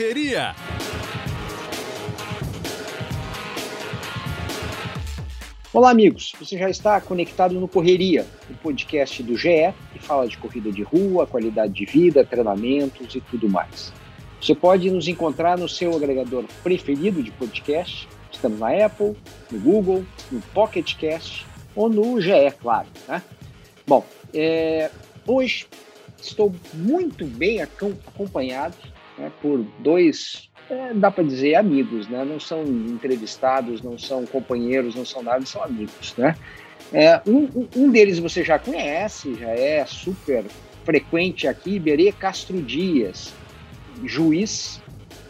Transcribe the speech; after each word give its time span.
Correria. 0.00 0.54
Olá, 5.74 5.90
amigos. 5.90 6.32
Você 6.40 6.56
já 6.56 6.70
está 6.70 6.98
conectado 7.02 7.60
no 7.60 7.68
Correria, 7.68 8.24
o 8.48 8.54
podcast 8.54 9.22
do 9.22 9.36
GE, 9.36 9.74
que 9.92 9.98
fala 9.98 10.26
de 10.26 10.38
corrida 10.38 10.72
de 10.72 10.82
rua, 10.82 11.26
qualidade 11.26 11.74
de 11.74 11.84
vida, 11.84 12.24
treinamentos 12.24 13.14
e 13.14 13.20
tudo 13.20 13.46
mais. 13.46 13.92
Você 14.40 14.54
pode 14.54 14.90
nos 14.90 15.06
encontrar 15.06 15.58
no 15.58 15.68
seu 15.68 15.94
agregador 15.94 16.46
preferido 16.62 17.22
de 17.22 17.30
podcast. 17.32 18.08
Estamos 18.32 18.58
na 18.58 18.86
Apple, 18.86 19.14
no 19.52 19.60
Google, 19.60 20.06
no 20.32 20.40
Pocket 20.54 20.96
Cast 20.96 21.44
ou 21.76 21.90
no 21.90 22.18
GE, 22.22 22.50
claro. 22.58 22.88
Né? 23.06 23.22
Bom, 23.86 24.02
é, 24.32 24.90
hoje 25.26 25.66
estou 26.22 26.54
muito 26.72 27.26
bem 27.26 27.60
acompanhado 27.60 28.89
né, 29.20 29.30
por 29.42 29.64
dois, 29.78 30.48
é, 30.70 30.94
dá 30.94 31.10
para 31.10 31.24
dizer, 31.24 31.54
amigos, 31.54 32.08
né? 32.08 32.24
Não 32.24 32.40
são 32.40 32.62
entrevistados, 32.64 33.82
não 33.82 33.98
são 33.98 34.24
companheiros, 34.24 34.94
não 34.94 35.04
são 35.04 35.22
nada, 35.22 35.44
são 35.44 35.62
amigos, 35.62 36.14
né? 36.16 36.34
É, 36.92 37.20
um, 37.26 37.68
um, 37.76 37.90
deles 37.90 38.18
você 38.18 38.42
já 38.42 38.58
conhece, 38.58 39.34
já 39.34 39.50
é 39.50 39.84
super 39.86 40.44
frequente 40.84 41.46
aqui, 41.46 41.78
Berê 41.78 42.10
Castro 42.10 42.60
Dias, 42.62 43.32
juiz 44.04 44.80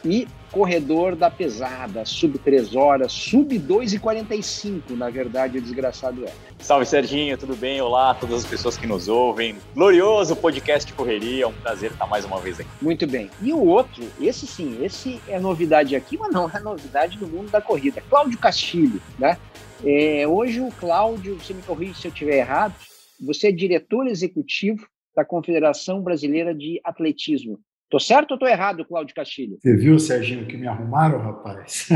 e 0.05 0.27
corredor 0.51 1.15
da 1.15 1.31
pesada, 1.31 2.05
sub 2.05 2.39
3 2.39 2.75
horas, 2.75 3.13
sub 3.13 3.57
2 3.57 3.95
e 3.95 3.99
45, 3.99 4.95
na 4.95 5.09
verdade, 5.09 5.59
o 5.59 5.61
desgraçado 5.61 6.25
é. 6.25 6.33
Salve 6.59 6.87
Serginho, 6.87 7.39
tudo 7.39 7.55
bem? 7.57 7.81
Olá 7.81 8.11
a 8.11 8.15
todas 8.15 8.45
as 8.45 8.51
pessoas 8.51 8.77
que 8.77 8.87
nos 8.87 9.09
ouvem. 9.09 9.57
Glorioso 9.75 10.35
podcast 10.37 10.93
Correria, 10.93 11.45
é 11.45 11.47
um 11.47 11.53
prazer 11.53 11.93
estar 11.93 12.07
mais 12.07 12.25
uma 12.25 12.41
vez 12.41 12.59
aqui. 12.59 12.69
Muito 12.83 13.07
bem. 13.07 13.31
E 13.43 13.53
o 13.53 13.65
outro, 13.65 14.05
esse 14.21 14.47
sim, 14.47 14.85
esse 14.85 15.21
é 15.29 15.39
novidade 15.39 15.95
aqui, 15.95 16.19
mas 16.19 16.33
não 16.33 16.51
é 16.51 16.61
novidade 16.61 17.19
no 17.19 17.29
mundo 17.29 17.51
da 17.51 17.61
corrida. 17.61 18.03
Cláudio 18.09 18.39
Castilho, 18.39 19.01
né? 19.19 19.39
É, 19.85 20.27
hoje 20.27 20.61
o 20.61 20.71
Cláudio, 20.73 21.37
você 21.37 21.55
me 21.55 21.63
corrige 21.63 21.95
se 21.95 22.09
eu 22.09 22.13
estiver 22.13 22.39
errado, 22.39 22.75
você 23.21 23.49
é 23.49 23.53
diretor 23.53 24.07
executivo 24.07 24.87
da 25.15 25.25
Confederação 25.25 26.03
Brasileira 26.03 26.55
de 26.55 26.81
Atletismo. 26.85 27.61
Tô 27.91 27.99
certo 27.99 28.31
ou 28.31 28.39
tô 28.39 28.47
errado, 28.47 28.85
Cláudio 28.85 29.13
Castilho? 29.17 29.59
Você 29.61 29.77
viu, 29.77 29.99
Serginho, 29.99 30.47
que 30.47 30.57
me 30.57 30.69
arrumaram, 30.69 31.19
rapaz? 31.19 31.89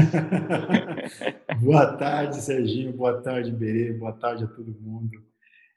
boa 1.62 1.96
tarde, 1.96 2.42
Serginho. 2.42 2.92
Boa 2.92 3.22
tarde, 3.22 3.52
Berê. 3.52 3.92
Boa 3.92 4.12
tarde 4.12 4.42
a 4.42 4.48
todo 4.48 4.76
mundo. 4.80 5.10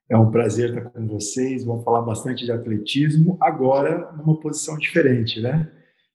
É 0.10 0.18
um 0.18 0.32
prazer 0.32 0.70
estar 0.70 0.90
com 0.90 1.06
vocês. 1.06 1.64
Vamos 1.64 1.84
falar 1.84 2.02
bastante 2.02 2.46
de 2.46 2.52
atletismo, 2.52 3.38
agora 3.40 4.12
numa 4.14 4.40
posição 4.40 4.76
diferente, 4.80 5.40
né? 5.40 5.72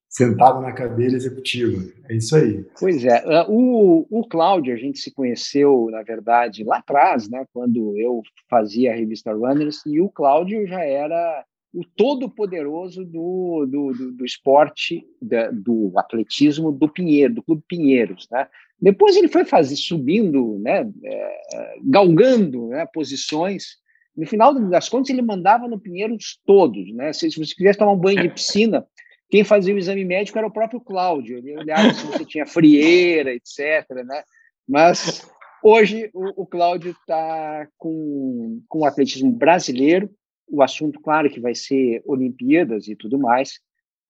Sentado 0.09 0.61
na 0.61 0.73
cadeira 0.73 1.15
executiva. 1.15 1.81
É 2.09 2.17
isso 2.17 2.35
aí. 2.35 2.67
Pois 2.81 3.05
é. 3.05 3.23
Ah, 3.25 3.47
o, 3.49 4.05
o 4.11 4.27
Cláudio, 4.27 4.75
a 4.75 4.77
gente 4.77 4.99
se 4.99 5.15
conheceu, 5.15 5.87
na 5.93 6.03
verdade, 6.03 6.65
lá 6.65 6.79
atrás, 6.79 7.31
né? 7.31 7.45
Quando 7.53 7.97
eu 7.97 8.21
fazia 8.51 8.91
a 8.93 8.97
revista 8.97 9.33
Runners, 9.33 9.81
e 9.87 10.01
o 10.01 10.09
Cláudio 10.09 10.67
já 10.67 10.83
era 10.83 11.45
o 11.73 11.85
todo-poderoso 11.97 13.05
do, 13.05 13.67
do, 13.67 13.93
do, 13.93 14.13
do, 14.13 14.25
esporte, 14.25 15.07
da, 15.21 15.51
do 15.51 15.91
atletismo 15.97 16.71
do 16.71 16.89
Pinheiro, 16.89 17.35
do 17.35 17.43
Clube 17.43 17.63
Pinheiros. 17.67 18.29
Né? 18.31 18.47
Depois 18.81 19.17
ele 19.17 19.29
foi 19.29 19.45
fazer, 19.45 19.77
subindo, 19.77 20.59
né, 20.59 20.91
é, 21.05 21.77
galgando 21.83 22.69
né, 22.69 22.87
posições. 22.93 23.77
No 24.15 24.27
final 24.27 24.55
das 24.69 24.89
contas, 24.91 25.09
ele 25.09 25.23
mandava 25.23 25.67
no 25.67 25.81
Pinheiros 25.81 26.39
todos. 26.45 26.93
Né? 26.93 27.13
Se, 27.15 27.31
se 27.31 27.39
você 27.39 27.55
quisesse 27.55 27.79
tomar 27.79 27.93
um 27.93 27.99
banho 27.99 28.21
de 28.21 28.29
piscina, 28.29 28.87
quem 29.31 29.43
fazia 29.43 29.75
o 29.75 29.79
exame 29.79 30.05
médico 30.05 30.37
era 30.37 30.47
o 30.47 30.53
próprio 30.53 30.79
Cláudio. 30.79 31.39
Ele 31.39 31.57
olhava 31.57 31.95
se 31.95 32.07
você 32.07 32.25
tinha 32.27 32.45
frieira, 32.45 33.33
etc. 33.33 33.89
Né? 34.05 34.23
Mas 34.69 35.27
hoje 35.65 36.11
o, 36.13 36.43
o 36.43 36.47
Cláudio 36.47 36.91
está 36.91 37.67
com, 37.79 38.61
com 38.69 38.81
o 38.81 38.85
atletismo 38.85 39.33
brasileiro, 39.33 40.11
o 40.53 40.63
assunto, 40.63 41.01
claro, 41.01 41.31
que 41.31 41.41
vai 41.41 41.55
ser 41.55 42.03
Olimpíadas 42.05 42.87
e 42.87 42.95
tudo 42.95 43.19
mais, 43.19 43.59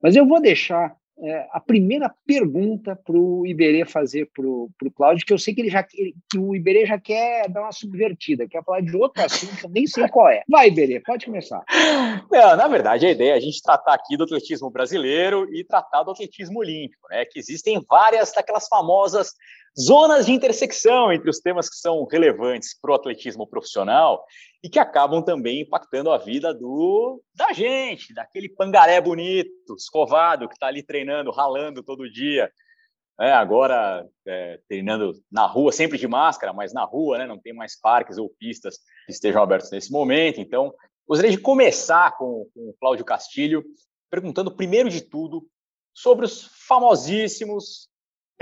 mas 0.02 0.16
eu 0.16 0.26
vou 0.26 0.40
deixar 0.40 0.96
é, 1.20 1.46
a 1.52 1.60
primeira 1.60 2.12
pergunta 2.26 2.96
para 2.96 3.16
o 3.16 3.46
Iberê 3.46 3.84
fazer 3.84 4.28
para 4.34 4.44
o 4.44 4.90
Cláudio, 4.92 5.24
que 5.24 5.32
eu 5.32 5.38
sei 5.38 5.54
que 5.54 5.60
ele 5.60 5.70
já 5.70 5.82
que 5.84 6.14
o 6.36 6.56
Iberê 6.56 6.84
já 6.84 6.98
quer 6.98 7.48
dar 7.48 7.62
uma 7.62 7.70
subvertida, 7.70 8.48
quer 8.48 8.64
falar 8.64 8.80
de 8.80 8.96
outro 8.96 9.22
assunto, 9.22 9.56
que 9.56 9.66
eu 9.66 9.70
nem 9.70 9.86
sei 9.86 10.08
qual 10.08 10.28
é. 10.28 10.42
Vai, 10.48 10.68
Iberê, 10.68 11.00
pode 11.00 11.26
começar. 11.26 11.62
Não, 12.28 12.56
na 12.56 12.66
verdade, 12.66 13.06
a 13.06 13.10
ideia 13.10 13.34
é 13.34 13.36
a 13.36 13.40
gente 13.40 13.62
tratar 13.62 13.94
aqui 13.94 14.16
do 14.16 14.24
atletismo 14.24 14.68
brasileiro 14.68 15.46
e 15.54 15.62
tratar 15.62 16.02
do 16.02 16.10
atletismo 16.10 16.58
olímpico, 16.58 17.06
né? 17.08 17.24
Que 17.24 17.38
existem 17.38 17.80
várias 17.88 18.32
daquelas 18.32 18.66
famosas 18.66 19.32
zonas 19.78 20.26
de 20.26 20.32
intersecção 20.32 21.12
entre 21.12 21.30
os 21.30 21.40
temas 21.40 21.68
que 21.68 21.76
são 21.76 22.04
relevantes 22.04 22.78
para 22.78 22.92
o 22.92 22.94
atletismo 22.94 23.46
profissional 23.46 24.24
e 24.62 24.68
que 24.68 24.78
acabam 24.78 25.22
também 25.22 25.62
impactando 25.62 26.10
a 26.10 26.18
vida 26.18 26.52
do 26.52 27.22
da 27.34 27.52
gente, 27.52 28.12
daquele 28.12 28.48
pangaré 28.48 29.00
bonito, 29.00 29.74
escovado, 29.76 30.46
que 30.48 30.54
está 30.54 30.66
ali 30.66 30.82
treinando, 30.82 31.30
ralando 31.30 31.82
todo 31.82 32.10
dia. 32.10 32.50
É, 33.20 33.32
agora 33.32 34.06
é, 34.26 34.58
treinando 34.68 35.12
na 35.30 35.46
rua, 35.46 35.70
sempre 35.70 35.98
de 35.98 36.08
máscara, 36.08 36.52
mas 36.52 36.72
na 36.72 36.84
rua, 36.84 37.18
né, 37.18 37.26
não 37.26 37.38
tem 37.38 37.52
mais 37.52 37.78
parques 37.78 38.18
ou 38.18 38.30
pistas 38.38 38.78
que 39.06 39.12
estejam 39.12 39.42
abertos 39.42 39.70
nesse 39.70 39.92
momento. 39.92 40.40
Então, 40.40 40.74
gostaria 41.06 41.30
de 41.30 41.38
começar 41.38 42.16
com, 42.16 42.46
com 42.54 42.70
o 42.70 42.74
Cláudio 42.80 43.04
Castilho, 43.04 43.64
perguntando 44.10 44.54
primeiro 44.54 44.88
de 44.88 45.02
tudo 45.02 45.46
sobre 45.94 46.24
os 46.24 46.50
famosíssimos 46.66 47.91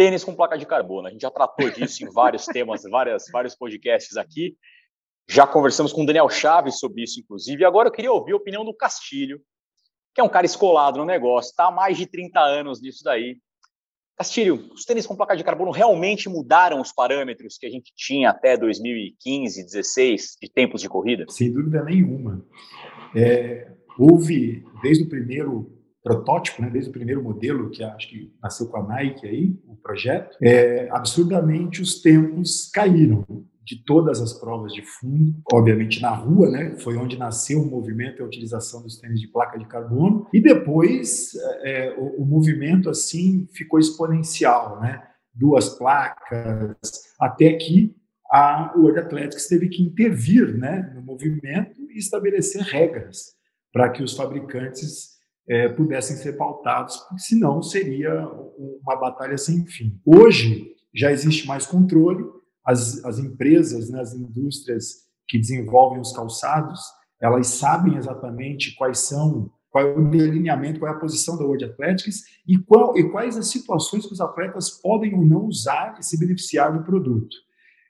tênis 0.00 0.24
com 0.24 0.34
placa 0.34 0.56
de 0.56 0.64
carbono. 0.64 1.08
A 1.08 1.10
gente 1.10 1.20
já 1.20 1.30
tratou 1.30 1.68
disso 1.70 2.02
em 2.02 2.10
vários 2.10 2.46
temas, 2.46 2.84
várias, 2.90 3.24
vários 3.30 3.54
podcasts 3.54 4.16
aqui. 4.16 4.56
Já 5.28 5.46
conversamos 5.46 5.92
com 5.92 6.04
o 6.04 6.06
Daniel 6.06 6.30
Chaves 6.30 6.78
sobre 6.78 7.02
isso, 7.02 7.20
inclusive. 7.20 7.60
E 7.60 7.66
agora 7.66 7.88
eu 7.88 7.92
queria 7.92 8.10
ouvir 8.10 8.32
a 8.32 8.36
opinião 8.36 8.64
do 8.64 8.72
Castilho, 8.72 9.42
que 10.14 10.20
é 10.22 10.24
um 10.24 10.28
cara 10.28 10.46
escolado 10.46 10.98
no 10.98 11.04
negócio, 11.04 11.50
está 11.50 11.66
há 11.66 11.70
mais 11.70 11.98
de 11.98 12.06
30 12.06 12.40
anos 12.40 12.80
nisso 12.80 13.04
daí. 13.04 13.36
Castilho, 14.16 14.70
os 14.72 14.86
tênis 14.86 15.06
com 15.06 15.14
placa 15.14 15.36
de 15.36 15.44
carbono 15.44 15.70
realmente 15.70 16.30
mudaram 16.30 16.80
os 16.80 16.92
parâmetros 16.92 17.58
que 17.58 17.66
a 17.66 17.70
gente 17.70 17.92
tinha 17.94 18.30
até 18.30 18.56
2015, 18.56 19.64
16, 19.66 20.36
de 20.40 20.50
tempos 20.50 20.80
de 20.80 20.88
corrida? 20.88 21.26
Sem 21.28 21.52
dúvida 21.52 21.84
nenhuma. 21.84 22.42
É, 23.14 23.70
houve, 23.98 24.64
desde 24.80 25.04
o 25.04 25.08
primeiro 25.10 25.78
protótipo, 26.02 26.62
né, 26.62 26.70
desde 26.70 26.90
o 26.90 26.92
primeiro 26.92 27.22
modelo, 27.22 27.70
que 27.70 27.82
acho 27.82 28.08
que 28.08 28.32
nasceu 28.42 28.68
com 28.68 28.78
a 28.78 28.86
Nike 28.86 29.26
aí, 29.26 29.54
o 29.66 29.76
projeto, 29.76 30.36
é, 30.42 30.88
absurdamente 30.90 31.82
os 31.82 32.00
tempos 32.00 32.70
caíram 32.72 33.24
de 33.62 33.84
todas 33.84 34.20
as 34.20 34.32
provas 34.32 34.72
de 34.72 34.82
fundo, 34.82 35.34
obviamente 35.52 36.00
na 36.00 36.10
rua, 36.10 36.50
né, 36.50 36.76
foi 36.78 36.96
onde 36.96 37.18
nasceu 37.18 37.60
o 37.60 37.70
movimento 37.70 38.18
e 38.18 38.22
a 38.22 38.26
utilização 38.26 38.82
dos 38.82 38.98
tênis 38.98 39.20
de 39.20 39.28
placa 39.28 39.58
de 39.58 39.66
carbono, 39.66 40.26
e 40.32 40.40
depois 40.40 41.32
é, 41.62 41.94
o, 41.96 42.22
o 42.22 42.26
movimento 42.26 42.88
assim 42.88 43.46
ficou 43.52 43.78
exponencial, 43.78 44.80
né, 44.80 45.02
duas 45.34 45.68
placas, 45.68 46.76
até 47.20 47.52
que 47.52 47.94
a 48.32 48.72
World 48.76 49.00
Athletics 49.00 49.48
teve 49.48 49.68
que 49.68 49.82
intervir 49.82 50.56
né, 50.56 50.92
no 50.94 51.02
movimento 51.02 51.80
e 51.90 51.98
estabelecer 51.98 52.62
regras 52.62 53.34
para 53.72 53.88
que 53.90 54.02
os 54.02 54.16
fabricantes 54.16 55.19
é, 55.48 55.68
pudessem 55.68 56.16
ser 56.16 56.34
pautados, 56.34 56.96
porque 56.96 57.22
senão 57.22 57.62
seria 57.62 58.26
uma 58.82 58.96
batalha 58.96 59.36
sem 59.36 59.66
fim. 59.66 60.00
Hoje 60.04 60.74
já 60.94 61.10
existe 61.10 61.46
mais 61.46 61.66
controle, 61.66 62.24
as, 62.64 63.04
as 63.04 63.18
empresas, 63.18 63.90
né, 63.90 64.00
as 64.00 64.14
indústrias 64.14 65.08
que 65.28 65.38
desenvolvem 65.38 66.00
os 66.00 66.12
calçados, 66.12 66.80
elas 67.20 67.46
sabem 67.48 67.96
exatamente 67.96 68.74
quais 68.76 68.98
são, 68.98 69.50
qual 69.70 69.86
é 69.86 69.96
o 69.96 70.10
delineamento, 70.10 70.80
qual 70.80 70.92
é 70.92 70.96
a 70.96 70.98
posição 70.98 71.36
da 71.36 71.44
World 71.44 71.64
Athletics 71.64 72.22
e, 72.46 72.58
qual, 72.58 72.96
e 72.96 73.08
quais 73.10 73.36
as 73.36 73.48
situações 73.48 74.06
que 74.06 74.12
os 74.12 74.20
atletas 74.20 74.70
podem 74.70 75.14
ou 75.14 75.24
não 75.24 75.44
usar 75.44 75.96
e 75.98 76.02
se 76.02 76.18
beneficiar 76.18 76.72
do 76.72 76.84
produto. 76.84 77.36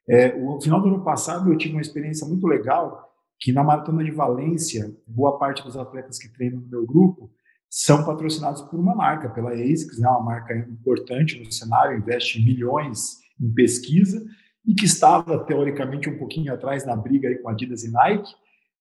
É, 0.09 0.37
no 0.37 0.61
final 0.61 0.83
do 0.83 0.89
ano 0.89 1.05
passado 1.05 1.51
eu 1.51 1.57
tive 1.57 1.75
uma 1.75 1.81
experiência 1.81 2.27
muito 2.27 2.47
legal 2.47 3.09
que 3.39 3.53
na 3.53 3.65
maratona 3.65 4.05
de 4.05 4.11
Valência, 4.11 4.95
boa 5.07 5.39
parte 5.39 5.63
dos 5.63 5.77
atletas 5.77 6.19
que 6.19 6.29
treinam 6.29 6.61
no 6.61 6.69
meu 6.69 6.85
grupo 6.85 7.31
são 7.71 8.05
patrocinados 8.05 8.63
por 8.63 8.81
uma 8.81 8.97
marca, 8.97 9.31
pela 9.31 9.53
ASICS, 9.53 10.01
né, 10.01 10.09
uma 10.09 10.25
marca 10.25 10.53
importante 10.57 11.39
no 11.39 11.51
cenário, 11.53 11.97
investe 11.97 12.45
milhões 12.45 13.21
em 13.41 13.49
pesquisa 13.55 14.21
e 14.67 14.75
que 14.75 14.85
estava 14.85 15.39
teoricamente 15.45 16.11
um 16.11 16.19
pouquinho 16.19 16.53
atrás 16.53 16.85
na 16.85 16.97
briga 16.97 17.29
aí 17.29 17.39
com 17.39 17.49
Adidas 17.49 17.85
e 17.85 17.91
Nike. 17.93 18.35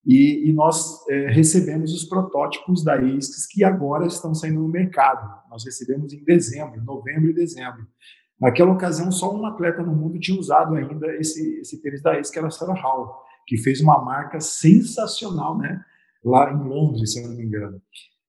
E, 0.04 0.50
e 0.50 0.54
nós 0.54 1.08
é, 1.08 1.28
recebemos 1.30 1.94
os 1.94 2.06
protótipos 2.06 2.84
da 2.84 2.96
ASICS 2.96 3.46
que 3.46 3.64
agora 3.64 4.08
estão 4.08 4.34
saindo 4.34 4.60
no 4.60 4.68
mercado. 4.68 5.30
Nós 5.52 5.64
recebemos 5.64 6.12
em 6.12 6.24
dezembro, 6.24 6.82
novembro 6.84 7.30
e 7.30 7.34
dezembro. 7.34 7.86
Naquela 8.40 8.72
ocasião, 8.72 9.12
só 9.12 9.36
um 9.36 9.46
atleta 9.46 9.84
no 9.84 9.94
mundo 9.94 10.20
tinha 10.20 10.40
usado 10.40 10.74
ainda 10.74 11.14
esse, 11.18 11.60
esse 11.60 11.80
tênis 11.82 12.02
da 12.02 12.14
ASICS, 12.14 12.32
que 12.32 12.40
era 12.40 12.48
a 12.48 12.52
Sarah 12.52 12.82
Hall, 12.82 13.22
que 13.46 13.58
fez 13.58 13.82
uma 13.82 14.04
marca 14.04 14.40
sensacional, 14.40 15.58
né? 15.58 15.84
Lá 16.24 16.52
em 16.52 16.68
Londres, 16.68 17.14
se 17.14 17.22
eu 17.22 17.28
não 17.28 17.36
me 17.36 17.44
engano. 17.44 17.80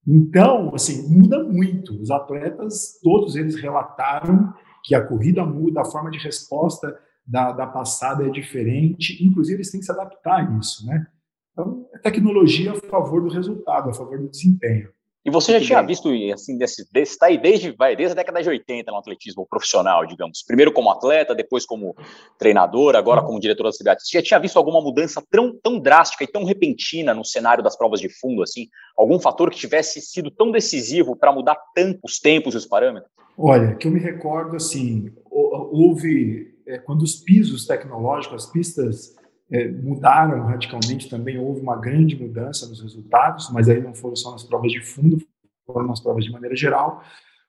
Então, 0.06 0.74
assim, 0.74 1.08
muda 1.08 1.42
muito. 1.44 2.00
Os 2.00 2.10
atletas, 2.10 2.98
todos 3.02 3.36
eles 3.36 3.54
relataram 3.56 4.52
que 4.82 4.94
a 4.94 5.06
corrida 5.06 5.44
muda, 5.44 5.82
a 5.82 5.84
forma 5.84 6.10
de 6.10 6.18
resposta 6.18 6.98
da, 7.26 7.52
da 7.52 7.66
passada 7.66 8.26
é 8.26 8.30
diferente, 8.30 9.24
inclusive 9.24 9.58
eles 9.58 9.70
têm 9.70 9.80
que 9.80 9.86
se 9.86 9.92
adaptar 9.92 10.40
a 10.40 10.58
isso, 10.58 10.86
né? 10.86 11.06
Então, 11.52 11.86
é 11.92 11.98
tecnologia 11.98 12.72
a 12.72 12.76
favor 12.76 13.22
do 13.22 13.28
resultado, 13.28 13.90
a 13.90 13.92
favor 13.92 14.18
do 14.18 14.28
desempenho. 14.28 14.88
E 15.22 15.30
você 15.30 15.52
já 15.52 15.60
tinha 15.60 15.82
visto, 15.82 16.08
assim, 16.32 16.56
desse, 16.56 16.90
desse 16.90 17.18
tá 17.18 17.26
aí 17.26 17.36
desde, 17.36 17.72
vai, 17.72 17.94
desde 17.94 18.12
a 18.12 18.14
década 18.14 18.42
de 18.42 18.48
80 18.48 18.90
no 18.90 18.96
atletismo 18.96 19.46
profissional, 19.46 20.06
digamos. 20.06 20.42
Primeiro 20.46 20.72
como 20.72 20.90
atleta, 20.90 21.34
depois 21.34 21.66
como 21.66 21.94
treinador, 22.38 22.96
agora 22.96 23.22
como 23.22 23.38
diretor 23.38 23.64
da 23.64 23.70
CBAT. 23.70 24.00
Você 24.02 24.16
já 24.16 24.22
tinha 24.22 24.40
visto 24.40 24.56
alguma 24.56 24.80
mudança 24.80 25.22
tão, 25.30 25.54
tão 25.62 25.78
drástica 25.78 26.24
e 26.24 26.26
tão 26.26 26.44
repentina 26.44 27.12
no 27.12 27.22
cenário 27.22 27.62
das 27.62 27.76
provas 27.76 28.00
de 28.00 28.08
fundo, 28.08 28.42
assim? 28.42 28.68
Algum 28.96 29.20
fator 29.20 29.50
que 29.50 29.58
tivesse 29.58 30.00
sido 30.00 30.30
tão 30.30 30.50
decisivo 30.50 31.14
para 31.14 31.32
mudar 31.32 31.58
tanto 31.74 32.00
os 32.02 32.18
tempos 32.18 32.54
e 32.54 32.56
os 32.56 32.66
parâmetros? 32.66 33.12
Olha, 33.36 33.74
que 33.74 33.86
eu 33.86 33.92
me 33.92 34.00
recordo, 34.00 34.56
assim, 34.56 35.12
houve, 35.30 36.54
é, 36.66 36.78
quando 36.78 37.02
os 37.02 37.16
pisos 37.16 37.66
tecnológicos, 37.66 38.44
as 38.44 38.50
pistas 38.50 39.19
é, 39.52 39.68
mudaram 39.68 40.46
radicalmente 40.46 41.08
também, 41.08 41.38
houve 41.38 41.60
uma 41.60 41.76
grande 41.76 42.20
mudança 42.20 42.68
nos 42.68 42.80
resultados, 42.80 43.50
mas 43.52 43.68
aí 43.68 43.80
não 43.80 43.94
foram 43.94 44.14
só 44.14 44.30
nas 44.30 44.44
provas 44.44 44.70
de 44.70 44.80
fundo, 44.80 45.18
foram 45.66 45.88
nas 45.88 46.00
provas 46.00 46.24
de 46.24 46.30
maneira 46.30 46.54
geral. 46.54 47.02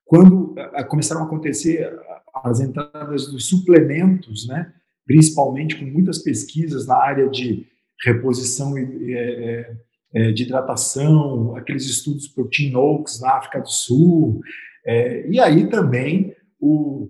Quando 0.06 0.56
a, 0.74 0.84
começaram 0.84 1.22
a 1.22 1.26
acontecer 1.26 1.96
as 2.44 2.60
entradas 2.60 3.28
dos 3.28 3.48
suplementos, 3.48 4.48
né, 4.48 4.74
principalmente 5.06 5.78
com 5.78 5.86
muitas 5.86 6.20
pesquisas 6.20 6.88
na 6.88 6.96
área 6.96 7.30
de 7.30 7.68
reposição 8.04 8.78
e, 8.78 9.14
é, 9.14 9.76
é, 10.14 10.32
de 10.32 10.44
hidratação, 10.44 11.56
aqueles 11.56 11.86
estudos 11.86 12.28
Protein 12.28 12.76
Oaks 12.76 13.22
na 13.22 13.38
África 13.38 13.62
do 13.62 13.70
Sul, 13.70 14.42
é, 14.86 15.30
e 15.30 15.40
aí 15.40 15.70
também 15.70 16.36
o, 16.60 17.10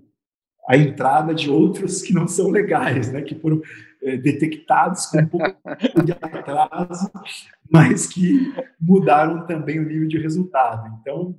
a 0.68 0.76
entrada 0.76 1.34
de 1.34 1.50
outros 1.50 2.02
que 2.02 2.12
não 2.12 2.28
são 2.28 2.50
legais, 2.50 3.10
né, 3.10 3.22
que 3.22 3.34
foram 3.34 3.60
é, 3.60 3.91
detectados 4.22 5.06
com 5.06 5.18
um 5.18 5.26
pouco 5.26 6.04
de 6.04 6.12
atraso, 6.12 7.10
mas 7.70 8.06
que 8.06 8.52
mudaram 8.80 9.46
também 9.46 9.78
o 9.78 9.86
nível 9.86 10.08
de 10.08 10.18
resultado. 10.18 10.98
Então, 11.00 11.38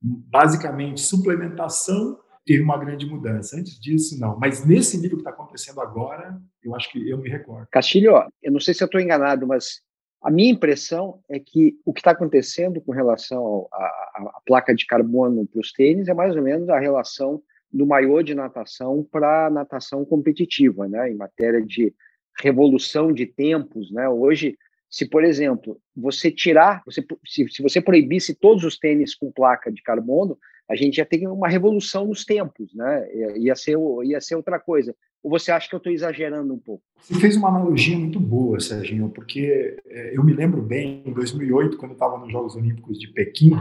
basicamente, 0.00 1.00
suplementação 1.00 2.18
teve 2.44 2.62
uma 2.62 2.78
grande 2.78 3.04
mudança. 3.06 3.56
Antes 3.56 3.78
disso, 3.80 4.18
não. 4.20 4.38
Mas 4.38 4.64
nesse 4.64 4.96
nível 4.96 5.16
que 5.16 5.22
está 5.22 5.30
acontecendo 5.30 5.80
agora, 5.80 6.40
eu 6.62 6.76
acho 6.76 6.90
que 6.92 7.10
eu 7.10 7.18
me 7.18 7.28
recordo. 7.28 7.66
Castilho, 7.70 8.12
eu 8.40 8.52
não 8.52 8.60
sei 8.60 8.72
se 8.72 8.82
eu 8.82 8.86
estou 8.86 9.00
enganado, 9.00 9.46
mas 9.46 9.82
a 10.22 10.30
minha 10.30 10.52
impressão 10.52 11.20
é 11.28 11.40
que 11.40 11.76
o 11.84 11.92
que 11.92 12.00
está 12.00 12.12
acontecendo 12.12 12.80
com 12.80 12.92
relação 12.92 13.66
à 13.72 14.40
placa 14.46 14.74
de 14.74 14.86
carbono 14.86 15.46
para 15.46 15.60
os 15.60 15.72
tênis 15.72 16.08
é 16.08 16.14
mais 16.14 16.36
ou 16.36 16.42
menos 16.42 16.68
a 16.68 16.78
relação 16.78 17.42
do 17.72 17.86
maiô 17.86 18.22
de 18.22 18.34
natação 18.34 19.06
para 19.10 19.50
natação 19.50 20.04
competitiva, 20.04 20.88
né? 20.88 21.10
Em 21.10 21.16
matéria 21.16 21.62
de 21.62 21.92
revolução 22.40 23.12
de 23.12 23.26
tempos, 23.26 23.90
né? 23.90 24.08
Hoje, 24.08 24.56
se 24.90 25.08
por 25.08 25.24
exemplo 25.24 25.78
você 25.94 26.30
tirar, 26.30 26.82
você, 26.84 27.04
se, 27.24 27.48
se 27.48 27.62
você 27.62 27.80
proibisse 27.80 28.34
todos 28.34 28.64
os 28.64 28.78
tênis 28.78 29.14
com 29.14 29.32
placa 29.32 29.70
de 29.70 29.82
carbono, 29.82 30.38
a 30.68 30.74
gente 30.74 30.96
já 30.96 31.04
tem 31.04 31.26
uma 31.26 31.48
revolução 31.48 32.06
nos 32.06 32.24
tempos, 32.24 32.74
né? 32.74 33.06
Ia 33.36 33.54
ser, 33.54 33.76
ia 34.04 34.20
ser 34.20 34.34
outra 34.34 34.58
coisa. 34.58 34.94
Ou 35.22 35.30
você 35.30 35.50
acha 35.50 35.68
que 35.68 35.74
eu 35.74 35.78
estou 35.78 35.92
exagerando 35.92 36.52
um 36.52 36.58
pouco? 36.58 36.82
Você 37.00 37.14
fez 37.14 37.36
uma 37.36 37.48
analogia 37.48 37.96
muito 37.98 38.18
boa, 38.18 38.60
Serginho, 38.60 39.08
porque 39.08 39.76
é, 39.86 40.16
eu 40.16 40.24
me 40.24 40.32
lembro 40.32 40.62
bem, 40.62 41.02
em 41.04 41.12
2008, 41.12 41.76
quando 41.76 41.92
eu 41.92 41.96
estava 41.96 42.18
nos 42.18 42.30
Jogos 42.30 42.56
Olímpicos 42.56 42.98
de 42.98 43.08
Pequim, 43.08 43.52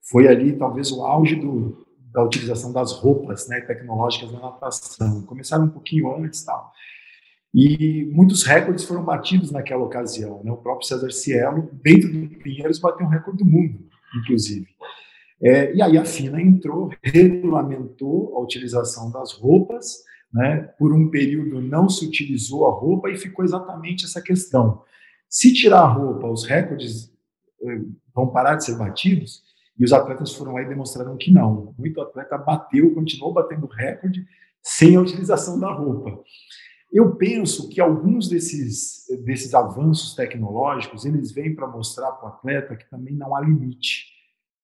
foi 0.00 0.26
ali 0.26 0.56
talvez 0.56 0.90
o 0.90 1.02
auge 1.02 1.36
do, 1.36 1.86
da 2.12 2.24
utilização 2.24 2.72
das 2.72 2.92
roupas 2.92 3.48
né, 3.48 3.60
tecnológicas 3.60 4.32
na 4.32 4.40
natação. 4.40 5.22
Começaram 5.22 5.64
um 5.64 5.70
pouquinho 5.70 6.14
antes 6.16 6.42
tal. 6.42 6.72
E 7.54 8.04
muitos 8.12 8.42
recordes 8.42 8.84
foram 8.84 9.04
batidos 9.04 9.50
naquela 9.50 9.82
ocasião. 9.82 10.42
Né? 10.44 10.50
O 10.50 10.56
próprio 10.56 10.86
César 10.86 11.10
Cielo, 11.10 11.70
dentro 11.82 12.12
do 12.12 12.28
Pinheiros, 12.38 12.78
bateu 12.78 13.06
um 13.06 13.10
recorde 13.10 13.42
do 13.42 13.50
mundo, 13.50 13.78
inclusive. 14.16 14.66
É, 15.40 15.74
e 15.74 15.80
aí 15.80 15.96
a 15.96 16.04
FINA 16.04 16.40
entrou, 16.40 16.90
regulamentou 17.02 18.36
a 18.36 18.40
utilização 18.40 19.10
das 19.10 19.32
roupas, 19.32 20.02
né? 20.32 20.72
por 20.78 20.92
um 20.92 21.10
período 21.10 21.60
não 21.60 21.88
se 21.88 22.04
utilizou 22.04 22.66
a 22.66 22.72
roupa 22.72 23.10
e 23.10 23.16
ficou 23.16 23.44
exatamente 23.44 24.04
essa 24.04 24.20
questão. 24.20 24.82
Se 25.28 25.52
tirar 25.52 25.80
a 25.80 25.92
roupa, 25.92 26.26
os 26.26 26.44
recordes 26.44 27.12
eh, 27.62 27.80
vão 28.14 28.28
parar 28.28 28.56
de 28.56 28.64
ser 28.64 28.76
batidos? 28.76 29.42
E 29.78 29.84
os 29.84 29.92
atletas 29.92 30.34
foram 30.34 30.54
lá 30.54 30.62
e 30.62 30.68
demonstraram 30.68 31.16
que 31.16 31.30
não. 31.30 31.74
Muito 31.78 32.00
atleta 32.00 32.36
bateu, 32.36 32.92
continuou 32.94 33.32
batendo 33.32 33.66
recorde 33.66 34.26
sem 34.62 34.96
a 34.96 35.00
utilização 35.00 35.58
da 35.58 35.72
roupa. 35.72 36.20
Eu 36.92 37.14
penso 37.16 37.68
que 37.68 37.80
alguns 37.80 38.28
desses, 38.28 39.04
desses 39.24 39.54
avanços 39.54 40.14
tecnológicos, 40.14 41.04
eles 41.04 41.32
vêm 41.32 41.54
para 41.54 41.66
mostrar 41.66 42.10
para 42.12 42.28
o 42.28 42.32
atleta 42.32 42.76
que 42.76 42.88
também 42.88 43.14
não 43.14 43.36
há 43.36 43.40
limite, 43.40 44.06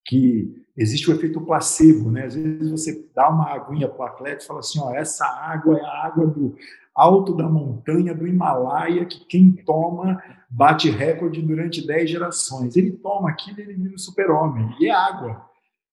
que 0.06 0.64
existe 0.76 1.10
o 1.10 1.14
efeito 1.14 1.40
placebo, 1.40 2.10
né? 2.10 2.24
Às 2.24 2.34
vezes 2.34 2.70
você 2.70 3.08
dá 3.14 3.28
uma 3.28 3.52
aguinha 3.52 3.88
para 3.88 4.04
o 4.04 4.08
atleta 4.08 4.42
e 4.42 4.46
fala 4.46 4.60
assim, 4.60 4.80
ó, 4.80 4.94
essa 4.94 5.26
água 5.26 5.78
é 5.78 5.82
a 5.82 6.06
água 6.06 6.26
do 6.26 6.56
alto 6.94 7.34
da 7.34 7.48
montanha 7.48 8.14
do 8.14 8.26
Himalaia, 8.26 9.04
que 9.04 9.24
quem 9.26 9.50
toma 9.50 10.22
bate 10.48 10.88
recorde 10.88 11.42
durante 11.42 11.84
10 11.84 12.10
gerações. 12.10 12.76
Ele 12.76 12.92
toma 12.92 13.30
aquilo 13.30 13.58
e 13.58 13.62
ele 13.62 13.74
vira 13.74 13.94
um 13.94 13.98
super-homem, 13.98 14.74
e 14.78 14.86
é 14.86 14.92
água, 14.92 15.44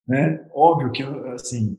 né? 0.08 0.46
Óbvio 0.54 0.92
que, 0.92 1.02
assim, 1.34 1.78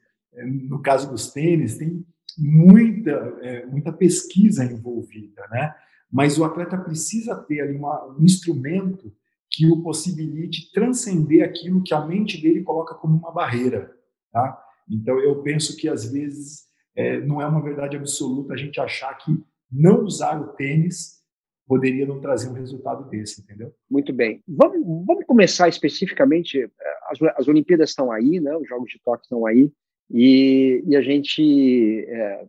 no 0.69 0.81
caso 0.81 1.09
dos 1.09 1.31
tênis, 1.31 1.77
tem 1.77 2.05
muita, 2.37 3.11
é, 3.43 3.67
muita 3.67 3.93
pesquisa 3.93 4.65
envolvida, 4.65 5.47
né? 5.51 5.75
Mas 6.11 6.39
o 6.39 6.45
atleta 6.45 6.77
precisa 6.77 7.37
ter 7.37 7.61
ali 7.61 7.77
uma, 7.77 8.07
um 8.07 8.23
instrumento 8.23 9.13
que 9.51 9.67
o 9.67 9.83
possibilite 9.83 10.73
transcender 10.73 11.45
aquilo 11.45 11.83
que 11.83 11.95
a 11.95 12.05
mente 12.05 12.41
dele 12.41 12.63
coloca 12.63 12.95
como 12.95 13.17
uma 13.17 13.31
barreira, 13.31 13.95
tá? 14.33 14.59
Então 14.91 15.19
eu 15.21 15.43
penso 15.43 15.77
que 15.77 15.89
às 15.89 16.11
vezes 16.11 16.72
é, 16.95 17.21
não 17.21 17.41
é 17.41 17.47
uma 17.47 17.63
verdade 17.63 17.97
absoluta 17.97 18.55
a 18.55 18.57
gente 18.57 18.81
achar 18.81 19.15
que 19.15 19.33
não 19.71 20.05
usar 20.05 20.41
o 20.41 20.49
tênis 20.49 21.23
poderia 21.67 22.05
não 22.05 22.21
trazer 22.21 22.49
um 22.49 22.55
resultado 22.55 23.09
desse, 23.09 23.41
entendeu? 23.41 23.73
Muito 23.91 24.13
bem. 24.13 24.43
Vamos, 24.47 24.85
vamos 25.07 25.25
começar 25.25 25.69
especificamente. 25.69 26.61
É, 26.63 26.69
as, 27.09 27.19
as 27.37 27.49
Olimpíadas 27.49 27.91
estão 27.91 28.13
aí, 28.13 28.41
né? 28.41 28.55
Os 28.57 28.69
Jogos 28.69 28.91
de 28.91 29.01
Tóquio 29.03 29.23
estão 29.23 29.47
aí. 29.47 29.73
E, 30.11 30.83
e 30.87 30.95
a 30.95 31.01
gente, 31.01 32.05
é, 32.07 32.45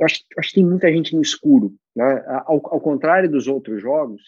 eu 0.00 0.06
acho, 0.06 0.24
acho, 0.36 0.48
que 0.48 0.54
tem 0.56 0.64
muita 0.64 0.90
gente 0.92 1.14
no 1.14 1.22
escuro, 1.22 1.72
né? 1.94 2.24
Ao, 2.46 2.54
ao, 2.54 2.80
contrário 2.80 3.30
dos 3.30 3.46
outros 3.46 3.80
jogos, 3.80 4.20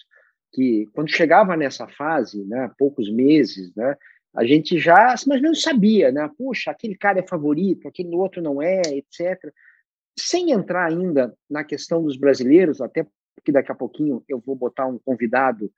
que 0.53 0.87
quando 0.93 1.11
chegava 1.11 1.57
nessa 1.57 1.89
fase, 1.89 2.45
né, 2.45 2.71
poucos 2.79 3.11
meses, 3.11 3.75
né, 3.75 3.97
a 4.35 4.45
gente 4.45 4.79
já, 4.79 5.15
mais 5.27 5.41
ou 5.41 5.43
menos 5.43 5.63
sabia, 5.63 6.13
né? 6.13 6.31
Puxa, 6.39 6.71
aquele 6.71 6.97
cara 6.97 7.19
é 7.19 7.27
favorito, 7.27 7.89
aquele 7.89 8.15
outro 8.15 8.41
não 8.41 8.63
é, 8.63 8.81
etc. 8.87 9.53
Sem 10.19 10.53
entrar 10.53 10.87
ainda 10.87 11.35
na 11.49 11.65
questão 11.65 12.03
dos 12.03 12.17
brasileiros, 12.17 12.81
até 12.81 13.07
porque 13.35 13.51
daqui 13.51 13.73
a 13.73 13.75
pouquinho 13.75 14.23
eu 14.29 14.39
vou 14.39 14.55
botar 14.55 14.87
um 14.87 14.99
convidado 14.99 15.73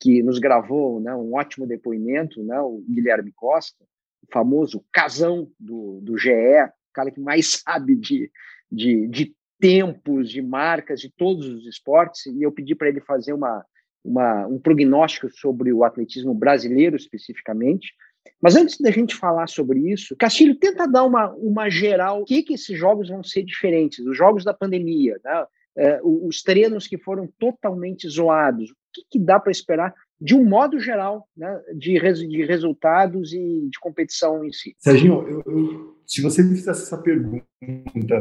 que 0.00 0.22
nos 0.22 0.38
gravou 0.38 1.00
né, 1.00 1.14
um 1.14 1.34
ótimo 1.34 1.66
depoimento, 1.66 2.42
né, 2.42 2.60
o 2.60 2.84
Guilherme 2.88 3.32
Costa, 3.32 3.84
famoso 4.30 4.84
casão 4.92 5.50
do, 5.58 6.00
do 6.02 6.18
GE, 6.18 6.30
o 6.30 6.92
cara 6.92 7.10
que 7.10 7.20
mais 7.20 7.62
sabe 7.64 7.94
de, 7.94 8.30
de, 8.70 9.06
de 9.08 9.34
tempos, 9.58 10.28
de 10.28 10.42
marcas, 10.42 11.00
de 11.00 11.10
todos 11.10 11.46
os 11.46 11.66
esportes, 11.66 12.26
e 12.26 12.42
eu 12.42 12.52
pedi 12.52 12.74
para 12.74 12.88
ele 12.88 13.00
fazer 13.00 13.32
uma, 13.32 13.64
uma, 14.04 14.46
um 14.46 14.58
prognóstico 14.58 15.28
sobre 15.30 15.72
o 15.72 15.82
atletismo 15.82 16.34
brasileiro 16.34 16.96
especificamente. 16.96 17.92
Mas 18.40 18.56
antes 18.56 18.78
da 18.78 18.90
gente 18.90 19.14
falar 19.14 19.48
sobre 19.48 19.90
isso, 19.90 20.16
Castilho, 20.16 20.56
tenta 20.56 20.86
dar 20.86 21.04
uma, 21.04 21.32
uma 21.34 21.68
geral, 21.68 22.22
o 22.22 22.24
que, 22.24 22.42
que 22.42 22.54
esses 22.54 22.78
jogos 22.78 23.08
vão 23.08 23.22
ser 23.22 23.42
diferentes, 23.44 24.04
os 24.06 24.16
jogos 24.16 24.44
da 24.44 24.54
pandemia, 24.54 25.18
né? 25.24 25.44
é, 25.76 26.00
os 26.02 26.42
treinos 26.42 26.86
que 26.86 26.96
foram 26.96 27.28
totalmente 27.38 28.08
zoados, 28.08 28.70
o 28.70 28.74
que, 28.92 29.02
que 29.10 29.18
dá 29.18 29.40
para 29.40 29.50
esperar 29.50 29.94
de 30.20 30.34
um 30.34 30.44
modo 30.44 30.78
geral, 30.78 31.28
né, 31.36 31.60
de, 31.74 31.98
res, 31.98 32.20
de 32.20 32.44
resultados 32.44 33.32
e 33.32 33.68
de 33.68 33.78
competição 33.80 34.44
em 34.44 34.52
si. 34.52 34.74
Serginho, 34.78 35.26
eu, 35.28 35.42
eu, 35.46 35.93
se 36.06 36.22
você 36.22 36.42
me 36.42 36.54
fizesse 36.54 36.82
essa 36.82 36.98
pergunta, 36.98 37.42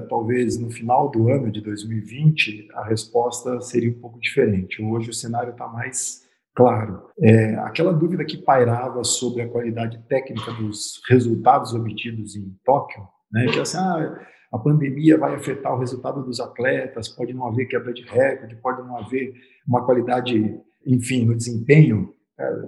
talvez 0.09 0.57
no 0.57 0.69
final 0.69 1.09
do 1.09 1.29
ano 1.29 1.51
de 1.51 1.61
2020, 1.61 2.69
a 2.73 2.85
resposta 2.85 3.59
seria 3.61 3.89
um 3.89 3.99
pouco 3.99 4.19
diferente. 4.19 4.81
Hoje 4.81 5.09
o 5.09 5.13
cenário 5.13 5.51
está 5.51 5.67
mais 5.67 6.23
claro. 6.55 7.09
É, 7.21 7.55
aquela 7.55 7.91
dúvida 7.91 8.23
que 8.25 8.37
pairava 8.37 9.03
sobre 9.03 9.41
a 9.41 9.49
qualidade 9.49 10.01
técnica 10.07 10.51
dos 10.53 11.01
resultados 11.09 11.73
obtidos 11.73 12.35
em 12.35 12.55
Tóquio, 12.63 13.03
né, 13.31 13.47
que 13.47 13.59
assim, 13.59 13.77
ah, 13.77 14.19
a 14.51 14.57
pandemia 14.59 15.17
vai 15.17 15.35
afetar 15.35 15.73
o 15.73 15.79
resultado 15.79 16.23
dos 16.23 16.39
atletas, 16.39 17.09
pode 17.09 17.33
não 17.33 17.47
haver 17.47 17.65
quebra 17.65 17.91
de 17.91 18.03
recorde, 18.03 18.55
pode 18.57 18.81
não 18.83 18.97
haver 18.97 19.33
uma 19.67 19.83
qualidade 19.83 20.61
enfim, 20.85 21.25
no 21.25 21.35
desempenho, 21.35 22.13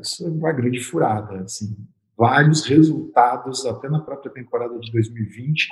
isso 0.01 0.25
é 0.25 0.29
uma 0.29 0.51
grande 0.51 0.79
furada. 0.79 1.41
Assim. 1.41 1.75
Vários 2.17 2.65
resultados, 2.65 3.65
até 3.65 3.89
na 3.89 4.00
própria 4.00 4.31
temporada 4.31 4.77
de 4.79 4.91
2020, 4.91 5.69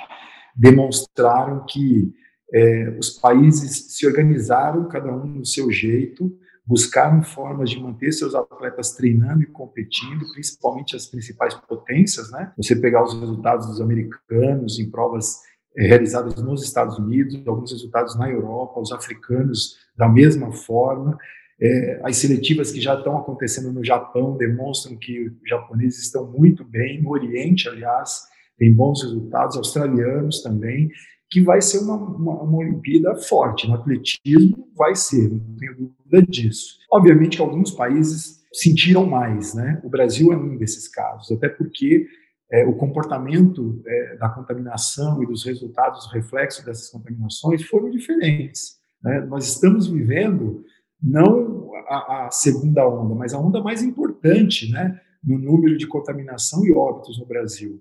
demonstraram 0.54 1.64
que 1.68 2.12
é, 2.52 2.96
os 2.98 3.10
países 3.10 3.96
se 3.96 4.06
organizaram, 4.06 4.88
cada 4.88 5.12
um 5.12 5.26
no 5.26 5.44
seu 5.44 5.70
jeito, 5.70 6.32
buscaram 6.66 7.22
formas 7.22 7.70
de 7.70 7.80
manter 7.80 8.12
seus 8.12 8.34
atletas 8.34 8.92
treinando 8.92 9.42
e 9.42 9.46
competindo, 9.46 10.24
principalmente 10.32 10.96
as 10.96 11.06
principais 11.06 11.54
potências, 11.54 12.30
né? 12.30 12.52
Você 12.56 12.74
pegar 12.76 13.04
os 13.04 13.12
resultados 13.18 13.66
dos 13.66 13.80
americanos 13.80 14.78
em 14.78 14.90
provas 14.90 15.40
é, 15.76 15.86
realizadas 15.86 16.36
nos 16.36 16.62
Estados 16.62 16.98
Unidos, 16.98 17.42
alguns 17.46 17.72
resultados 17.72 18.16
na 18.16 18.30
Europa, 18.30 18.80
os 18.80 18.92
africanos 18.92 19.76
da 19.96 20.08
mesma 20.08 20.52
forma. 20.52 21.18
É, 21.64 22.00
as 22.04 22.18
seletivas 22.18 22.70
que 22.70 22.80
já 22.80 22.94
estão 22.94 23.16
acontecendo 23.16 23.72
no 23.72 23.82
Japão 23.82 24.36
demonstram 24.36 24.96
que 24.96 25.28
os 25.28 25.48
japoneses 25.48 26.02
estão 26.02 26.30
muito 26.30 26.62
bem, 26.62 27.02
no 27.02 27.08
Oriente, 27.08 27.70
aliás, 27.70 28.24
tem 28.58 28.70
bons 28.70 29.02
resultados, 29.02 29.56
australianos 29.56 30.42
também, 30.42 30.90
que 31.30 31.40
vai 31.40 31.62
ser 31.62 31.78
uma, 31.78 31.96
uma, 31.96 32.42
uma 32.42 32.58
Olimpíada 32.58 33.16
forte. 33.16 33.66
No 33.66 33.76
atletismo, 33.76 34.68
vai 34.76 34.94
ser, 34.94 35.30
não 35.30 35.56
tenho 35.56 35.74
dúvida 35.74 36.22
disso. 36.30 36.78
Obviamente 36.92 37.36
que 37.38 37.42
alguns 37.42 37.70
países 37.70 38.44
sentiram 38.52 39.06
mais, 39.06 39.54
né? 39.54 39.80
O 39.82 39.88
Brasil 39.88 40.32
é 40.34 40.36
um 40.36 40.58
desses 40.58 40.86
casos, 40.86 41.32
até 41.32 41.48
porque 41.48 42.06
é, 42.52 42.64
o 42.66 42.74
comportamento 42.74 43.82
é, 43.86 44.16
da 44.16 44.28
contaminação 44.28 45.22
e 45.22 45.26
dos 45.26 45.44
resultados, 45.44 46.12
reflexos 46.12 46.64
dessas 46.64 46.90
contaminações 46.90 47.64
foram 47.64 47.90
diferentes. 47.90 48.76
Né? 49.02 49.20
Nós 49.22 49.46
estamos 49.48 49.88
vivendo 49.88 50.63
não 51.04 51.74
a, 51.86 52.26
a, 52.26 52.30
segunda 52.30 52.88
onda, 52.88 53.14
mas 53.14 53.34
a 53.34 53.38
onda 53.38 53.62
mais 53.62 53.82
importante, 53.82 54.70
né, 54.70 54.98
no 55.22 55.38
número 55.38 55.76
de 55.76 55.86
contaminação 55.86 56.64
e 56.64 56.72
óbitos 56.72 57.18
no 57.18 57.26
Brasil. 57.26 57.80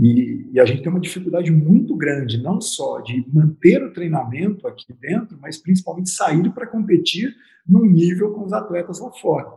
E, 0.00 0.48
e, 0.52 0.60
a 0.60 0.64
gente 0.64 0.82
tem 0.82 0.90
uma 0.90 1.00
dificuldade 1.00 1.50
muito 1.52 1.96
grande, 1.96 2.42
não 2.42 2.60
só 2.60 3.00
de 3.00 3.24
manter 3.32 3.82
o 3.82 3.92
treinamento 3.92 4.66
aqui 4.66 4.92
dentro, 5.00 5.38
mas 5.40 5.56
principalmente 5.56 6.10
sair 6.10 6.48
para 6.52 6.66
competir 6.66 7.34
num 7.66 7.84
nível 7.84 8.32
com 8.32 8.44
os 8.44 8.52
atletas 8.52 9.00
lá 9.00 9.10
fora. 9.12 9.48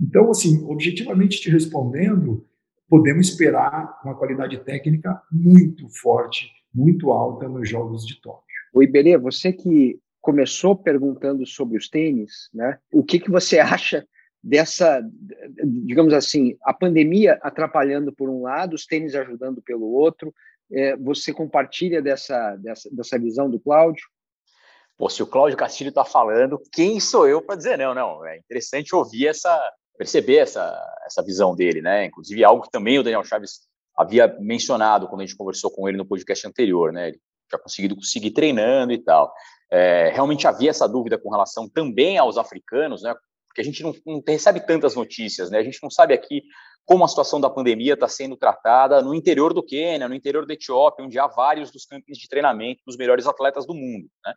Então, 0.00 0.30
assim, 0.30 0.64
objetivamente 0.64 1.40
te 1.40 1.50
respondendo, 1.50 2.46
podemos 2.88 3.28
esperar 3.28 4.00
uma 4.04 4.14
qualidade 4.14 4.58
técnica 4.64 5.20
muito 5.30 5.86
forte, 6.00 6.50
muito 6.74 7.10
alta 7.10 7.48
nos 7.48 7.68
Jogos 7.68 8.06
de 8.06 8.20
Tóquio. 8.20 8.42
O 8.72 8.82
Iberê, 8.82 9.16
você 9.18 9.52
que 9.52 10.00
começou 10.24 10.74
perguntando 10.74 11.44
sobre 11.46 11.76
os 11.76 11.86
tênis, 11.86 12.48
né? 12.52 12.78
O 12.90 13.04
que, 13.04 13.20
que 13.20 13.30
você 13.30 13.58
acha 13.60 14.06
dessa, 14.42 15.02
digamos 15.84 16.14
assim, 16.14 16.56
a 16.62 16.72
pandemia 16.72 17.38
atrapalhando 17.42 18.10
por 18.10 18.30
um 18.30 18.42
lado, 18.42 18.74
os 18.74 18.86
tênis 18.86 19.14
ajudando 19.14 19.60
pelo 19.60 19.84
outro? 19.92 20.34
É, 20.72 20.96
você 20.96 21.30
compartilha 21.30 22.00
dessa, 22.00 22.56
dessa, 22.56 22.88
dessa 22.90 23.18
visão 23.18 23.50
do 23.50 23.60
Cláudio? 23.60 24.02
Pô, 24.96 25.10
se 25.10 25.22
o 25.22 25.26
Cláudio 25.26 25.58
Castilho 25.58 25.90
está 25.90 26.06
falando, 26.06 26.58
quem 26.72 26.98
sou 27.00 27.28
eu 27.28 27.42
para 27.42 27.56
dizer 27.56 27.76
não? 27.76 27.94
Não, 27.94 28.24
é 28.24 28.38
interessante 28.38 28.94
ouvir 28.94 29.26
essa, 29.26 29.60
perceber 29.98 30.38
essa, 30.38 30.74
essa 31.04 31.22
visão 31.22 31.54
dele, 31.54 31.82
né? 31.82 32.06
Inclusive 32.06 32.42
algo 32.42 32.62
que 32.62 32.70
também 32.70 32.98
o 32.98 33.02
Daniel 33.02 33.24
Chaves 33.24 33.60
havia 33.94 34.34
mencionado 34.40 35.06
quando 35.06 35.20
a 35.20 35.26
gente 35.26 35.36
conversou 35.36 35.70
com 35.70 35.86
ele 35.86 35.98
no 35.98 36.06
podcast 36.06 36.46
anterior, 36.46 36.92
né? 36.92 37.08
Ele 37.08 37.20
já 37.52 37.58
conseguido 37.58 38.02
seguir 38.02 38.30
treinando 38.30 38.92
e 38.92 38.98
tal. 38.98 39.30
É, 39.70 40.10
realmente 40.10 40.46
havia 40.46 40.70
essa 40.70 40.88
dúvida 40.88 41.18
com 41.18 41.30
relação 41.30 41.68
também 41.68 42.18
aos 42.18 42.36
africanos, 42.36 43.02
né? 43.02 43.14
Porque 43.46 43.60
a 43.60 43.64
gente 43.64 43.82
não, 43.82 43.94
não 44.06 44.22
recebe 44.26 44.60
tantas 44.60 44.94
notícias, 44.94 45.50
né? 45.50 45.58
A 45.58 45.62
gente 45.62 45.78
não 45.82 45.90
sabe 45.90 46.14
aqui 46.14 46.42
como 46.84 47.04
a 47.04 47.08
situação 47.08 47.40
da 47.40 47.48
pandemia 47.48 47.94
está 47.94 48.08
sendo 48.08 48.36
tratada 48.36 49.00
no 49.02 49.14
interior 49.14 49.54
do 49.54 49.62
Quênia, 49.62 50.08
no 50.08 50.14
interior 50.14 50.46
da 50.46 50.54
Etiópia, 50.54 51.04
onde 51.04 51.18
há 51.18 51.26
vários 51.26 51.70
dos 51.70 51.86
campos 51.86 52.18
de 52.18 52.28
treinamento 52.28 52.82
dos 52.86 52.96
melhores 52.96 53.26
atletas 53.26 53.66
do 53.66 53.74
mundo. 53.74 54.08
Né? 54.24 54.34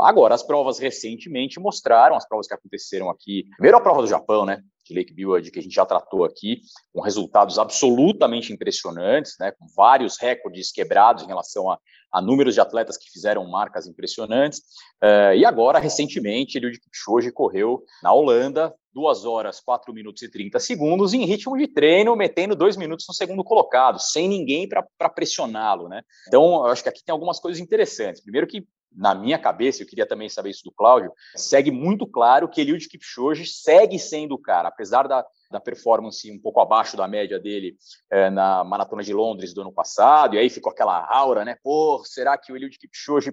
Agora, 0.00 0.34
as 0.34 0.42
provas 0.42 0.78
recentemente 0.78 1.60
mostraram, 1.60 2.16
as 2.16 2.26
provas 2.26 2.46
que 2.46 2.54
aconteceram 2.54 3.08
aqui, 3.10 3.44
primeiro 3.56 3.76
a 3.76 3.80
prova 3.80 4.02
do 4.02 4.08
Japão, 4.08 4.44
né? 4.44 4.62
de 4.84 4.94
Lake 4.94 5.14
Build, 5.14 5.50
que 5.50 5.58
a 5.58 5.62
gente 5.62 5.74
já 5.74 5.86
tratou 5.86 6.24
aqui, 6.24 6.60
com 6.92 7.00
resultados 7.00 7.58
absolutamente 7.58 8.52
impressionantes, 8.52 9.34
né, 9.40 9.50
com 9.52 9.66
vários 9.74 10.18
recordes 10.18 10.70
quebrados 10.70 11.24
em 11.24 11.26
relação 11.26 11.70
a, 11.70 11.78
a 12.12 12.20
números 12.20 12.54
de 12.54 12.60
atletas 12.60 12.96
que 12.96 13.10
fizeram 13.10 13.48
marcas 13.48 13.86
impressionantes. 13.86 14.58
Uh, 15.02 15.34
e 15.36 15.44
agora, 15.44 15.78
recentemente, 15.78 16.58
Eliud 16.58 16.78
Kipchoge 16.78 17.32
correu 17.32 17.82
na 18.02 18.12
Holanda, 18.12 18.74
2 18.94 19.24
horas, 19.24 19.60
4 19.60 19.92
minutos 19.92 20.22
e 20.22 20.30
30 20.30 20.60
segundos, 20.60 21.12
em 21.12 21.24
ritmo 21.24 21.56
de 21.56 21.66
treino, 21.66 22.14
metendo 22.14 22.54
2 22.54 22.76
minutos 22.76 23.04
no 23.08 23.14
segundo 23.14 23.42
colocado, 23.42 23.98
sem 23.98 24.28
ninguém 24.28 24.68
para 24.68 25.08
pressioná-lo. 25.10 25.88
Né? 25.88 26.02
Então, 26.28 26.64
eu 26.64 26.66
acho 26.66 26.82
que 26.82 26.88
aqui 26.88 27.04
tem 27.04 27.12
algumas 27.12 27.40
coisas 27.40 27.60
interessantes. 27.60 28.22
Primeiro 28.22 28.46
que 28.46 28.66
na 28.96 29.12
minha 29.12 29.38
cabeça, 29.38 29.82
eu 29.82 29.86
queria 29.86 30.06
também 30.06 30.28
saber 30.28 30.50
isso 30.50 30.62
do 30.64 30.70
Cláudio, 30.70 31.12
segue 31.34 31.70
muito 31.70 32.06
claro 32.06 32.48
que 32.48 32.60
Eliud 32.60 32.88
Kipchoge 32.88 33.44
segue 33.44 33.98
sendo 33.98 34.36
o 34.36 34.38
cara, 34.40 34.68
apesar 34.68 35.08
da, 35.08 35.26
da 35.50 35.58
performance 35.58 36.30
um 36.30 36.38
pouco 36.40 36.60
abaixo 36.60 36.96
da 36.96 37.08
média 37.08 37.40
dele 37.40 37.76
é, 38.08 38.30
na 38.30 38.62
Maratona 38.62 39.02
de 39.02 39.12
Londres 39.12 39.52
do 39.52 39.62
ano 39.62 39.72
passado, 39.72 40.36
e 40.36 40.38
aí 40.38 40.48
ficou 40.48 40.70
aquela 40.70 41.04
aura, 41.12 41.44
né? 41.44 41.56
Pô, 41.62 42.02
será 42.04 42.38
que 42.38 42.52
o 42.52 42.56
Eliud 42.56 42.78
Kipchoge 42.78 43.32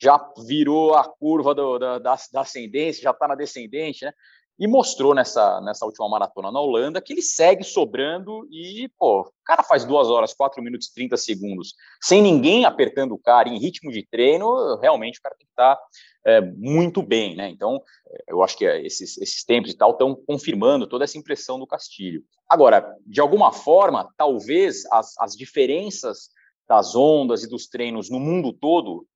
já 0.00 0.20
virou 0.46 0.94
a 0.94 1.04
curva 1.04 1.54
do, 1.54 1.78
da, 1.78 1.98
da, 1.98 2.16
da 2.32 2.40
ascendência, 2.42 3.02
já 3.02 3.10
está 3.10 3.26
na 3.26 3.34
descendente, 3.34 4.04
né? 4.04 4.12
E 4.58 4.66
mostrou 4.66 5.14
nessa, 5.14 5.60
nessa 5.60 5.86
última 5.86 6.08
maratona 6.08 6.50
na 6.50 6.60
Holanda 6.60 7.00
que 7.00 7.12
ele 7.12 7.22
segue 7.22 7.62
sobrando 7.62 8.46
e, 8.50 8.90
pô, 8.98 9.20
o 9.20 9.32
cara 9.44 9.62
faz 9.62 9.84
2 9.84 10.08
horas, 10.08 10.34
4 10.34 10.62
minutos 10.62 10.88
e 10.88 10.94
30 10.94 11.16
segundos, 11.16 11.74
sem 12.02 12.20
ninguém 12.20 12.64
apertando 12.64 13.12
o 13.12 13.18
cara, 13.18 13.48
em 13.48 13.58
ritmo 13.58 13.92
de 13.92 14.04
treino, 14.06 14.76
realmente 14.80 15.18
o 15.18 15.22
cara 15.22 15.36
tem 15.36 15.46
que 15.46 15.52
estar 15.52 15.76
tá, 15.76 15.82
é, 16.26 16.40
muito 16.40 17.02
bem, 17.02 17.36
né? 17.36 17.48
Então, 17.48 17.80
é, 18.08 18.24
eu 18.28 18.42
acho 18.42 18.58
que 18.58 18.64
esses, 18.64 19.16
esses 19.18 19.44
tempos 19.44 19.70
e 19.70 19.76
tal 19.76 19.92
estão 19.92 20.16
confirmando 20.26 20.88
toda 20.88 21.04
essa 21.04 21.18
impressão 21.18 21.58
do 21.58 21.66
Castilho. 21.66 22.24
Agora, 22.48 22.96
de 23.06 23.20
alguma 23.20 23.52
forma, 23.52 24.12
talvez 24.16 24.84
as, 24.90 25.16
as 25.20 25.36
diferenças 25.36 26.30
das 26.68 26.94
ondas 26.96 27.44
e 27.44 27.48
dos 27.48 27.66
treinos 27.68 28.10
no 28.10 28.18
mundo 28.18 28.52
todo 28.52 29.06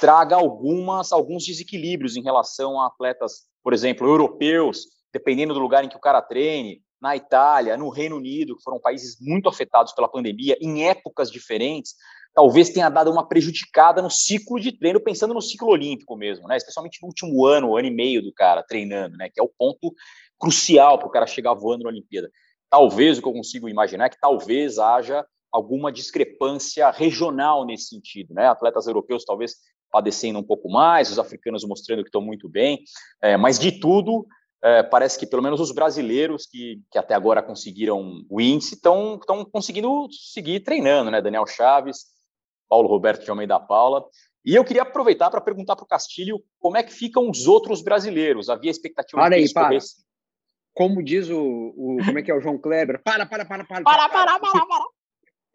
traga 0.00 0.36
algumas 0.36 1.12
alguns 1.12 1.44
desequilíbrios 1.44 2.16
em 2.16 2.22
relação 2.22 2.80
a 2.80 2.86
atletas 2.86 3.46
por 3.62 3.72
exemplo, 3.72 4.06
europeus, 4.06 4.86
dependendo 5.12 5.54
do 5.54 5.60
lugar 5.60 5.84
em 5.84 5.88
que 5.88 5.96
o 5.96 6.00
cara 6.00 6.20
treine, 6.20 6.82
na 7.00 7.16
Itália, 7.16 7.76
no 7.76 7.88
Reino 7.88 8.16
Unido, 8.16 8.56
que 8.56 8.62
foram 8.62 8.80
países 8.80 9.16
muito 9.20 9.48
afetados 9.48 9.92
pela 9.92 10.08
pandemia, 10.08 10.56
em 10.60 10.84
épocas 10.88 11.30
diferentes, 11.30 11.94
talvez 12.32 12.70
tenha 12.70 12.88
dado 12.88 13.10
uma 13.10 13.26
prejudicada 13.26 14.00
no 14.00 14.10
ciclo 14.10 14.58
de 14.60 14.72
treino, 14.72 15.00
pensando 15.00 15.34
no 15.34 15.42
ciclo 15.42 15.68
olímpico 15.68 16.16
mesmo, 16.16 16.46
né? 16.46 16.56
Especialmente 16.56 16.98
no 17.02 17.08
último 17.08 17.44
ano, 17.44 17.76
ano 17.76 17.88
e 17.88 17.90
meio 17.90 18.22
do 18.22 18.32
cara 18.32 18.62
treinando, 18.62 19.16
né? 19.16 19.28
Que 19.28 19.40
é 19.40 19.42
o 19.42 19.48
ponto 19.48 19.92
crucial 20.38 20.98
para 20.98 21.08
o 21.08 21.10
cara 21.10 21.26
chegar 21.26 21.54
voando 21.54 21.84
na 21.84 21.90
Olimpíada. 21.90 22.30
Talvez 22.70 23.18
o 23.18 23.22
que 23.22 23.28
eu 23.28 23.32
consigo 23.32 23.68
imaginar 23.68 24.06
é 24.06 24.10
que 24.10 24.20
talvez 24.20 24.78
haja 24.78 25.26
alguma 25.50 25.92
discrepância 25.92 26.90
regional 26.90 27.66
nesse 27.66 27.88
sentido, 27.88 28.32
né? 28.32 28.46
Atletas 28.46 28.86
europeus 28.86 29.24
talvez 29.24 29.56
padecendo 29.92 30.38
um 30.38 30.42
pouco 30.42 30.70
mais, 30.70 31.10
os 31.10 31.18
africanos 31.18 31.64
mostrando 31.64 32.02
que 32.02 32.08
estão 32.08 32.22
muito 32.22 32.48
bem, 32.48 32.82
é, 33.20 33.36
mas 33.36 33.58
de 33.58 33.78
tudo, 33.78 34.26
é, 34.64 34.82
parece 34.82 35.18
que 35.18 35.26
pelo 35.26 35.42
menos 35.42 35.60
os 35.60 35.70
brasileiros 35.70 36.46
que, 36.46 36.80
que 36.90 36.96
até 36.96 37.14
agora 37.14 37.42
conseguiram 37.42 38.24
o 38.30 38.40
índice 38.40 38.74
estão 38.74 39.20
conseguindo 39.52 40.08
seguir 40.10 40.60
treinando, 40.60 41.10
né? 41.10 41.20
Daniel 41.20 41.46
Chaves, 41.46 42.06
Paulo 42.68 42.88
Roberto 42.88 43.22
de 43.22 43.30
Almeida 43.30 43.60
Paula. 43.60 44.02
E 44.44 44.54
eu 44.54 44.64
queria 44.64 44.82
aproveitar 44.82 45.30
para 45.30 45.40
perguntar 45.40 45.76
para 45.76 45.84
o 45.84 45.88
Castilho 45.88 46.42
como 46.58 46.76
é 46.76 46.82
que 46.82 46.92
ficam 46.92 47.28
os 47.28 47.46
outros 47.46 47.82
brasileiros. 47.82 48.48
Havia 48.48 48.70
expectativa 48.70 49.20
para 49.20 49.36
de 49.36 49.42
que 49.42 49.48
aí, 49.48 49.52
para. 49.52 49.78
Como 50.74 51.02
diz 51.02 51.28
o, 51.28 51.38
o, 51.38 51.98
Como 52.04 52.18
é 52.18 52.22
que 52.22 52.30
é 52.30 52.34
o 52.34 52.40
João 52.40 52.58
Kleber? 52.58 53.02
Para, 53.04 53.26
para, 53.26 53.44
para, 53.44 53.64
para. 53.64 53.84
Para, 53.84 54.08
para, 54.08 54.08
para, 54.08 54.40
para. 54.40 54.66
para. 54.66 55.01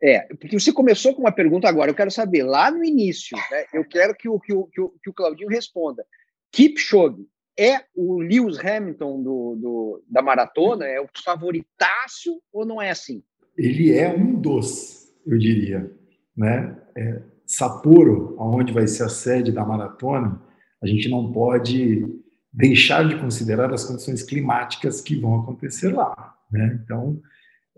É, 0.02 0.20
porque 0.36 0.60
você 0.60 0.72
começou 0.72 1.14
com 1.14 1.22
uma 1.22 1.32
pergunta 1.32 1.68
agora, 1.68 1.90
eu 1.90 1.96
quero 1.96 2.12
saber, 2.12 2.44
lá 2.44 2.70
no 2.70 2.84
início, 2.84 3.36
né, 3.52 3.66
eu 3.74 3.84
quero 3.84 4.14
que 4.16 4.30
o, 4.30 4.40
que, 4.40 4.54
o, 4.54 4.66
que, 4.66 4.80
o, 4.80 4.94
que 5.02 5.10
o 5.10 5.14
Claudinho 5.14 5.50
responda. 5.50 6.06
Kipchoge 6.52 7.26
é 7.58 7.82
o 7.96 8.20
Lewis 8.20 8.60
Hamilton 8.60 9.24
do, 9.24 9.56
do, 9.56 10.04
da 10.08 10.22
maratona? 10.22 10.86
É 10.86 11.02
o 11.02 11.08
favoritaço 11.24 12.40
ou 12.54 12.66
não 12.66 12.82
é 12.82 12.92
assim? 12.92 13.24
Ele 13.58 13.92
é 13.92 14.08
um 14.14 14.40
dos, 14.40 15.12
eu 15.26 15.38
diria. 15.38 15.92
Né? 16.36 16.78
É, 16.96 17.22
Sapporo, 17.46 18.36
onde 18.38 18.72
vai 18.72 18.88
ser 18.88 19.04
a 19.04 19.10
sede 19.10 19.52
da 19.52 19.66
maratona, 19.66 20.40
a 20.82 20.86
gente 20.86 21.10
não 21.10 21.32
pode 21.32 22.06
deixar 22.54 23.08
de 23.08 23.20
considerar 23.20 23.74
as 23.74 23.84
condições 23.84 24.22
climáticas 24.22 25.02
que 25.02 25.16
vão 25.16 25.42
acontecer 25.42 25.90
lá. 25.90 26.36
Né? 26.52 26.80
Então, 26.84 27.20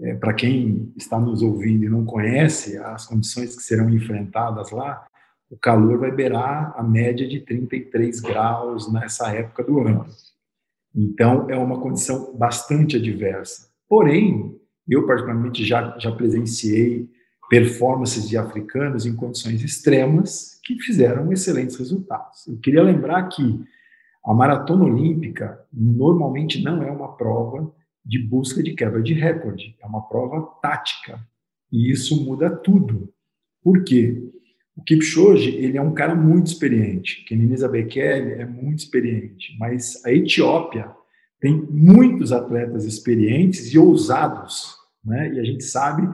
é, 0.01 0.15
para 0.15 0.33
quem 0.33 0.93
está 0.95 1.19
nos 1.19 1.41
ouvindo 1.41 1.83
e 1.83 1.89
não 1.89 2.05
conhece 2.05 2.77
as 2.77 3.05
condições 3.05 3.55
que 3.55 3.63
serão 3.63 3.89
enfrentadas 3.89 4.71
lá, 4.71 5.05
o 5.49 5.57
calor 5.57 5.99
vai 5.99 6.11
beirar 6.11 6.73
a 6.77 6.83
média 6.83 7.27
de 7.27 7.39
33 7.41 8.19
graus 8.19 8.91
nessa 8.91 9.33
época 9.33 9.63
do 9.63 9.79
ano. 9.79 10.05
Então, 10.95 11.49
é 11.49 11.57
uma 11.57 11.79
condição 11.79 12.35
bastante 12.37 12.97
adversa. 12.97 13.69
Porém, 13.87 14.55
Eu, 14.91 15.05
particularmente, 15.05 15.63
já, 15.63 15.95
já 15.99 16.11
presenciei 16.11 17.07
performances 17.47 18.27
de 18.27 18.35
africanos 18.37 19.05
em 19.05 19.15
condições 19.15 19.63
extremas 19.63 20.59
que 20.63 20.79
fizeram 20.81 21.31
excelentes 21.31 21.77
resultados. 21.77 22.47
Eu 22.47 22.57
queria 22.57 22.81
lembrar 22.81 23.27
que 23.29 23.63
a 24.25 24.33
maratona 24.33 24.85
olímpica 24.85 25.63
normalmente 25.71 26.63
não 26.63 26.81
é 26.81 26.91
uma 26.91 27.15
prova 27.15 27.71
de 28.05 28.19
busca 28.19 28.63
de 28.63 28.73
quebra 28.73 29.01
de 29.01 29.13
recorde, 29.13 29.75
é 29.81 29.85
uma 29.85 30.01
prova 30.01 30.41
tática. 30.61 31.19
E 31.71 31.91
isso 31.91 32.23
muda 32.23 32.49
tudo. 32.49 33.13
Por 33.61 33.83
quê? 33.83 34.31
O 34.75 34.83
Kipchoge, 34.83 35.49
ele 35.57 35.77
é 35.77 35.81
um 35.81 35.93
cara 35.93 36.15
muito 36.15 36.47
experiente. 36.47 37.25
Kenenisa 37.25 37.67
Bekele 37.67 38.41
é 38.41 38.45
muito 38.45 38.79
experiente, 38.79 39.55
mas 39.59 40.03
a 40.05 40.11
Etiópia 40.11 40.89
tem 41.39 41.67
muitos 41.69 42.31
atletas 42.31 42.85
experientes 42.85 43.73
e 43.73 43.77
ousados, 43.77 44.75
né? 45.03 45.33
E 45.33 45.39
a 45.39 45.43
gente 45.43 45.63
sabe 45.63 46.07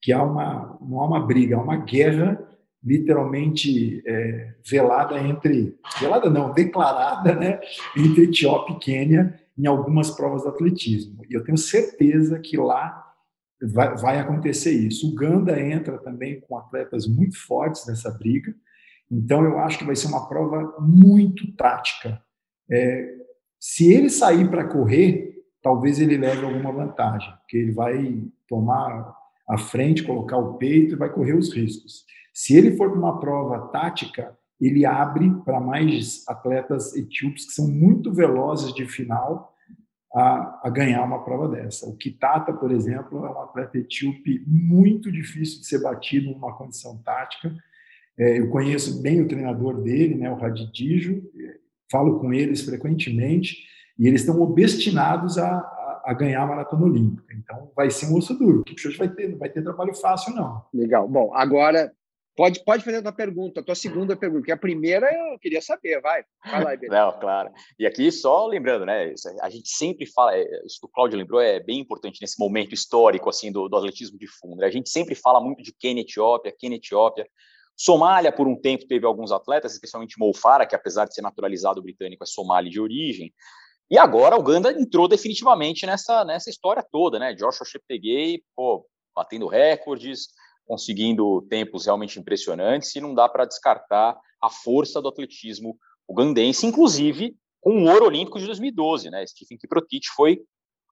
que 0.00 0.12
há 0.12 0.22
uma 0.22 0.78
não 0.80 1.00
há 1.00 1.06
uma 1.06 1.26
briga, 1.26 1.56
há 1.56 1.62
uma 1.62 1.76
guerra 1.76 2.40
literalmente 2.84 4.02
é, 4.06 4.54
velada 4.68 5.18
entre 5.18 5.76
velada 6.00 6.30
não 6.30 6.52
declarada, 6.52 7.34
né? 7.34 7.60
Entre 7.96 8.24
Etiópia 8.24 8.74
e 8.74 8.78
Quênia 8.78 9.41
em 9.56 9.66
algumas 9.66 10.10
provas 10.10 10.42
de 10.42 10.48
atletismo. 10.48 11.24
E 11.28 11.34
eu 11.34 11.44
tenho 11.44 11.58
certeza 11.58 12.38
que 12.38 12.56
lá 12.56 13.12
vai, 13.60 13.96
vai 13.96 14.18
acontecer 14.18 14.72
isso. 14.72 15.10
Uganda 15.10 15.60
entra 15.60 15.98
também 15.98 16.40
com 16.40 16.56
atletas 16.56 17.06
muito 17.06 17.38
fortes 17.38 17.86
nessa 17.86 18.10
briga. 18.10 18.54
Então 19.10 19.44
eu 19.44 19.58
acho 19.58 19.78
que 19.78 19.84
vai 19.84 19.94
ser 19.94 20.08
uma 20.08 20.28
prova 20.28 20.80
muito 20.80 21.54
tática. 21.54 22.22
É, 22.70 23.14
se 23.60 23.92
ele 23.92 24.08
sair 24.08 24.48
para 24.50 24.66
correr, 24.66 25.44
talvez 25.62 26.00
ele 26.00 26.16
leve 26.16 26.44
alguma 26.44 26.72
vantagem, 26.72 27.30
porque 27.38 27.58
ele 27.58 27.72
vai 27.72 28.24
tomar 28.48 29.14
a 29.48 29.58
frente, 29.58 30.02
colocar 30.02 30.38
o 30.38 30.54
peito 30.54 30.94
e 30.94 30.98
vai 30.98 31.12
correr 31.12 31.34
os 31.34 31.52
riscos. 31.52 32.04
Se 32.32 32.56
ele 32.56 32.76
for 32.76 32.90
para 32.90 32.98
uma 32.98 33.20
prova 33.20 33.68
tática, 33.68 34.36
ele 34.66 34.86
abre 34.86 35.30
para 35.44 35.60
mais 35.60 36.22
atletas 36.28 36.94
etíopes 36.94 37.46
que 37.46 37.52
são 37.52 37.68
muito 37.68 38.12
velozes 38.12 38.72
de 38.72 38.86
final 38.86 39.52
a, 40.14 40.60
a, 40.64 40.70
ganhar 40.70 41.02
uma 41.02 41.24
prova 41.24 41.48
dessa. 41.48 41.88
O 41.88 41.96
Kitata, 41.96 42.52
por 42.52 42.70
exemplo, 42.70 43.24
é 43.24 43.30
um 43.30 43.40
atleta 43.40 43.78
etíope 43.78 44.44
muito 44.46 45.10
difícil 45.10 45.60
de 45.60 45.66
ser 45.66 45.82
batido 45.82 46.30
numa 46.30 46.56
condição 46.56 46.98
tática. 46.98 47.52
É, 48.16 48.38
eu 48.38 48.50
conheço 48.50 49.02
bem 49.02 49.22
o 49.22 49.26
treinador 49.26 49.80
dele, 49.80 50.14
né, 50.14 50.30
o 50.30 50.36
Radidijo, 50.36 51.22
falo 51.90 52.20
com 52.20 52.32
eles 52.32 52.62
frequentemente, 52.62 53.56
e 53.98 54.06
eles 54.06 54.20
estão 54.20 54.40
obstinados 54.40 55.38
a, 55.38 55.48
a, 55.48 56.02
a, 56.06 56.12
ganhar 56.12 56.42
a 56.42 56.46
maratona 56.46 56.84
olímpica. 56.84 57.34
Então, 57.34 57.70
vai 57.74 57.90
ser 57.90 58.06
um 58.06 58.16
osso 58.16 58.34
duro. 58.38 58.60
O 58.60 58.64
Kipchoge 58.64 58.98
vai 58.98 59.08
ter, 59.08 59.28
não 59.28 59.38
vai 59.38 59.48
ter 59.48 59.62
trabalho 59.62 59.94
fácil, 59.94 60.34
não. 60.34 60.62
Legal. 60.72 61.08
Bom, 61.08 61.34
agora, 61.34 61.92
pode, 62.36 62.64
pode 62.64 62.84
fazer 62.84 62.98
a 62.98 63.02
tua 63.02 63.12
pergunta, 63.12 63.60
a 63.60 63.62
tua 63.62 63.74
segunda 63.74 64.16
pergunta, 64.16 64.40
porque 64.40 64.52
a 64.52 64.56
primeira 64.56 65.06
eu 65.12 65.38
queria 65.38 65.60
saber, 65.60 66.00
vai. 66.00 66.24
Lá. 66.44 66.76
Não, 66.88 67.20
claro. 67.20 67.50
E 67.78 67.86
aqui, 67.86 68.10
só 68.10 68.46
lembrando, 68.46 68.86
né, 68.86 69.14
a 69.40 69.50
gente 69.50 69.68
sempre 69.68 70.06
fala, 70.06 70.36
é, 70.36 70.44
isso 70.66 70.80
que 70.80 70.86
o 70.86 70.88
Cláudio 70.88 71.18
lembrou 71.18 71.40
é 71.40 71.60
bem 71.60 71.80
importante 71.80 72.20
nesse 72.20 72.38
momento 72.38 72.74
histórico, 72.74 73.28
assim, 73.28 73.52
do, 73.52 73.68
do 73.68 73.76
atletismo 73.76 74.18
de 74.18 74.26
fundo. 74.26 74.56
Né? 74.56 74.66
A 74.66 74.70
gente 74.70 74.90
sempre 74.90 75.14
fala 75.14 75.40
muito 75.40 75.62
de 75.62 75.72
Quênia, 75.72 76.02
Etiópia, 76.02 76.54
Quênia, 76.56 76.76
Etiópia, 76.76 77.26
Somália, 77.76 78.30
por 78.30 78.46
um 78.46 78.54
tempo, 78.54 78.86
teve 78.86 79.06
alguns 79.06 79.32
atletas, 79.32 79.72
especialmente 79.72 80.18
Mo 80.18 80.32
Farah, 80.34 80.66
que 80.66 80.74
apesar 80.74 81.06
de 81.06 81.14
ser 81.14 81.22
naturalizado 81.22 81.82
britânico, 81.82 82.22
é 82.22 82.26
somali 82.26 82.70
de 82.70 82.80
origem. 82.80 83.32
E 83.90 83.98
agora 83.98 84.38
Uganda 84.38 84.72
entrou 84.72 85.08
definitivamente 85.08 85.84
nessa, 85.84 86.24
nessa 86.24 86.48
história 86.48 86.82
toda, 86.90 87.18
né? 87.18 87.34
Joshua 87.34 87.66
Cheptegei, 87.66 88.42
pô, 88.54 88.86
batendo 89.14 89.46
recordes, 89.46 90.28
conseguindo 90.72 91.42
tempos 91.50 91.84
realmente 91.84 92.18
impressionantes, 92.18 92.96
e 92.96 93.00
não 93.00 93.14
dá 93.14 93.28
para 93.28 93.44
descartar 93.44 94.18
a 94.40 94.48
força 94.48 95.02
do 95.02 95.08
atletismo 95.08 95.76
ugandense, 96.08 96.64
inclusive 96.64 97.36
com 97.60 97.82
o 97.82 97.90
ouro 97.90 98.06
olímpico 98.06 98.38
de 98.38 98.46
2012, 98.46 99.10
né? 99.10 99.26
Stephen 99.26 99.58
Kiprotich 99.58 100.08
foi 100.16 100.40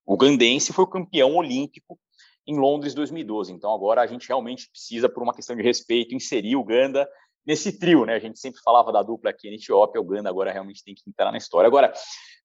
ugandense, 0.06 0.74
foi 0.74 0.84
o 0.84 0.86
campeão 0.86 1.34
olímpico 1.34 1.98
em 2.46 2.58
Londres 2.58 2.92
2012. 2.92 3.54
Então 3.54 3.72
agora 3.72 4.02
a 4.02 4.06
gente 4.06 4.28
realmente 4.28 4.68
precisa, 4.70 5.08
por 5.08 5.22
uma 5.22 5.32
questão 5.32 5.56
de 5.56 5.62
respeito, 5.62 6.14
inserir 6.14 6.56
Uganda 6.56 7.08
nesse 7.46 7.78
trio, 7.78 8.04
né? 8.04 8.16
A 8.16 8.20
gente 8.20 8.38
sempre 8.38 8.60
falava 8.62 8.92
da 8.92 9.02
dupla 9.02 9.30
aqui 9.30 9.48
em 9.48 9.54
Etiópia, 9.54 9.98
Uganda 9.98 10.28
agora 10.28 10.52
realmente 10.52 10.84
tem 10.84 10.94
que 10.94 11.08
entrar 11.08 11.32
na 11.32 11.38
história. 11.38 11.68
Agora, 11.68 11.90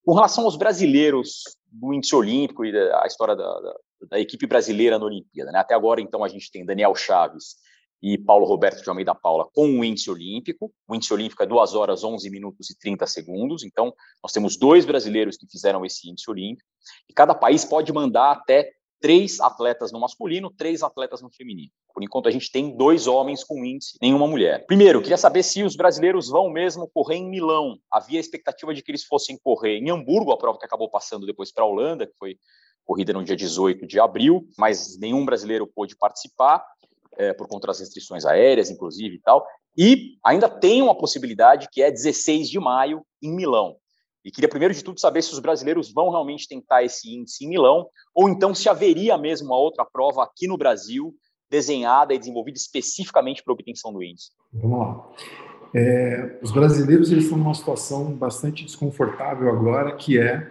com 0.05 0.13
relação 0.13 0.45
aos 0.45 0.55
brasileiros 0.55 1.43
do 1.69 1.93
índice 1.93 2.15
olímpico 2.15 2.63
e 2.63 2.71
da, 2.71 3.03
a 3.03 3.07
história 3.07 3.35
da, 3.35 3.43
da, 3.43 3.75
da, 4.09 4.19
equipe 4.19 4.45
brasileira 4.45 4.99
na 4.99 5.05
Olimpíada, 5.05 5.51
né? 5.51 5.59
Até 5.59 5.73
agora, 5.73 6.01
então, 6.01 6.23
a 6.23 6.27
gente 6.27 6.51
tem 6.51 6.65
Daniel 6.65 6.95
Chaves 6.95 7.55
e 8.01 8.17
Paulo 8.17 8.45
Roberto 8.45 8.83
de 8.83 8.89
Almeida 8.89 9.15
Paula 9.15 9.49
com 9.53 9.79
o 9.79 9.83
índice 9.83 10.09
olímpico. 10.09 10.71
O 10.87 10.95
índice 10.95 11.13
olímpico 11.13 11.41
é 11.41 11.45
2 11.45 11.73
horas 11.73 12.03
11 12.03 12.29
minutos 12.29 12.69
e 12.69 12.77
30 12.77 13.07
segundos. 13.07 13.63
Então, 13.63 13.93
nós 14.21 14.31
temos 14.31 14.57
dois 14.57 14.85
brasileiros 14.85 15.37
que 15.37 15.47
fizeram 15.47 15.85
esse 15.85 16.09
índice 16.09 16.29
olímpico. 16.29 16.69
E 17.09 17.13
cada 17.13 17.33
país 17.33 17.65
pode 17.65 17.91
mandar 17.91 18.31
até 18.31 18.71
três 18.99 19.39
atletas 19.39 19.91
no 19.91 19.99
masculino, 19.99 20.49
três 20.49 20.83
atletas 20.83 21.21
no 21.21 21.29
feminino. 21.29 21.71
Por 21.93 22.03
enquanto, 22.03 22.27
a 22.27 22.31
gente 22.31 22.51
tem 22.51 22.75
dois 22.75 23.07
homens 23.07 23.43
com 23.43 23.63
índice, 23.63 23.97
nenhuma 24.01 24.27
mulher. 24.27 24.65
Primeiro, 24.65 25.01
queria 25.01 25.17
saber 25.17 25.43
se 25.43 25.63
os 25.63 25.75
brasileiros 25.75 26.29
vão 26.29 26.49
mesmo 26.49 26.89
correr 26.93 27.15
em 27.15 27.29
Milão. 27.29 27.77
Havia 27.91 28.19
a 28.19 28.21
expectativa 28.21 28.73
de 28.73 28.81
que 28.81 28.91
eles 28.91 29.03
fossem 29.03 29.37
correr 29.41 29.77
em 29.77 29.89
Hamburgo, 29.89 30.31
a 30.31 30.37
prova 30.37 30.57
que 30.57 30.65
acabou 30.65 30.89
passando 30.89 31.25
depois 31.25 31.51
para 31.51 31.63
a 31.63 31.67
Holanda, 31.67 32.05
que 32.05 32.13
foi 32.17 32.37
corrida 32.85 33.13
no 33.13 33.23
dia 33.23 33.35
18 33.35 33.87
de 33.87 33.99
abril, 33.99 34.47
mas 34.57 34.97
nenhum 34.99 35.25
brasileiro 35.25 35.65
pôde 35.67 35.95
participar. 35.95 36.63
É, 37.17 37.31
por 37.31 37.47
conta 37.47 37.67
das 37.67 37.79
restrições 37.79 38.25
aéreas, 38.25 38.69
inclusive 38.69 39.15
e 39.15 39.21
tal. 39.21 39.47
E 39.77 40.17
ainda 40.21 40.49
tem 40.49 40.81
uma 40.81 40.93
possibilidade 40.93 41.69
que 41.71 41.81
é 41.81 41.89
16 41.89 42.49
de 42.49 42.59
maio 42.59 43.05
em 43.23 43.33
Milão. 43.33 43.77
E 44.25 44.31
queria, 44.31 44.49
primeiro 44.49 44.73
de 44.73 44.83
tudo, 44.83 44.99
saber 44.99 45.21
se 45.21 45.31
os 45.31 45.39
brasileiros 45.39 45.93
vão 45.93 46.09
realmente 46.09 46.47
tentar 46.47 46.83
esse 46.83 47.13
índice 47.13 47.45
em 47.45 47.49
Milão, 47.49 47.87
ou 48.11 48.27
então 48.27 48.55
se 48.55 48.67
haveria 48.67 49.15
mesmo 49.19 49.49
uma 49.49 49.57
outra 49.57 49.85
prova 49.85 50.23
aqui 50.23 50.47
no 50.47 50.57
Brasil, 50.57 51.15
desenhada 51.47 52.11
e 52.11 52.17
desenvolvida 52.17 52.57
especificamente 52.57 53.43
para 53.43 53.53
a 53.53 53.53
obtenção 53.53 53.93
do 53.93 54.01
índice. 54.01 54.31
Vamos 54.51 54.79
lá. 54.79 55.09
É, 55.75 56.39
os 56.41 56.51
brasileiros 56.51 57.11
eles 57.11 57.25
estão 57.25 57.37
numa 57.37 57.53
situação 57.53 58.13
bastante 58.13 58.65
desconfortável 58.65 59.47
agora, 59.47 59.95
que 59.95 60.17
é, 60.17 60.49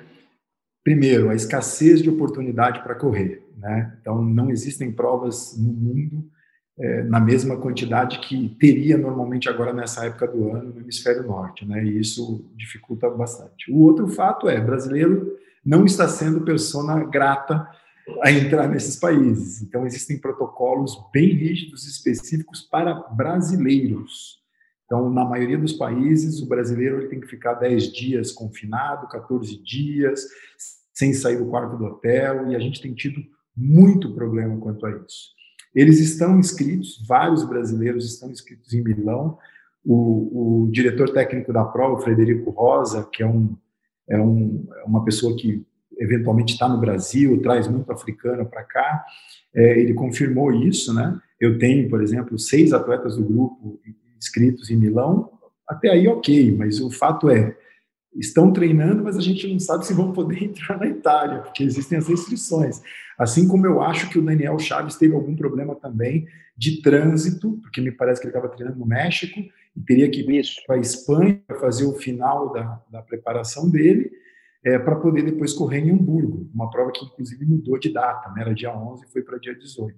primeiro, 0.84 1.30
a 1.30 1.34
escassez 1.34 2.00
de 2.00 2.08
oportunidade 2.08 2.80
para 2.80 2.94
correr. 2.94 3.44
Né? 3.56 3.98
Então, 4.00 4.22
não 4.22 4.50
existem 4.50 4.92
provas 4.92 5.58
no 5.58 5.72
mundo 5.72 6.30
é, 6.78 7.02
na 7.04 7.20
mesma 7.20 7.56
quantidade 7.56 8.18
que 8.20 8.48
teria 8.58 8.98
normalmente 8.98 9.48
agora 9.48 9.72
nessa 9.72 10.04
época 10.06 10.26
do 10.26 10.50
ano 10.50 10.72
no 10.74 10.80
hemisfério 10.80 11.22
norte, 11.22 11.64
né? 11.64 11.84
E 11.84 12.00
isso 12.00 12.44
dificulta 12.56 13.08
bastante. 13.08 13.70
O 13.70 13.78
outro 13.78 14.08
fato 14.08 14.48
é, 14.48 14.60
brasileiro 14.60 15.38
não 15.64 15.84
está 15.84 16.08
sendo 16.08 16.40
persona 16.42 17.04
grata 17.04 17.68
a 18.22 18.30
entrar 18.30 18.68
nesses 18.68 18.96
países. 18.96 19.62
Então 19.62 19.86
existem 19.86 20.18
protocolos 20.18 20.98
bem 21.12 21.34
rígidos 21.34 21.86
específicos 21.86 22.60
para 22.60 22.94
brasileiros. 22.94 24.42
Então, 24.84 25.08
na 25.08 25.24
maioria 25.24 25.56
dos 25.56 25.72
países, 25.72 26.40
o 26.42 26.46
brasileiro 26.46 27.00
ele 27.00 27.08
tem 27.08 27.20
que 27.20 27.26
ficar 27.26 27.54
10 27.54 27.92
dias 27.92 28.32
confinado, 28.32 29.08
14 29.08 29.56
dias, 29.62 30.26
sem 30.92 31.14
sair 31.14 31.38
do 31.38 31.46
quarto 31.46 31.76
do 31.76 31.86
hotel, 31.86 32.50
e 32.50 32.54
a 32.54 32.58
gente 32.58 32.82
tem 32.82 32.92
tido 32.92 33.20
muito 33.56 34.14
problema 34.14 34.58
quanto 34.58 34.84
a 34.84 34.90
isso. 34.90 35.30
Eles 35.74 35.98
estão 35.98 36.38
inscritos, 36.38 37.04
vários 37.06 37.44
brasileiros 37.44 38.04
estão 38.06 38.30
inscritos 38.30 38.72
em 38.72 38.82
Milão. 38.82 39.38
O, 39.84 40.64
o 40.64 40.70
diretor 40.70 41.10
técnico 41.10 41.52
da 41.52 41.64
prova, 41.64 42.00
Frederico 42.00 42.50
Rosa, 42.50 43.08
que 43.12 43.22
é, 43.22 43.26
um, 43.26 43.56
é, 44.08 44.18
um, 44.18 44.66
é 44.78 44.84
uma 44.84 45.04
pessoa 45.04 45.36
que 45.36 45.66
eventualmente 45.98 46.54
está 46.54 46.68
no 46.68 46.80
Brasil, 46.80 47.40
traz 47.42 47.68
muito 47.68 47.90
africano 47.92 48.46
para 48.46 48.64
cá, 48.64 49.04
é, 49.54 49.78
ele 49.78 49.94
confirmou 49.94 50.52
isso, 50.52 50.92
né? 50.92 51.18
Eu 51.38 51.58
tenho, 51.58 51.88
por 51.88 52.02
exemplo, 52.02 52.38
seis 52.38 52.72
atletas 52.72 53.16
do 53.16 53.24
grupo 53.24 53.80
inscritos 54.16 54.70
em 54.70 54.76
Milão, 54.76 55.30
até 55.68 55.90
aí 55.90 56.08
ok, 56.08 56.56
mas 56.56 56.80
o 56.80 56.90
fato 56.90 57.28
é, 57.28 57.56
estão 58.16 58.52
treinando, 58.52 59.02
mas 59.02 59.16
a 59.16 59.20
gente 59.20 59.46
não 59.50 59.58
sabe 59.58 59.86
se 59.86 59.92
vão 59.92 60.12
poder 60.12 60.42
entrar 60.44 60.78
na 60.78 60.86
Itália, 60.86 61.40
porque 61.40 61.62
existem 61.62 61.98
as 61.98 62.08
restrições. 62.08 62.82
Assim 63.18 63.46
como 63.46 63.66
eu 63.66 63.82
acho 63.82 64.08
que 64.10 64.18
o 64.18 64.24
Daniel 64.24 64.58
Chaves 64.58 64.96
teve 64.96 65.14
algum 65.14 65.36
problema 65.36 65.74
também 65.74 66.26
de 66.56 66.80
trânsito, 66.82 67.58
porque 67.62 67.80
me 67.80 67.90
parece 67.90 68.20
que 68.20 68.26
ele 68.26 68.36
estava 68.36 68.52
treinando 68.52 68.78
no 68.78 68.86
México 68.86 69.40
e 69.76 69.80
teria 69.80 70.10
que 70.10 70.20
ir 70.20 70.44
para 70.66 70.76
a 70.76 70.78
Espanha 70.78 71.40
para 71.46 71.58
fazer 71.58 71.84
o 71.84 71.94
final 71.94 72.52
da, 72.52 72.80
da 72.90 73.02
preparação 73.02 73.68
dele, 73.68 74.10
é, 74.64 74.78
para 74.78 74.96
poder 74.96 75.22
depois 75.22 75.52
correr 75.52 75.80
em 75.80 75.90
Hamburgo, 75.90 76.48
uma 76.54 76.70
prova 76.70 76.90
que 76.90 77.04
inclusive 77.04 77.44
mudou 77.44 77.78
de 77.78 77.92
data, 77.92 78.30
né? 78.30 78.40
era 78.40 78.54
dia 78.54 78.74
11 78.74 79.04
e 79.04 79.12
foi 79.12 79.22
para 79.22 79.38
dia 79.38 79.54
18. 79.54 79.94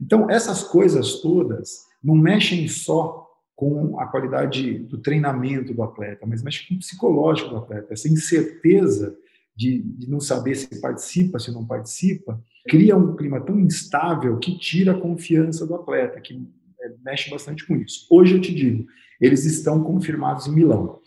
Então, 0.00 0.28
essas 0.28 0.64
coisas 0.64 1.20
todas 1.20 1.86
não 2.02 2.16
mexem 2.16 2.66
só 2.66 3.31
com 3.54 3.98
a 4.00 4.06
qualidade 4.06 4.78
do 4.78 4.98
treinamento 4.98 5.74
do 5.74 5.82
atleta, 5.82 6.26
mas 6.26 6.42
mexe 6.42 6.66
com 6.66 6.74
o 6.74 6.78
psicológico 6.78 7.50
do 7.50 7.56
atleta, 7.58 7.92
essa 7.92 8.08
incerteza 8.08 9.16
de, 9.54 9.82
de 9.82 10.10
não 10.10 10.20
saber 10.20 10.54
se 10.54 10.80
participa, 10.80 11.38
se 11.38 11.52
não 11.52 11.66
participa, 11.66 12.42
cria 12.68 12.96
um 12.96 13.14
clima 13.14 13.40
tão 13.40 13.58
instável 13.60 14.38
que 14.38 14.58
tira 14.58 14.92
a 14.92 15.00
confiança 15.00 15.66
do 15.66 15.74
atleta, 15.74 16.20
que 16.20 16.42
é, 16.80 16.92
mexe 17.04 17.30
bastante 17.30 17.66
com 17.66 17.76
isso. 17.76 18.06
Hoje 18.10 18.34
eu 18.34 18.40
te 18.40 18.54
digo, 18.54 18.86
eles 19.20 19.44
estão 19.44 19.82
confirmados 19.84 20.46
em 20.46 20.52
Milão. 20.52 20.98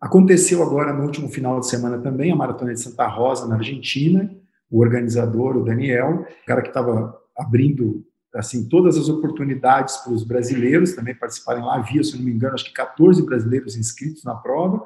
Aconteceu 0.00 0.62
agora 0.62 0.92
no 0.92 1.04
último 1.04 1.28
final 1.28 1.58
de 1.58 1.68
semana 1.68 1.98
também 1.98 2.30
a 2.30 2.36
Maratona 2.36 2.72
de 2.72 2.80
Santa 2.80 3.06
Rosa, 3.06 3.48
na 3.48 3.56
Argentina. 3.56 4.30
O 4.70 4.80
organizador, 4.80 5.56
o 5.56 5.64
Daniel, 5.64 6.26
o 6.42 6.46
cara 6.46 6.60
que 6.60 6.68
estava 6.68 7.18
abrindo 7.36 8.04
assim 8.34 8.68
todas 8.68 8.96
as 8.96 9.08
oportunidades 9.08 9.96
para 9.98 10.12
os 10.12 10.24
brasileiros 10.24 10.92
também 10.92 11.14
participarem 11.14 11.62
lá. 11.62 11.76
Havia, 11.76 12.02
se 12.02 12.16
não 12.16 12.24
me 12.24 12.32
engano, 12.32 12.54
acho 12.54 12.64
que 12.64 12.72
14 12.72 13.22
brasileiros 13.24 13.76
inscritos 13.76 14.24
na 14.24 14.34
prova. 14.34 14.82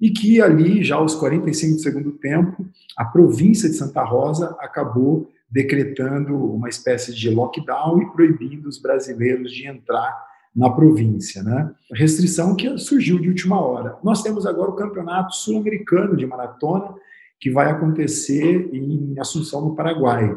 E 0.00 0.10
que 0.10 0.40
ali, 0.40 0.82
já 0.82 0.96
aos 0.96 1.14
45 1.14 1.76
do 1.76 1.82
segundo 1.82 2.12
tempo, 2.12 2.66
a 2.96 3.04
província 3.04 3.68
de 3.68 3.76
Santa 3.76 4.02
Rosa 4.02 4.56
acabou 4.58 5.30
decretando 5.50 6.34
uma 6.36 6.68
espécie 6.68 7.14
de 7.14 7.28
lockdown 7.28 8.02
e 8.02 8.12
proibindo 8.12 8.66
os 8.66 8.78
brasileiros 8.78 9.52
de 9.52 9.66
entrar 9.66 10.30
na 10.54 10.70
província, 10.70 11.42
né? 11.42 11.70
Restrição 11.92 12.56
que 12.56 12.76
surgiu 12.78 13.18
de 13.18 13.28
última 13.28 13.60
hora. 13.60 13.96
Nós 14.02 14.22
temos 14.22 14.46
agora 14.46 14.70
o 14.70 14.76
Campeonato 14.76 15.34
Sul-Americano 15.34 16.16
de 16.16 16.26
Maratona, 16.26 16.94
que 17.38 17.50
vai 17.50 17.70
acontecer 17.70 18.68
em 18.72 19.14
Assunção, 19.18 19.60
no 19.62 19.74
Paraguai. 19.74 20.36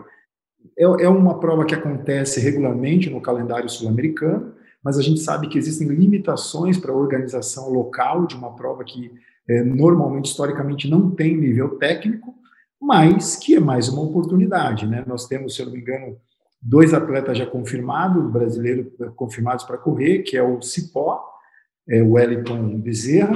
É, 0.78 0.84
é 0.84 1.10
uma 1.10 1.40
prova 1.40 1.66
que 1.66 1.76
acontece 1.76 2.40
regularmente 2.40 3.10
no 3.10 3.22
calendário 3.22 3.70
sul-americano, 3.70 4.54
mas 4.84 4.98
a 4.98 5.02
gente 5.02 5.20
sabe 5.22 5.48
que 5.48 5.58
existem 5.58 5.88
limitações 5.88 6.78
para 6.78 6.92
a 6.92 6.96
organização 6.96 7.70
local 7.70 8.26
de 8.26 8.36
uma 8.36 8.56
prova 8.56 8.84
que 8.84 9.12
é, 9.48 9.64
normalmente, 9.64 10.26
historicamente, 10.26 10.90
não 10.90 11.12
tem 11.12 11.36
nível 11.36 11.78
técnico, 11.78 12.34
mas 12.82 13.36
que 13.36 13.56
é 13.56 13.60
mais 13.60 13.88
uma 13.88 14.02
oportunidade. 14.02 14.86
Né? 14.86 15.04
Nós 15.08 15.28
temos, 15.28 15.56
se 15.56 15.62
eu 15.62 15.68
não 15.68 15.74
me 15.74 15.80
engano, 15.80 16.18
dois 16.62 16.94
atletas 16.94 17.38
já 17.38 17.46
confirmados, 17.46 18.32
brasileiros 18.32 18.88
confirmados 19.16 19.64
para 19.64 19.78
correr, 19.78 20.20
que 20.20 20.38
é 20.38 20.44
o 20.44 20.62
Cipó, 20.62 21.22
é, 21.88 22.02
o 22.02 22.12
Wellington 22.14 22.78
Bezerra, 22.80 23.36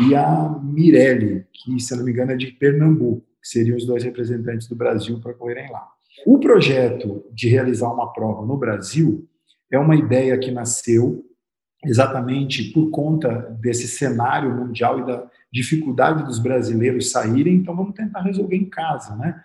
e 0.00 0.14
a 0.14 0.48
Mirelle, 0.62 1.44
que, 1.52 1.80
se 1.80 1.96
não 1.96 2.04
me 2.04 2.12
engano, 2.12 2.32
é 2.32 2.36
de 2.36 2.48
Pernambuco, 2.48 3.24
que 3.42 3.48
seriam 3.48 3.76
os 3.76 3.84
dois 3.84 4.04
representantes 4.04 4.68
do 4.68 4.76
Brasil 4.76 5.20
para 5.20 5.34
correrem 5.34 5.70
lá. 5.70 5.88
O 6.26 6.38
projeto 6.38 7.24
de 7.32 7.48
realizar 7.48 7.92
uma 7.92 8.12
prova 8.12 8.44
no 8.44 8.56
Brasil 8.56 9.26
é 9.70 9.78
uma 9.78 9.96
ideia 9.96 10.38
que 10.38 10.50
nasceu 10.50 11.24
exatamente 11.84 12.72
por 12.72 12.90
conta 12.90 13.56
desse 13.60 13.86
cenário 13.86 14.54
mundial 14.54 15.00
e 15.00 15.06
da 15.06 15.26
dificuldade 15.52 16.24
dos 16.24 16.38
brasileiros 16.38 17.10
saírem, 17.10 17.54
então 17.54 17.74
vamos 17.74 17.94
tentar 17.94 18.22
resolver 18.22 18.56
em 18.56 18.68
casa, 18.68 19.16
né? 19.16 19.42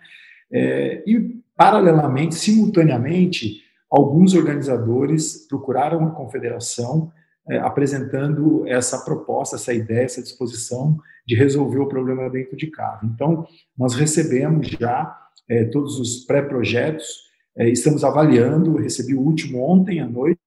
É, 0.52 1.02
e 1.06 1.42
Paralelamente, 1.56 2.34
simultaneamente, 2.34 3.62
alguns 3.88 4.34
organizadores 4.34 5.46
procuraram 5.48 6.04
a 6.04 6.10
confederação 6.10 7.12
é, 7.48 7.58
apresentando 7.58 8.66
essa 8.66 9.04
proposta, 9.04 9.54
essa 9.54 9.72
ideia, 9.72 10.04
essa 10.04 10.22
disposição 10.22 10.98
de 11.24 11.36
resolver 11.36 11.78
o 11.78 11.86
problema 11.86 12.28
dentro 12.28 12.56
de 12.56 12.66
casa. 12.66 13.00
Então, 13.04 13.46
nós 13.78 13.94
recebemos 13.94 14.66
já 14.68 15.16
é, 15.48 15.64
todos 15.64 15.98
os 15.98 16.24
pré-projetos, 16.24 17.24
é, 17.56 17.68
estamos 17.68 18.04
avaliando, 18.04 18.76
recebi 18.76 19.14
o 19.14 19.20
último 19.20 19.62
ontem 19.62 20.00
à 20.00 20.08
noite, 20.08 20.40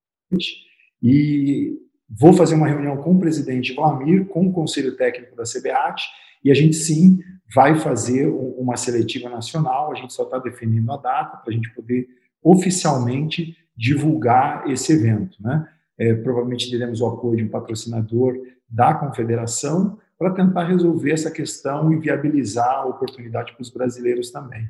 e 1.02 1.78
vou 2.08 2.32
fazer 2.32 2.54
uma 2.54 2.68
reunião 2.68 2.96
com 2.98 3.14
o 3.14 3.18
presidente 3.18 3.74
Vlamir, 3.74 4.26
com 4.26 4.46
o 4.46 4.52
conselho 4.52 4.96
técnico 4.96 5.36
da 5.36 5.44
CBAT, 5.44 6.02
e 6.44 6.50
a 6.50 6.54
gente 6.54 6.76
sim 6.76 7.18
vai 7.54 7.78
fazer 7.78 8.26
uma 8.26 8.76
seletiva 8.76 9.28
nacional, 9.28 9.90
a 9.90 9.94
gente 9.94 10.12
só 10.12 10.24
está 10.24 10.38
definindo 10.38 10.92
a 10.92 10.96
data 10.96 11.38
para 11.38 11.50
a 11.50 11.52
gente 11.52 11.72
poder 11.74 12.06
oficialmente 12.42 13.56
divulgar 13.76 14.68
esse 14.70 14.92
evento. 14.92 15.42
Né? 15.42 15.66
É, 15.98 16.14
provavelmente 16.14 16.70
teremos 16.70 17.00
o 17.00 17.06
apoio 17.06 17.38
de 17.38 17.44
um 17.44 17.48
patrocinador 17.48 18.36
da 18.68 18.94
confederação 18.94 19.98
para 20.18 20.32
tentar 20.32 20.64
resolver 20.64 21.12
essa 21.12 21.30
questão 21.30 21.92
e 21.92 21.96
viabilizar 21.96 22.80
a 22.80 22.86
oportunidade 22.86 23.52
para 23.52 23.62
os 23.62 23.70
brasileiros 23.70 24.30
também. 24.30 24.66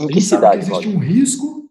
Em 0.00 0.06
que 0.06 0.20
cidade? 0.20 0.64
Que 0.64 0.72
existe 0.72 0.88
um 0.88 0.98
risco, 0.98 1.68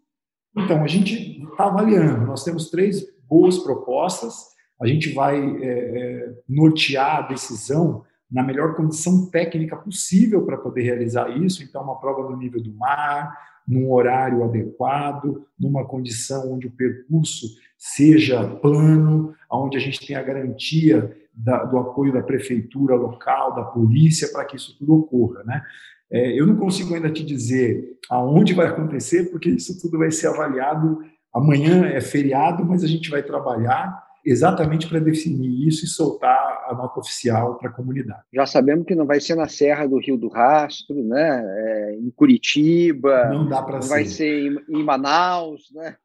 então 0.56 0.84
a 0.84 0.86
gente 0.86 1.42
está 1.42 1.64
avaliando. 1.66 2.26
Nós 2.26 2.44
temos 2.44 2.70
três 2.70 3.02
boas 3.26 3.58
propostas, 3.58 4.34
a 4.80 4.86
gente 4.86 5.12
vai 5.12 5.38
é, 5.40 5.66
é, 5.66 6.34
nortear 6.48 7.18
a 7.18 7.28
decisão 7.28 8.04
na 8.30 8.42
melhor 8.42 8.74
condição 8.74 9.30
técnica 9.30 9.76
possível 9.76 10.44
para 10.44 10.58
poder 10.58 10.82
realizar 10.82 11.30
isso. 11.30 11.62
Então, 11.62 11.82
uma 11.82 11.98
prova 11.98 12.28
no 12.28 12.36
nível 12.36 12.62
do 12.62 12.74
mar, 12.74 13.32
num 13.66 13.90
horário 13.90 14.44
adequado, 14.44 15.46
numa 15.58 15.86
condição 15.86 16.52
onde 16.52 16.66
o 16.66 16.72
percurso 16.72 17.46
seja 17.78 18.46
plano, 18.46 19.34
onde 19.50 19.76
a 19.76 19.80
gente 19.80 20.04
tenha 20.04 20.18
a 20.18 20.22
garantia 20.22 21.16
da, 21.34 21.64
do 21.64 21.78
apoio 21.78 22.12
da 22.12 22.22
prefeitura 22.22 22.94
local, 22.94 23.54
da 23.54 23.64
polícia, 23.64 24.28
para 24.32 24.44
que 24.44 24.56
isso 24.56 24.76
tudo 24.78 24.94
ocorra. 24.94 25.42
Né? 25.44 25.62
É, 26.10 26.38
eu 26.38 26.46
não 26.46 26.56
consigo 26.56 26.94
ainda 26.94 27.10
te 27.10 27.24
dizer 27.24 27.98
aonde 28.10 28.54
vai 28.54 28.66
acontecer, 28.66 29.30
porque 29.30 29.50
isso 29.50 29.80
tudo 29.80 29.98
vai 29.98 30.10
ser 30.10 30.28
avaliado. 30.28 31.00
Amanhã 31.32 31.86
é 31.86 32.00
feriado, 32.00 32.64
mas 32.64 32.84
a 32.84 32.86
gente 32.86 33.10
vai 33.10 33.22
trabalhar 33.22 34.04
exatamente 34.24 34.88
para 34.88 34.98
definir 34.98 35.68
isso 35.68 35.84
e 35.84 35.88
soltar 35.88 36.64
a 36.66 36.74
nota 36.74 36.98
oficial 36.98 37.58
para 37.58 37.68
a 37.68 37.72
comunidade. 37.72 38.22
Já 38.32 38.46
sabemos 38.46 38.86
que 38.86 38.94
não 38.94 39.04
vai 39.04 39.20
ser 39.20 39.34
na 39.34 39.48
Serra 39.48 39.86
do 39.86 39.98
Rio 39.98 40.16
do 40.16 40.28
Rastro, 40.28 41.04
né? 41.04 41.42
É, 41.44 41.96
em 41.96 42.10
Curitiba, 42.10 43.28
não 43.28 43.46
dá 43.46 43.62
para 43.62 43.82
ser. 43.82 43.88
vai 43.88 44.04
ser 44.06 44.46
em, 44.46 44.58
em, 44.68 44.82
Manaus, 44.82 45.70
né? 45.74 45.96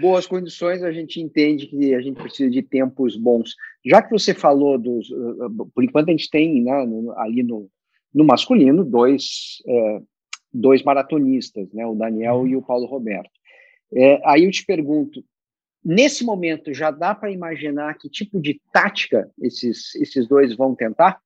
Boas 0.00 0.26
condições, 0.26 0.82
a 0.82 0.90
gente 0.90 1.20
entende 1.20 1.66
que 1.66 1.94
a 1.94 2.00
gente 2.00 2.20
precisa 2.20 2.50
de 2.50 2.62
tempos 2.62 3.16
bons. 3.16 3.54
Já 3.88 4.02
que 4.02 4.10
você 4.10 4.34
falou 4.34 4.78
dos, 4.78 5.08
por 5.74 5.82
enquanto 5.82 6.08
a 6.08 6.12
gente 6.12 6.30
tem, 6.30 6.62
né, 6.62 6.72
ali 7.16 7.42
no, 7.42 7.68
no 8.14 8.24
masculino 8.24 8.84
dois 8.84 9.62
é, 9.66 10.00
dois 10.52 10.82
maratonistas, 10.82 11.72
né? 11.72 11.86
O 11.86 11.94
Daniel 11.94 12.46
e 12.46 12.56
o 12.56 12.62
Paulo 12.62 12.86
Roberto. 12.86 13.30
É, 13.94 14.20
aí 14.24 14.44
eu 14.44 14.50
te 14.50 14.64
pergunto, 14.64 15.22
Nesse 15.84 16.24
momento, 16.24 16.74
já 16.74 16.90
dá 16.90 17.14
para 17.14 17.30
imaginar 17.30 17.96
que 17.96 18.10
tipo 18.10 18.40
de 18.40 18.60
tática 18.72 19.30
esses, 19.40 19.94
esses 19.94 20.26
dois 20.26 20.54
vão 20.54 20.74
tentar? 20.74 21.18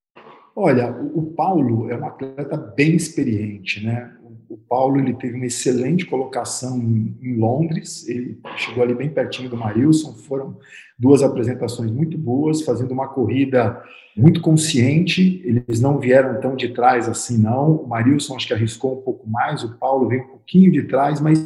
Olha, 0.55 0.91
o 0.91 1.33
Paulo 1.33 1.91
é 1.91 1.97
um 1.97 2.05
atleta 2.05 2.57
bem 2.57 2.95
experiente, 2.95 3.85
né? 3.85 4.17
O 4.53 4.59
Paulo 4.69 4.99
ele 4.99 5.15
teve 5.15 5.35
uma 5.35 5.47
excelente 5.47 6.05
colocação 6.05 6.79
em 6.79 7.37
Londres, 7.39 8.07
ele 8.07 8.39
chegou 8.59 8.83
ali 8.83 8.95
bem 8.95 9.09
pertinho 9.09 9.49
do 9.49 9.57
Marilson, 9.57 10.13
foram 10.13 10.59
duas 10.99 11.23
apresentações 11.23 11.91
muito 11.91 12.19
boas, 12.19 12.61
fazendo 12.61 12.93
uma 12.93 13.09
corrida 13.09 13.83
muito 14.15 14.43
consciente, 14.43 15.41
eles 15.43 15.81
não 15.81 15.99
vieram 15.99 16.39
tão 16.39 16.55
de 16.55 16.69
trás 16.69 17.09
assim 17.09 17.39
não, 17.39 17.77
o 17.77 17.89
Marilson 17.89 18.37
acho 18.37 18.47
que 18.47 18.53
arriscou 18.53 18.99
um 18.99 19.01
pouco 19.01 19.27
mais, 19.27 19.65
o 19.65 19.79
Paulo 19.79 20.07
veio 20.07 20.25
um 20.25 20.29
pouquinho 20.29 20.71
de 20.71 20.83
trás, 20.83 21.19
mas 21.19 21.39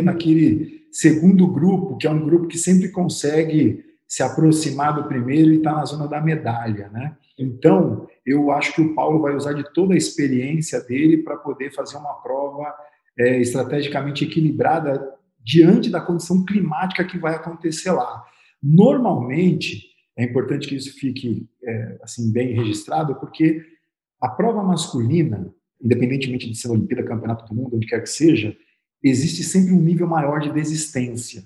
naquele 0.00 0.84
segundo 0.92 1.44
grupo, 1.48 1.96
que 1.96 2.06
é 2.06 2.10
um 2.10 2.24
grupo 2.24 2.46
que 2.46 2.56
sempre 2.56 2.88
consegue 2.90 3.84
se 4.08 4.22
aproximar 4.22 4.94
do 4.94 5.04
primeiro 5.04 5.52
e 5.52 5.58
está 5.58 5.72
na 5.72 5.84
zona 5.84 6.08
da 6.08 6.18
medalha, 6.18 6.88
né? 6.88 7.14
Então, 7.38 8.08
eu 8.24 8.50
acho 8.50 8.74
que 8.74 8.80
o 8.80 8.94
Paulo 8.94 9.20
vai 9.20 9.36
usar 9.36 9.52
de 9.52 9.70
toda 9.74 9.92
a 9.92 9.96
experiência 9.96 10.80
dele 10.80 11.18
para 11.18 11.36
poder 11.36 11.70
fazer 11.72 11.98
uma 11.98 12.14
prova 12.14 12.74
é, 13.18 13.38
estrategicamente 13.38 14.24
equilibrada 14.24 15.14
diante 15.44 15.90
da 15.90 16.00
condição 16.00 16.44
climática 16.44 17.04
que 17.04 17.18
vai 17.18 17.34
acontecer 17.34 17.92
lá. 17.92 18.24
Normalmente, 18.62 19.84
é 20.16 20.24
importante 20.24 20.66
que 20.66 20.74
isso 20.74 20.98
fique 20.98 21.46
é, 21.62 21.98
assim 22.02 22.32
bem 22.32 22.54
registrado, 22.54 23.14
porque 23.16 23.62
a 24.20 24.28
prova 24.28 24.62
masculina, 24.62 25.52
independentemente 25.80 26.50
de 26.50 26.56
ser 26.56 26.70
Olimpíada, 26.70 27.06
Campeonato 27.06 27.46
do 27.46 27.54
Mundo, 27.54 27.76
onde 27.76 27.86
quer 27.86 28.00
que 28.02 28.10
seja, 28.10 28.56
existe 29.02 29.44
sempre 29.44 29.72
um 29.72 29.80
nível 29.80 30.08
maior 30.08 30.40
de 30.40 30.50
desistência. 30.50 31.44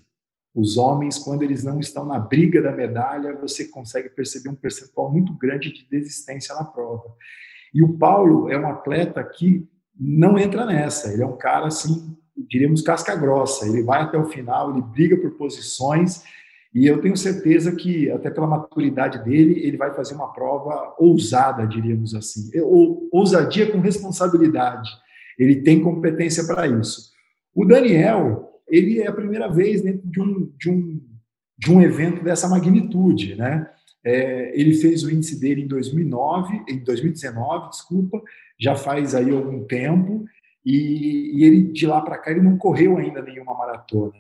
Os 0.55 0.77
homens, 0.77 1.19
quando 1.19 1.43
eles 1.43 1.65
não 1.65 1.81
estão 1.81 2.05
na 2.05 2.19
briga 2.19 2.61
da 2.61 2.73
medalha, 2.73 3.35
você 3.35 3.67
consegue 3.69 4.11
perceber 4.11 4.51
um 4.51 4.55
percentual 4.55 5.11
muito 5.11 5.33
grande 5.39 5.73
de 5.73 5.89
desistência 5.89 6.55
na 6.55 6.65
prova. 6.65 7.15
E 7.75 7.83
o 7.83 7.97
Paulo 7.97 8.51
é 8.51 8.59
um 8.59 8.69
atleta 8.69 9.25
que 9.25 9.67
não 9.99 10.39
entra 10.39 10.67
nessa. 10.67 11.13
Ele 11.13 11.23
é 11.23 11.27
um 11.27 11.37
cara 11.37 11.69
assim, 11.69 12.15
diríamos 12.37 12.83
casca 12.83 13.17
grossa. 13.17 13.67
Ele 13.67 13.83
vai 13.83 14.03
até 14.03 14.19
o 14.19 14.27
final, 14.27 14.71
ele 14.71 14.83
briga 14.83 15.17
por 15.17 15.31
posições. 15.33 16.23
E 16.75 16.87
eu 16.87 17.01
tenho 17.01 17.17
certeza 17.17 17.75
que, 17.75 18.11
até 18.11 18.31
pela 18.31 18.47
maturidade 18.47 19.23
dele, 19.25 19.61
ele 19.67 19.77
vai 19.77 19.95
fazer 19.95 20.15
uma 20.15 20.33
prova 20.33 20.95
ousada, 20.99 21.67
diríamos 21.67 22.15
assim. 22.15 22.51
Ou, 22.61 23.09
ousadia 23.11 23.71
com 23.71 23.79
responsabilidade. 23.81 24.91
Ele 25.39 25.63
tem 25.63 25.83
competência 25.83 26.45
para 26.47 26.67
isso. 26.67 27.11
O 27.55 27.65
Daniel, 27.65 28.52
ele 28.73 29.01
é 29.01 29.07
a 29.07 29.13
primeira 29.13 29.49
vez 29.49 29.83
dentro 29.83 30.09
de 30.09 30.19
um, 30.19 30.51
de 30.59 30.71
um, 30.71 31.01
de 31.59 31.71
um 31.71 31.83
evento 31.83 32.25
dessa 32.25 32.49
magnitude, 32.49 33.37
né? 33.37 33.69
É, 34.03 34.59
ele 34.59 34.75
fez 34.75 35.05
o 35.05 35.11
índice 35.11 35.39
dele 35.39 35.63
em 35.63 35.69
2009, 35.69 36.65
em 36.67 36.79
2019, 36.79 37.69
desculpa, 37.69 38.21
já 38.59 38.75
faz 38.75 39.15
aí 39.15 39.31
algum 39.31 39.65
tempo, 39.65 40.25
e, 40.65 41.39
e 41.39 41.45
ele 41.45 41.65
de 41.65 41.87
lá 41.87 42.01
para 42.01 42.19
cá 42.19 42.31
ele 42.31 42.41
não 42.41 42.57
correu 42.57 42.97
ainda 42.97 43.21
nenhuma 43.21 43.55
maratona. 43.55 44.15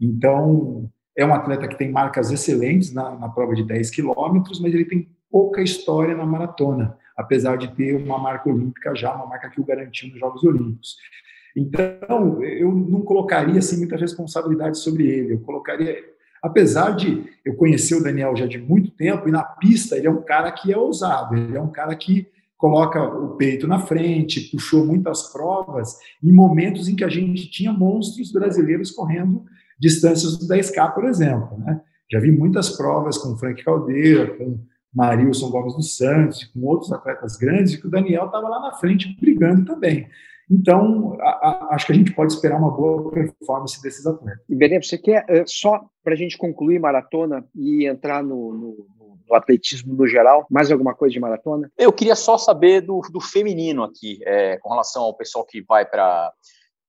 Então, 0.00 0.90
é 1.16 1.24
um 1.24 1.32
atleta 1.32 1.68
que 1.68 1.78
tem 1.78 1.90
marcas 1.90 2.32
excelentes 2.32 2.92
na, 2.92 3.16
na 3.16 3.28
prova 3.28 3.54
de 3.54 3.62
10 3.62 3.90
quilômetros, 3.90 4.60
mas 4.60 4.74
ele 4.74 4.84
tem 4.84 5.08
pouca 5.30 5.62
história 5.62 6.14
na 6.16 6.26
maratona, 6.26 6.98
apesar 7.16 7.56
de 7.56 7.72
ter 7.74 7.94
uma 7.94 8.18
marca 8.18 8.50
olímpica 8.50 8.94
já, 8.96 9.14
uma 9.14 9.26
marca 9.26 9.48
que 9.48 9.60
o 9.60 9.64
garantiu 9.64 10.08
nos 10.08 10.18
Jogos 10.18 10.42
Olímpicos. 10.42 10.96
Então, 11.56 12.42
eu 12.42 12.72
não 12.72 13.02
colocaria 13.02 13.58
assim 13.58 13.78
muita 13.78 13.96
responsabilidade 13.96 14.78
sobre 14.78 15.06
ele. 15.06 15.34
Eu 15.34 15.40
colocaria, 15.40 15.96
apesar 16.42 16.90
de 16.90 17.24
eu 17.44 17.54
conhecer 17.54 17.94
o 17.94 18.02
Daniel 18.02 18.34
já 18.36 18.46
de 18.46 18.58
muito 18.58 18.90
tempo 18.90 19.28
e 19.28 19.32
na 19.32 19.42
pista 19.42 19.96
ele 19.96 20.06
é 20.06 20.10
um 20.10 20.22
cara 20.22 20.50
que 20.50 20.72
é 20.72 20.78
ousado, 20.78 21.36
ele 21.36 21.56
é 21.56 21.60
um 21.60 21.70
cara 21.70 21.94
que 21.94 22.26
coloca 22.56 23.02
o 23.02 23.36
peito 23.36 23.66
na 23.66 23.80
frente, 23.80 24.48
puxou 24.52 24.86
muitas 24.86 25.32
provas 25.32 25.96
em 26.22 26.32
momentos 26.32 26.88
em 26.88 26.94
que 26.94 27.02
a 27.02 27.08
gente 27.08 27.50
tinha 27.50 27.72
monstros 27.72 28.30
brasileiros 28.30 28.92
correndo 28.92 29.44
distâncias 29.80 30.38
do 30.38 30.46
10K, 30.46 30.94
por 30.94 31.04
exemplo. 31.04 31.58
Né? 31.58 31.80
Já 32.08 32.20
vi 32.20 32.30
muitas 32.30 32.70
provas 32.70 33.18
com 33.18 33.36
Frank 33.36 33.64
Caldeira, 33.64 34.36
com 34.36 34.60
Marilson 34.94 35.50
Gomes 35.50 35.74
dos 35.74 35.96
Santos, 35.96 36.44
com 36.44 36.60
outros 36.60 36.92
atletas 36.92 37.36
grandes, 37.36 37.74
que 37.74 37.86
o 37.86 37.90
Daniel 37.90 38.26
estava 38.26 38.48
lá 38.48 38.60
na 38.60 38.72
frente 38.74 39.16
brigando 39.20 39.64
também. 39.64 40.06
Então, 40.50 41.16
a, 41.20 41.30
a, 41.30 41.74
acho 41.74 41.86
que 41.86 41.92
a 41.92 41.94
gente 41.94 42.14
pode 42.14 42.32
esperar 42.32 42.58
uma 42.58 42.70
boa 42.70 43.10
performance 43.10 43.80
desses 43.82 44.06
atletas. 44.06 44.42
E, 44.48 44.54
Benê, 44.54 44.82
você 44.82 44.98
quer, 44.98 45.24
é, 45.28 45.44
só 45.46 45.80
para 46.02 46.14
a 46.14 46.16
gente 46.16 46.36
concluir 46.36 46.78
maratona 46.78 47.44
e 47.54 47.86
entrar 47.86 48.22
no, 48.22 48.52
no, 48.52 48.86
no, 49.28 49.34
atletismo 49.34 49.94
no 49.94 50.06
geral, 50.06 50.46
mais 50.50 50.70
alguma 50.70 50.94
coisa 50.94 51.12
de 51.12 51.20
maratona? 51.20 51.70
Eu 51.78 51.92
queria 51.92 52.14
só 52.14 52.36
saber 52.36 52.82
do, 52.82 53.00
do 53.10 53.20
feminino 53.20 53.82
aqui, 53.82 54.18
é, 54.26 54.58
com 54.58 54.70
relação 54.70 55.02
ao 55.04 55.16
pessoal 55.16 55.44
que 55.44 55.62
vai 55.62 55.86
para 55.86 56.30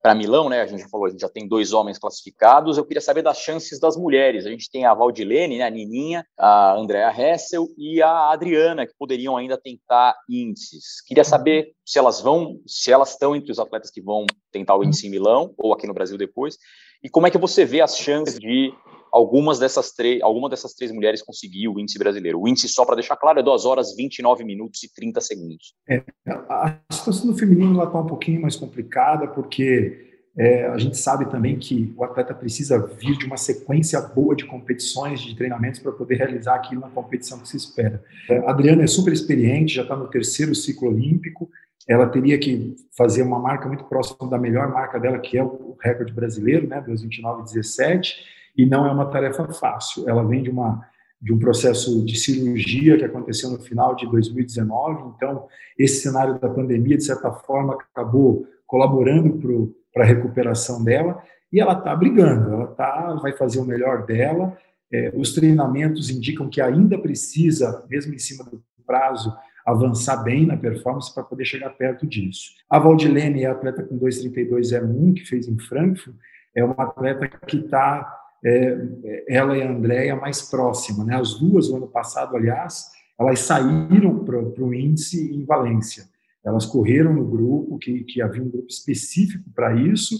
para 0.04 0.14
Milão, 0.14 0.50
né? 0.50 0.62
A 0.62 0.68
gente 0.68 0.82
já 0.82 0.90
falou, 0.90 1.08
a 1.08 1.10
gente 1.10 1.22
já 1.22 1.30
tem 1.30 1.48
dois 1.48 1.72
homens 1.72 1.98
classificados. 1.98 2.78
Eu 2.78 2.86
queria 2.86 3.00
saber 3.00 3.22
das 3.22 3.38
chances 3.38 3.80
das 3.80 3.96
mulheres. 3.96 4.46
A 4.46 4.50
gente 4.50 4.70
tem 4.70 4.86
a 4.86 4.94
Valdilene, 4.94 5.58
né, 5.58 5.64
a 5.64 5.70
Nininha, 5.70 6.26
a 6.38 6.76
Andrea 6.76 7.10
Hessel 7.10 7.70
e 7.78 8.02
a 8.02 8.30
Adriana, 8.30 8.86
que 8.86 8.94
poderiam 9.00 9.38
ainda 9.38 9.58
tentar 9.58 10.14
índices. 10.30 11.02
Queria 11.08 11.24
saber 11.24 11.72
se 11.86 11.98
elas 11.98 12.20
vão, 12.20 12.60
se 12.68 12.92
elas 12.92 13.12
estão 13.12 13.34
entre 13.34 13.50
os 13.50 13.60
atletas 13.60 13.90
que 13.90 14.02
vão 14.02 14.26
tentar 14.52 14.76
o 14.76 14.84
índice 14.84 15.08
em 15.08 15.10
Milão 15.10 15.54
ou 15.58 15.72
aqui 15.74 15.88
no 15.88 15.94
Brasil 15.94 16.18
depois. 16.18 16.58
E 17.02 17.10
como 17.10 17.26
é 17.26 17.32
que 17.32 17.38
você 17.38 17.64
vê 17.64 17.80
as 17.80 17.98
chances 17.98 18.38
de 18.38 18.74
algumas 19.14 19.60
dessas 19.60 19.92
três, 19.92 20.22
alguma 20.24 20.50
dessas 20.50 20.74
três 20.74 20.92
mulheres 20.92 21.22
conseguir 21.22 21.68
o 21.68 21.80
índice 21.80 22.00
brasileiro. 22.00 22.42
O 22.42 22.48
índice, 22.48 22.68
só 22.68 22.84
para 22.84 22.96
deixar 22.96 23.16
claro, 23.16 23.40
é 23.40 23.44
2 23.44 23.64
horas 23.64 23.96
29 23.96 24.44
minutos 24.44 24.82
e 24.82 24.92
30 24.92 25.22
segundos. 25.22 25.76
É, 25.88 26.04
a 26.26 26.80
situação 26.92 27.28
do 27.28 27.38
feminino 27.38 27.82
está 27.84 28.00
um 28.00 28.08
pouquinho 28.08 28.42
mais 28.42 28.56
complicada, 28.56 29.28
porque 29.28 30.12
é, 30.36 30.66
a 30.66 30.78
gente 30.80 30.98
sabe 30.98 31.30
também 31.30 31.60
que 31.60 31.94
o 31.96 32.04
atleta 32.04 32.34
precisa 32.34 32.80
vir 32.80 33.16
de 33.16 33.28
uma 33.28 33.38
sequência 33.38 34.02
boa 34.02 34.36
de 34.36 34.46
competições, 34.46 35.22
de 35.22 35.36
treinamentos, 35.36 35.80
para 35.80 35.92
poder 35.92 36.16
realizar 36.16 36.56
aquilo 36.56 36.82
na 36.82 36.90
competição 36.90 37.38
que 37.38 37.48
se 37.48 37.58
espera. 37.58 38.04
É, 38.28 38.40
a 38.40 38.50
Adriana 38.50 38.84
é 38.84 38.88
super 38.88 39.14
experiente, 39.14 39.76
já 39.76 39.84
está 39.84 39.96
no 39.96 40.08
terceiro 40.08 40.56
ciclo 40.56 40.90
olímpico, 40.90 41.48
ela 41.88 42.08
teria 42.08 42.40
que 42.40 42.76
fazer 42.98 43.22
uma 43.22 43.38
marca 43.38 43.68
muito 43.68 43.84
próxima 43.84 44.28
da 44.28 44.40
melhor 44.40 44.72
marca 44.72 45.00
dela, 45.00 45.20
que 45.20 45.38
é 45.38 45.44
o 45.44 45.78
recorde 45.80 46.14
brasileiro, 46.14 46.66
né, 46.66 46.84
2,29,17, 46.88 48.14
e 48.56 48.66
não 48.66 48.86
é 48.86 48.92
uma 48.92 49.06
tarefa 49.06 49.48
fácil. 49.54 50.08
Ela 50.08 50.24
vem 50.24 50.44
de 50.44 50.50
uma 50.50 50.82
de 51.24 51.32
um 51.32 51.40
processo 51.40 52.04
de 52.04 52.18
cirurgia 52.18 52.98
que 52.98 53.06
aconteceu 53.06 53.50
no 53.50 53.58
final 53.58 53.96
de 53.96 54.06
2019, 54.12 55.14
então 55.16 55.48
esse 55.80 56.02
cenário 56.02 56.38
da 56.38 56.50
pandemia 56.50 56.98
de 56.98 57.06
certa 57.06 57.32
forma 57.32 57.76
acabou 57.76 58.46
colaborando 58.68 59.72
para 59.94 60.04
a 60.04 60.06
recuperação 60.06 60.84
dela 60.84 61.24
e 61.50 61.62
ela 61.62 61.78
está 61.78 61.96
brigando, 61.96 62.52
ela 62.52 62.68
tá, 62.68 63.14
vai 63.22 63.32
fazer 63.32 63.60
o 63.60 63.66
melhor 63.66 64.06
dela. 64.06 64.58
É, 64.92 65.14
os 65.16 65.34
treinamentos 65.34 66.10
indicam 66.10 66.50
que 66.50 66.60
ainda 66.60 66.98
precisa, 66.98 67.86
mesmo 67.90 68.14
em 68.14 68.20
cima 68.20 68.44
do 68.44 68.62
prazo, 68.86 69.34
avançar 69.66 70.18
bem 70.24 70.46
na 70.46 70.58
performance 70.58 71.14
para 71.14 71.24
poder 71.24 71.46
chegar 71.46 71.70
perto 71.70 72.06
disso. 72.06 72.52
A 72.70 72.78
Valdilene 72.78 73.44
é 73.44 73.48
atleta 73.48 73.82
com 73.82 73.98
2,32,01 73.98 75.14
que 75.14 75.26
fez 75.26 75.48
em 75.48 75.58
Frankfurt, 75.58 76.16
é 76.54 76.66
uma 76.66 76.84
atleta 76.84 77.28
que 77.28 77.58
está 77.58 78.23
é, 78.46 79.26
ela 79.28 79.58
e 79.58 79.62
a 79.62 79.70
Andréia 79.70 80.16
mais 80.16 80.42
próxima. 80.42 81.04
Né? 81.04 81.16
As 81.16 81.40
duas, 81.40 81.70
no 81.70 81.78
ano 81.78 81.88
passado, 81.88 82.36
aliás, 82.36 82.86
elas 83.20 83.40
saíram 83.40 84.24
para 84.24 84.40
o 84.40 84.74
índice 84.74 85.34
em 85.34 85.46
Valência. 85.46 86.06
Elas 86.44 86.66
correram 86.66 87.14
no 87.14 87.26
grupo, 87.26 87.78
que, 87.78 88.04
que 88.04 88.22
havia 88.22 88.44
um 88.44 88.50
grupo 88.50 88.68
específico 88.70 89.50
para 89.56 89.76
isso, 89.76 90.20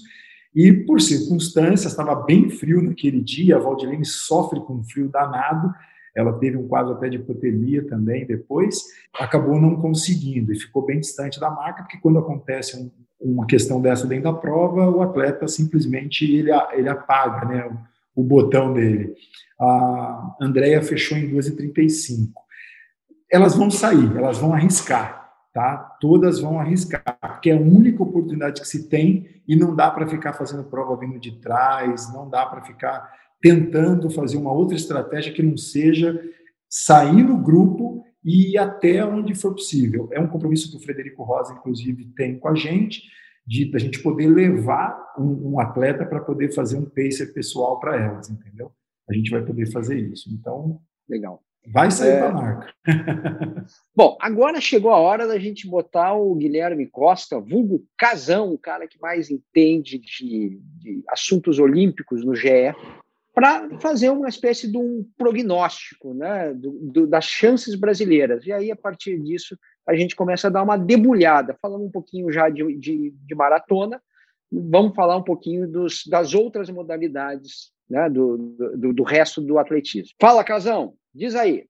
e 0.56 0.72
por 0.72 1.02
circunstâncias, 1.02 1.92
estava 1.92 2.16
bem 2.16 2.50
frio 2.50 2.82
naquele 2.82 3.22
dia, 3.22 3.56
a 3.56 3.60
Valdilene 3.60 4.06
sofre 4.06 4.60
com 4.62 4.76
um 4.76 4.84
frio 4.84 5.10
danado, 5.10 5.74
ela 6.16 6.32
teve 6.34 6.56
um 6.56 6.68
quadro 6.68 6.94
até 6.94 7.10
de 7.10 7.18
hipotermia 7.18 7.86
também 7.88 8.26
depois, 8.26 8.84
acabou 9.20 9.60
não 9.60 9.76
conseguindo 9.76 10.54
e 10.54 10.60
ficou 10.60 10.86
bem 10.86 11.00
distante 11.00 11.40
da 11.40 11.50
marca, 11.50 11.82
porque 11.82 11.98
quando 11.98 12.20
acontece 12.20 12.78
um, 12.78 12.92
uma 13.20 13.48
questão 13.48 13.82
dessa 13.82 14.06
dentro 14.06 14.26
da 14.26 14.34
prova, 14.34 14.88
o 14.90 15.02
atleta 15.02 15.48
simplesmente 15.48 16.24
ele, 16.32 16.52
ele 16.74 16.88
apaga, 16.88 17.48
né? 17.48 17.78
O 18.16 18.24
botão 18.24 18.74
dele. 18.74 19.14
A 19.60 20.36
Andrea 20.42 20.82
fechou 20.82 21.18
em 21.18 21.30
2,35. 21.30 22.32
Elas 23.32 23.56
vão 23.56 23.72
sair, 23.72 24.16
elas 24.16 24.38
vão 24.38 24.54
arriscar, 24.54 25.32
tá? 25.54 25.78
Todas 26.00 26.40
vão 26.40 26.60
arriscar, 26.60 27.18
porque 27.20 27.50
é 27.50 27.56
a 27.56 27.60
única 27.60 28.04
oportunidade 28.04 28.62
que 28.62 28.68
se 28.68 28.88
tem 28.90 29.42
e 29.48 29.56
não 29.56 29.76
dá 29.76 29.90
para 29.90 30.08
ficar 30.08 30.34
fazendo 30.34 30.64
prova 30.64 30.96
vindo 30.98 31.20
de 31.20 31.40
trás, 31.40 32.12
não 32.14 32.30
dá 32.30 32.46
para 32.46 32.62
ficar 32.62 33.12
tentando 33.42 34.10
fazer 34.10 34.38
uma 34.38 34.54
outra 34.54 34.76
estratégia 34.76 35.34
que 35.34 35.44
não 35.44 35.58
seja 35.58 36.22
sair 36.70 37.24
no 37.24 37.38
grupo 37.38 38.04
e 38.24 38.54
ir 38.54 38.58
até 38.58 39.04
onde 39.06 39.36
for 39.36 39.54
possível. 39.54 40.08
É 40.12 40.20
um 40.20 40.28
compromisso 40.28 40.72
que 40.72 40.78
o 40.78 40.80
Frederico 40.80 41.24
Rosa, 41.24 41.54
inclusive, 41.54 42.06
tem 42.16 42.40
com 42.40 42.48
a 42.48 42.56
gente 42.56 43.04
de 43.46 43.72
a 43.76 43.80
gente 43.80 44.02
poder 44.02 44.28
levar 44.28 45.14
um, 45.18 45.54
um 45.54 45.60
atleta 45.60 46.06
para 46.06 46.22
poder 46.22 46.54
fazer 46.54 46.78
um 46.78 46.86
pacer 46.86 47.34
pessoal 47.34 47.80
para 47.80 48.02
elas, 48.02 48.30
entendeu? 48.30 48.72
A 49.10 49.14
gente 49.14 49.30
vai 49.30 49.44
poder 49.44 49.70
fazer 49.72 49.98
isso. 50.00 50.30
Então, 50.34 50.80
legal. 51.10 51.44
Vai 51.72 51.90
sair 51.92 52.12
é... 52.12 52.20
para 52.20 52.30
a 52.30 52.34
marca. 52.34 52.74
Bom, 53.96 54.18
agora 54.20 54.60
chegou 54.60 54.92
a 54.92 54.98
hora 54.98 55.28
da 55.28 55.40
gente 55.40 55.68
botar 55.68 56.14
o 56.14 56.36
Guilherme 56.36 56.88
Costa, 56.88 57.40
vulgo 57.40 57.86
Casão, 57.98 58.54
o 58.54 58.58
cara 58.58 58.88
que 58.88 59.00
mais 59.00 59.30
entende 59.30 59.98
de, 59.98 60.60
de 60.78 61.04
assuntos 61.08 61.60
olímpicos 61.60 62.26
no 62.26 62.36
GE, 62.36 62.74
para 63.34 63.80
fazer 63.80 64.10
uma 64.10 64.30
espécie 64.30 64.70
de 64.70 64.78
um 64.78 65.06
prognóstico 65.18 66.14
né, 66.14 66.54
do, 66.54 66.72
do, 66.92 67.08
das 67.08 67.26
chances 67.26 67.76
brasileiras. 67.76 68.46
E 68.46 68.52
aí, 68.52 68.70
a 68.70 68.76
partir 68.76 69.20
disso, 69.20 69.58
a 69.88 69.96
gente 69.96 70.16
começa 70.16 70.48
a 70.48 70.52
dar 70.52 70.64
uma 70.64 70.78
debulhada, 70.78 71.58
falando 71.62 71.86
um 71.86 71.92
pouquinho 71.92 72.32
já 72.32 72.50
de, 72.50 72.78
de, 72.78 73.12
de 73.12 73.36
maratona, 73.36 74.02
vamos 74.52 74.96
falar 74.96 75.18
um 75.18 75.24
pouquinho 75.24 75.68
dos, 75.68 76.04
das 76.08 76.34
outras 76.34 76.70
modalidades 76.70 77.72
né, 77.90 78.10
do, 78.10 78.38
do, 78.78 78.94
do 78.94 79.04
resto 79.04 79.42
do 79.42 79.58
atletismo. 79.58 80.16
Fala, 80.20 80.44
Casão, 80.44 80.94
diz 81.14 81.36
aí. 81.36 81.66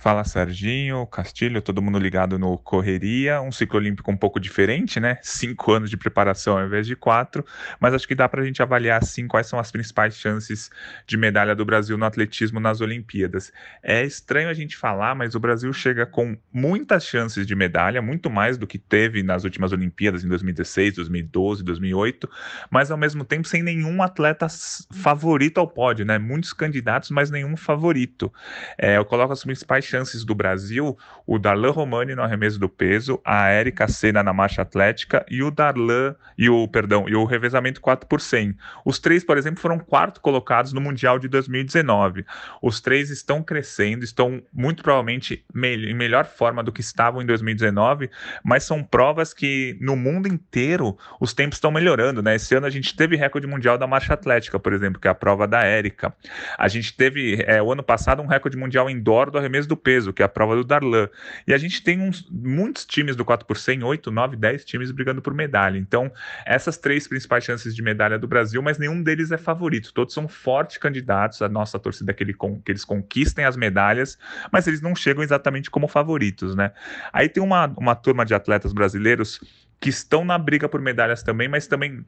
Fala 0.00 0.22
Serginho, 0.22 1.04
Castilho, 1.08 1.60
todo 1.60 1.82
mundo 1.82 1.98
ligado 1.98 2.38
no 2.38 2.56
Correria, 2.56 3.42
um 3.42 3.50
ciclo 3.50 3.80
olímpico 3.80 4.08
um 4.12 4.16
pouco 4.16 4.38
diferente, 4.38 5.00
né? 5.00 5.18
Cinco 5.22 5.72
anos 5.72 5.90
de 5.90 5.96
preparação 5.96 6.56
ao 6.56 6.64
invés 6.64 6.86
de 6.86 6.94
quatro, 6.94 7.44
mas 7.80 7.92
acho 7.92 8.06
que 8.06 8.14
dá 8.14 8.28
para 8.28 8.40
a 8.40 8.44
gente 8.44 8.62
avaliar 8.62 9.02
assim 9.02 9.26
quais 9.26 9.48
são 9.48 9.58
as 9.58 9.72
principais 9.72 10.16
chances 10.16 10.70
de 11.04 11.16
medalha 11.16 11.52
do 11.52 11.64
Brasil 11.64 11.98
no 11.98 12.04
atletismo 12.04 12.60
nas 12.60 12.80
Olimpíadas. 12.80 13.52
É 13.82 14.04
estranho 14.04 14.48
a 14.48 14.54
gente 14.54 14.76
falar, 14.76 15.16
mas 15.16 15.34
o 15.34 15.40
Brasil 15.40 15.72
chega 15.72 16.06
com 16.06 16.38
muitas 16.52 17.04
chances 17.04 17.44
de 17.44 17.56
medalha, 17.56 18.00
muito 18.00 18.30
mais 18.30 18.56
do 18.56 18.68
que 18.68 18.78
teve 18.78 19.24
nas 19.24 19.42
últimas 19.42 19.72
Olimpíadas 19.72 20.22
em 20.22 20.28
2016, 20.28 20.94
2012, 20.94 21.64
2008, 21.64 22.30
mas 22.70 22.92
ao 22.92 22.96
mesmo 22.96 23.24
tempo 23.24 23.48
sem 23.48 23.64
nenhum 23.64 24.00
atleta 24.00 24.46
favorito 24.92 25.58
ao 25.58 25.66
pódio, 25.66 26.06
né? 26.06 26.18
Muitos 26.18 26.52
candidatos, 26.52 27.10
mas 27.10 27.32
nenhum 27.32 27.56
favorito. 27.56 28.32
É, 28.78 28.96
eu 28.96 29.04
coloco 29.04 29.32
as 29.32 29.42
principais 29.42 29.87
chances 29.88 30.24
do 30.24 30.34
Brasil, 30.34 30.96
o 31.26 31.38
Darlan 31.38 31.70
Romani 31.70 32.14
no 32.14 32.22
arremesso 32.22 32.58
do 32.58 32.68
peso, 32.68 33.20
a 33.24 33.48
Érica 33.48 33.88
Senna 33.88 34.22
na 34.22 34.32
marcha 34.32 34.62
atlética 34.62 35.24
e 35.28 35.42
o 35.42 35.50
Darlan 35.50 36.14
e 36.36 36.48
o 36.48 36.68
perdão, 36.68 37.08
e 37.08 37.14
o 37.14 37.24
revezamento 37.24 37.80
4 37.80 38.06
por 38.06 38.20
100. 38.20 38.56
Os 38.84 38.98
três, 38.98 39.24
por 39.24 39.36
exemplo, 39.36 39.60
foram 39.60 39.78
quarto 39.78 40.20
colocados 40.20 40.72
no 40.72 40.80
Mundial 40.80 41.18
de 41.18 41.28
2019. 41.28 42.24
Os 42.62 42.80
três 42.80 43.10
estão 43.10 43.42
crescendo, 43.42 44.04
estão 44.04 44.42
muito 44.52 44.82
provavelmente 44.82 45.44
me 45.52 45.68
em 45.78 45.94
melhor 45.94 46.26
forma 46.26 46.62
do 46.62 46.72
que 46.72 46.80
estavam 46.80 47.22
em 47.22 47.26
2019, 47.26 48.10
mas 48.44 48.64
são 48.64 48.82
provas 48.82 49.32
que 49.32 49.76
no 49.80 49.96
mundo 49.96 50.28
inteiro 50.28 50.96
os 51.20 51.32
tempos 51.32 51.56
estão 51.56 51.70
melhorando, 51.70 52.22
né? 52.22 52.36
Esse 52.36 52.54
ano 52.54 52.66
a 52.66 52.70
gente 52.70 52.94
teve 52.94 53.16
recorde 53.16 53.46
mundial 53.46 53.78
da 53.78 53.86
marcha 53.86 54.14
atlética, 54.14 54.58
por 54.58 54.72
exemplo, 54.72 55.00
que 55.00 55.08
é 55.08 55.10
a 55.10 55.14
prova 55.14 55.46
da 55.46 55.62
Érica. 55.62 56.14
A 56.56 56.68
gente 56.68 56.96
teve 56.96 57.42
é, 57.46 57.62
o 57.62 57.72
ano 57.72 57.82
passado 57.82 58.22
um 58.22 58.26
recorde 58.26 58.56
mundial 58.56 58.88
indoor 58.90 59.30
do 59.30 59.38
arremesso 59.38 59.68
do 59.68 59.76
peso, 59.78 60.12
que 60.12 60.22
é 60.22 60.24
a 60.24 60.28
prova 60.28 60.56
do 60.56 60.64
Darlan. 60.64 61.08
E 61.46 61.54
a 61.54 61.58
gente 61.58 61.82
tem 61.82 62.00
uns, 62.00 62.28
muitos 62.30 62.84
times 62.84 63.16
do 63.16 63.24
4 63.24 63.46
por 63.46 63.56
100, 63.56 63.82
8, 63.84 64.10
9, 64.10 64.36
10 64.36 64.64
times 64.64 64.90
brigando 64.90 65.22
por 65.22 65.32
medalha. 65.32 65.78
Então, 65.78 66.12
essas 66.44 66.76
três 66.76 67.06
principais 67.06 67.44
chances 67.44 67.74
de 67.74 67.82
medalha 67.82 68.18
do 68.18 68.26
Brasil, 68.26 68.60
mas 68.60 68.78
nenhum 68.78 69.02
deles 69.02 69.30
é 69.30 69.38
favorito. 69.38 69.92
Todos 69.94 70.12
são 70.12 70.28
fortes 70.28 70.76
candidatos. 70.76 71.40
A 71.40 71.48
nossa 71.48 71.78
torcida 71.78 72.12
que, 72.12 72.22
ele, 72.22 72.34
que 72.34 72.72
eles 72.72 72.84
conquistem 72.84 73.44
as 73.44 73.56
medalhas, 73.56 74.18
mas 74.52 74.66
eles 74.66 74.80
não 74.80 74.94
chegam 74.94 75.22
exatamente 75.22 75.70
como 75.70 75.88
favoritos, 75.88 76.54
né? 76.54 76.72
Aí 77.12 77.28
tem 77.28 77.42
uma, 77.42 77.66
uma 77.76 77.94
turma 77.94 78.24
de 78.24 78.34
atletas 78.34 78.72
brasileiros 78.72 79.40
que 79.80 79.90
estão 79.90 80.24
na 80.24 80.36
briga 80.36 80.68
por 80.68 80.80
medalhas 80.80 81.22
também, 81.22 81.48
mas 81.48 81.66
também 81.66 82.04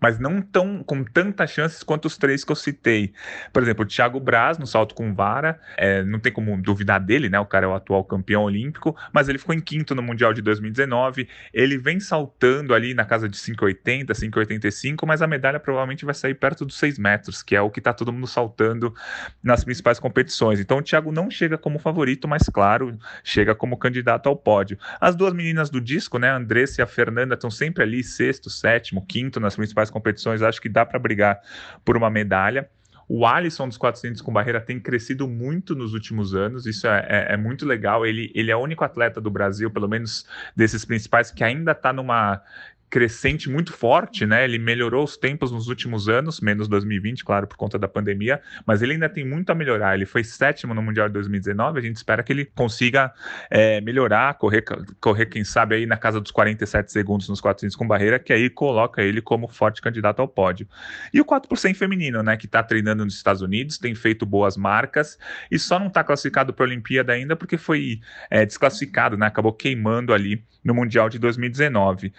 mas 0.00 0.18
não 0.18 0.40
tão 0.40 0.82
com 0.82 1.02
tantas 1.02 1.50
chances 1.50 1.82
quanto 1.82 2.06
os 2.06 2.16
três 2.16 2.44
que 2.44 2.52
eu 2.52 2.56
citei. 2.56 3.12
Por 3.52 3.62
exemplo, 3.62 3.84
o 3.84 3.86
Thiago 3.86 4.20
Braz 4.20 4.58
no 4.58 4.66
salto 4.66 4.94
com 4.94 5.14
vara, 5.14 5.58
é, 5.76 6.02
não 6.04 6.18
tem 6.18 6.32
como 6.32 6.60
duvidar 6.60 7.00
dele, 7.00 7.28
né? 7.28 7.38
O 7.40 7.46
cara 7.46 7.66
é 7.66 7.68
o 7.68 7.74
atual 7.74 8.04
campeão 8.04 8.42
olímpico, 8.42 8.96
mas 9.12 9.28
ele 9.28 9.38
ficou 9.38 9.54
em 9.54 9.60
quinto 9.60 9.94
no 9.94 10.02
Mundial 10.02 10.32
de 10.32 10.42
2019. 10.42 11.28
Ele 11.52 11.78
vem 11.78 12.00
saltando 12.00 12.74
ali 12.74 12.94
na 12.94 13.04
casa 13.04 13.28
de 13.28 13.36
5,80, 13.36 14.06
5,85, 14.10 15.06
mas 15.06 15.22
a 15.22 15.26
medalha 15.26 15.58
provavelmente 15.58 16.04
vai 16.04 16.14
sair 16.14 16.34
perto 16.34 16.64
dos 16.64 16.78
6 16.78 16.98
metros, 16.98 17.42
que 17.42 17.56
é 17.56 17.60
o 17.60 17.70
que 17.70 17.80
está 17.80 17.92
todo 17.92 18.12
mundo 18.12 18.26
saltando 18.26 18.94
nas 19.42 19.64
principais 19.64 19.98
competições. 19.98 20.60
Então 20.60 20.78
o 20.78 20.82
Thiago 20.82 21.10
não 21.10 21.30
chega 21.30 21.58
como 21.58 21.78
favorito, 21.78 22.28
mas 22.28 22.42
claro, 22.48 22.96
chega 23.24 23.54
como 23.54 23.76
candidato 23.76 24.28
ao 24.28 24.36
pódio. 24.36 24.78
As 25.00 25.16
duas 25.16 25.32
meninas 25.32 25.70
do 25.70 25.80
disco, 25.80 26.18
né? 26.18 26.30
A 26.30 26.36
Andressa 26.36 26.80
e 26.80 26.82
a 26.82 26.86
Fernanda 26.86 27.34
estão 27.34 27.50
sempre 27.50 27.82
ali, 27.82 28.02
sexto, 28.04 28.48
sétimo, 28.48 29.04
quinto 29.04 29.40
nas 29.40 29.56
principais 29.56 29.67
principais 29.68 29.90
competições, 29.90 30.42
acho 30.42 30.60
que 30.60 30.68
dá 30.68 30.84
para 30.84 30.98
brigar 30.98 31.40
por 31.84 31.96
uma 31.96 32.10
medalha. 32.10 32.68
O 33.08 33.26
Alisson 33.26 33.66
dos 33.66 33.78
400 33.78 34.20
com 34.20 34.30
barreira 34.30 34.60
tem 34.60 34.78
crescido 34.78 35.26
muito 35.26 35.74
nos 35.74 35.94
últimos 35.94 36.34
anos, 36.34 36.66
isso 36.66 36.86
é, 36.86 37.06
é, 37.08 37.34
é, 37.34 37.36
muito 37.38 37.64
legal. 37.64 38.04
Ele, 38.04 38.30
ele 38.34 38.50
é 38.50 38.56
o 38.56 38.60
único 38.60 38.84
atleta 38.84 39.18
do 39.18 39.30
Brasil, 39.30 39.70
pelo 39.70 39.88
menos 39.88 40.26
desses 40.54 40.84
principais, 40.84 41.30
que 41.30 41.42
ainda 41.42 41.72
está 41.72 41.90
numa 41.90 42.42
crescente 42.90 43.50
muito 43.50 43.72
forte, 43.72 44.26
né? 44.26 44.44
Ele 44.44 44.58
melhorou 44.58 45.04
os 45.04 45.16
tempos 45.16 45.50
nos 45.50 45.68
últimos 45.68 46.08
anos, 46.08 46.40
menos 46.40 46.68
2020, 46.68 47.24
claro, 47.24 47.46
por 47.46 47.56
conta 47.56 47.78
da 47.78 47.88
pandemia, 47.88 48.40
mas 48.66 48.82
ele 48.82 48.94
ainda 48.94 49.08
tem 49.08 49.24
muito 49.24 49.50
a 49.50 49.54
melhorar. 49.54 49.94
Ele 49.94 50.06
foi 50.06 50.24
sétimo 50.24 50.74
no 50.74 50.82
Mundial 50.82 51.08
de 51.08 51.14
2019, 51.14 51.78
a 51.78 51.82
gente 51.82 51.96
espera 51.96 52.22
que 52.22 52.32
ele 52.32 52.44
consiga 52.44 53.12
é, 53.50 53.80
melhorar, 53.80 54.34
correr, 54.34 54.64
correr, 55.00 55.26
quem 55.26 55.44
sabe, 55.44 55.76
aí 55.76 55.86
na 55.86 55.96
casa 55.96 56.20
dos 56.20 56.30
47 56.30 56.90
segundos 56.90 57.28
nos 57.28 57.40
400 57.40 57.76
com 57.76 57.86
barreira, 57.86 58.18
que 58.18 58.32
aí 58.32 58.48
coloca 58.48 59.02
ele 59.02 59.20
como 59.20 59.48
forte 59.48 59.82
candidato 59.82 60.20
ao 60.20 60.28
pódio. 60.28 60.66
E 61.12 61.20
o 61.20 61.24
4 61.24 61.48
feminino, 61.74 62.22
né, 62.22 62.36
que 62.36 62.46
está 62.46 62.62
treinando 62.62 63.04
nos 63.04 63.14
Estados 63.14 63.42
Unidos, 63.42 63.78
tem 63.78 63.94
feito 63.94 64.24
boas 64.24 64.56
marcas 64.56 65.18
e 65.50 65.58
só 65.58 65.78
não 65.78 65.88
está 65.88 66.02
classificado 66.02 66.52
para 66.52 66.64
a 66.64 66.68
Olimpíada 66.68 67.12
ainda 67.12 67.36
porque 67.36 67.56
foi 67.56 68.00
é, 68.30 68.44
desclassificado, 68.46 69.16
né? 69.16 69.26
Acabou 69.26 69.52
queimando 69.52 70.12
ali 70.12 70.42
no 70.64 70.74
Mundial 70.74 71.08
de 71.08 71.18
2019. 71.18 72.12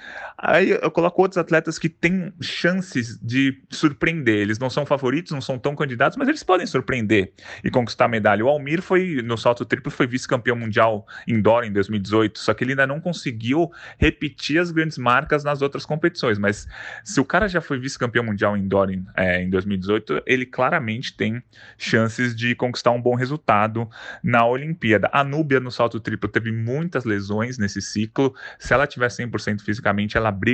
Aí 0.59 0.71
eu 0.71 0.91
coloco 0.91 1.21
outros 1.21 1.37
atletas 1.37 1.79
que 1.79 1.87
têm 1.87 2.33
chances 2.41 3.17
de 3.21 3.61
surpreender. 3.69 4.35
Eles 4.35 4.59
não 4.59 4.69
são 4.69 4.85
favoritos, 4.85 5.31
não 5.31 5.39
são 5.39 5.57
tão 5.57 5.73
candidatos, 5.73 6.17
mas 6.17 6.27
eles 6.27 6.43
podem 6.43 6.67
surpreender 6.67 7.31
e 7.63 7.71
conquistar 7.71 8.09
medalha. 8.09 8.43
O 8.43 8.49
Almir 8.49 8.81
foi, 8.81 9.21
no 9.23 9.37
salto 9.37 9.63
triplo, 9.63 9.89
foi 9.89 10.05
vice-campeão 10.05 10.57
mundial 10.57 11.07
indoor 11.25 11.63
em 11.63 11.71
2018, 11.71 12.39
só 12.39 12.53
que 12.53 12.65
ele 12.65 12.73
ainda 12.73 12.85
não 12.85 12.99
conseguiu 12.99 13.71
repetir 13.97 14.59
as 14.59 14.69
grandes 14.69 14.97
marcas 14.97 15.45
nas 15.45 15.61
outras 15.61 15.85
competições. 15.85 16.37
Mas 16.37 16.67
se 17.05 17.21
o 17.21 17.25
cara 17.25 17.47
já 17.47 17.61
foi 17.61 17.79
vice-campeão 17.79 18.25
mundial 18.25 18.57
indoor 18.57 18.89
em, 18.89 19.05
é, 19.15 19.41
em 19.41 19.49
2018, 19.49 20.23
ele 20.25 20.45
claramente 20.45 21.15
tem 21.15 21.41
chances 21.77 22.35
de 22.35 22.53
conquistar 22.53 22.91
um 22.91 23.01
bom 23.01 23.15
resultado 23.15 23.89
na 24.21 24.45
Olimpíada. 24.45 25.09
A 25.13 25.23
Núbia, 25.23 25.61
no 25.61 25.71
salto 25.71 26.01
triplo, 26.01 26.27
teve 26.27 26.51
muitas 26.51 27.05
lesões 27.05 27.57
nesse 27.57 27.81
ciclo 27.81 28.35
se 28.57 28.73
ela 28.73 28.85
tiver 28.85 29.07
100% 29.07 29.61
fisicamente, 29.61 30.17
ela 30.17 30.31
briga 30.31 30.48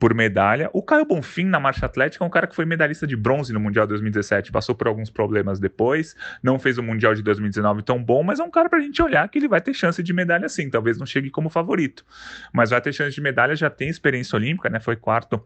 por 0.00 0.14
medalha. 0.14 0.70
O 0.72 0.82
Caio 0.82 1.04
Bonfim 1.04 1.44
na 1.44 1.60
marcha 1.60 1.84
atlética 1.84 2.24
é 2.24 2.26
um 2.26 2.30
cara 2.30 2.46
que 2.46 2.56
foi 2.56 2.64
medalhista 2.64 3.06
de 3.06 3.14
bronze 3.14 3.52
no 3.52 3.60
Mundial 3.60 3.86
2017, 3.86 4.50
passou 4.50 4.74
por 4.74 4.88
alguns 4.88 5.10
problemas 5.10 5.60
depois, 5.60 6.16
não 6.42 6.58
fez 6.58 6.78
o 6.78 6.82
Mundial 6.82 7.14
de 7.14 7.22
2019 7.22 7.82
tão 7.82 8.02
bom, 8.02 8.22
mas 8.22 8.40
é 8.40 8.42
um 8.42 8.50
cara 8.50 8.70
pra 8.70 8.80
gente 8.80 9.00
olhar 9.02 9.28
que 9.28 9.38
ele 9.38 9.46
vai 9.46 9.60
ter 9.60 9.74
chance 9.74 10.02
de 10.02 10.12
medalha 10.14 10.48
sim, 10.48 10.70
talvez 10.70 10.96
não 10.98 11.04
chegue 11.04 11.28
como 11.28 11.50
favorito, 11.50 12.04
mas 12.50 12.70
vai 12.70 12.80
ter 12.80 12.94
chance 12.94 13.14
de 13.14 13.20
medalha, 13.20 13.54
já 13.54 13.68
tem 13.68 13.90
experiência 13.90 14.36
olímpica, 14.36 14.70
né? 14.70 14.80
Foi 14.80 14.96
quarto 14.96 15.44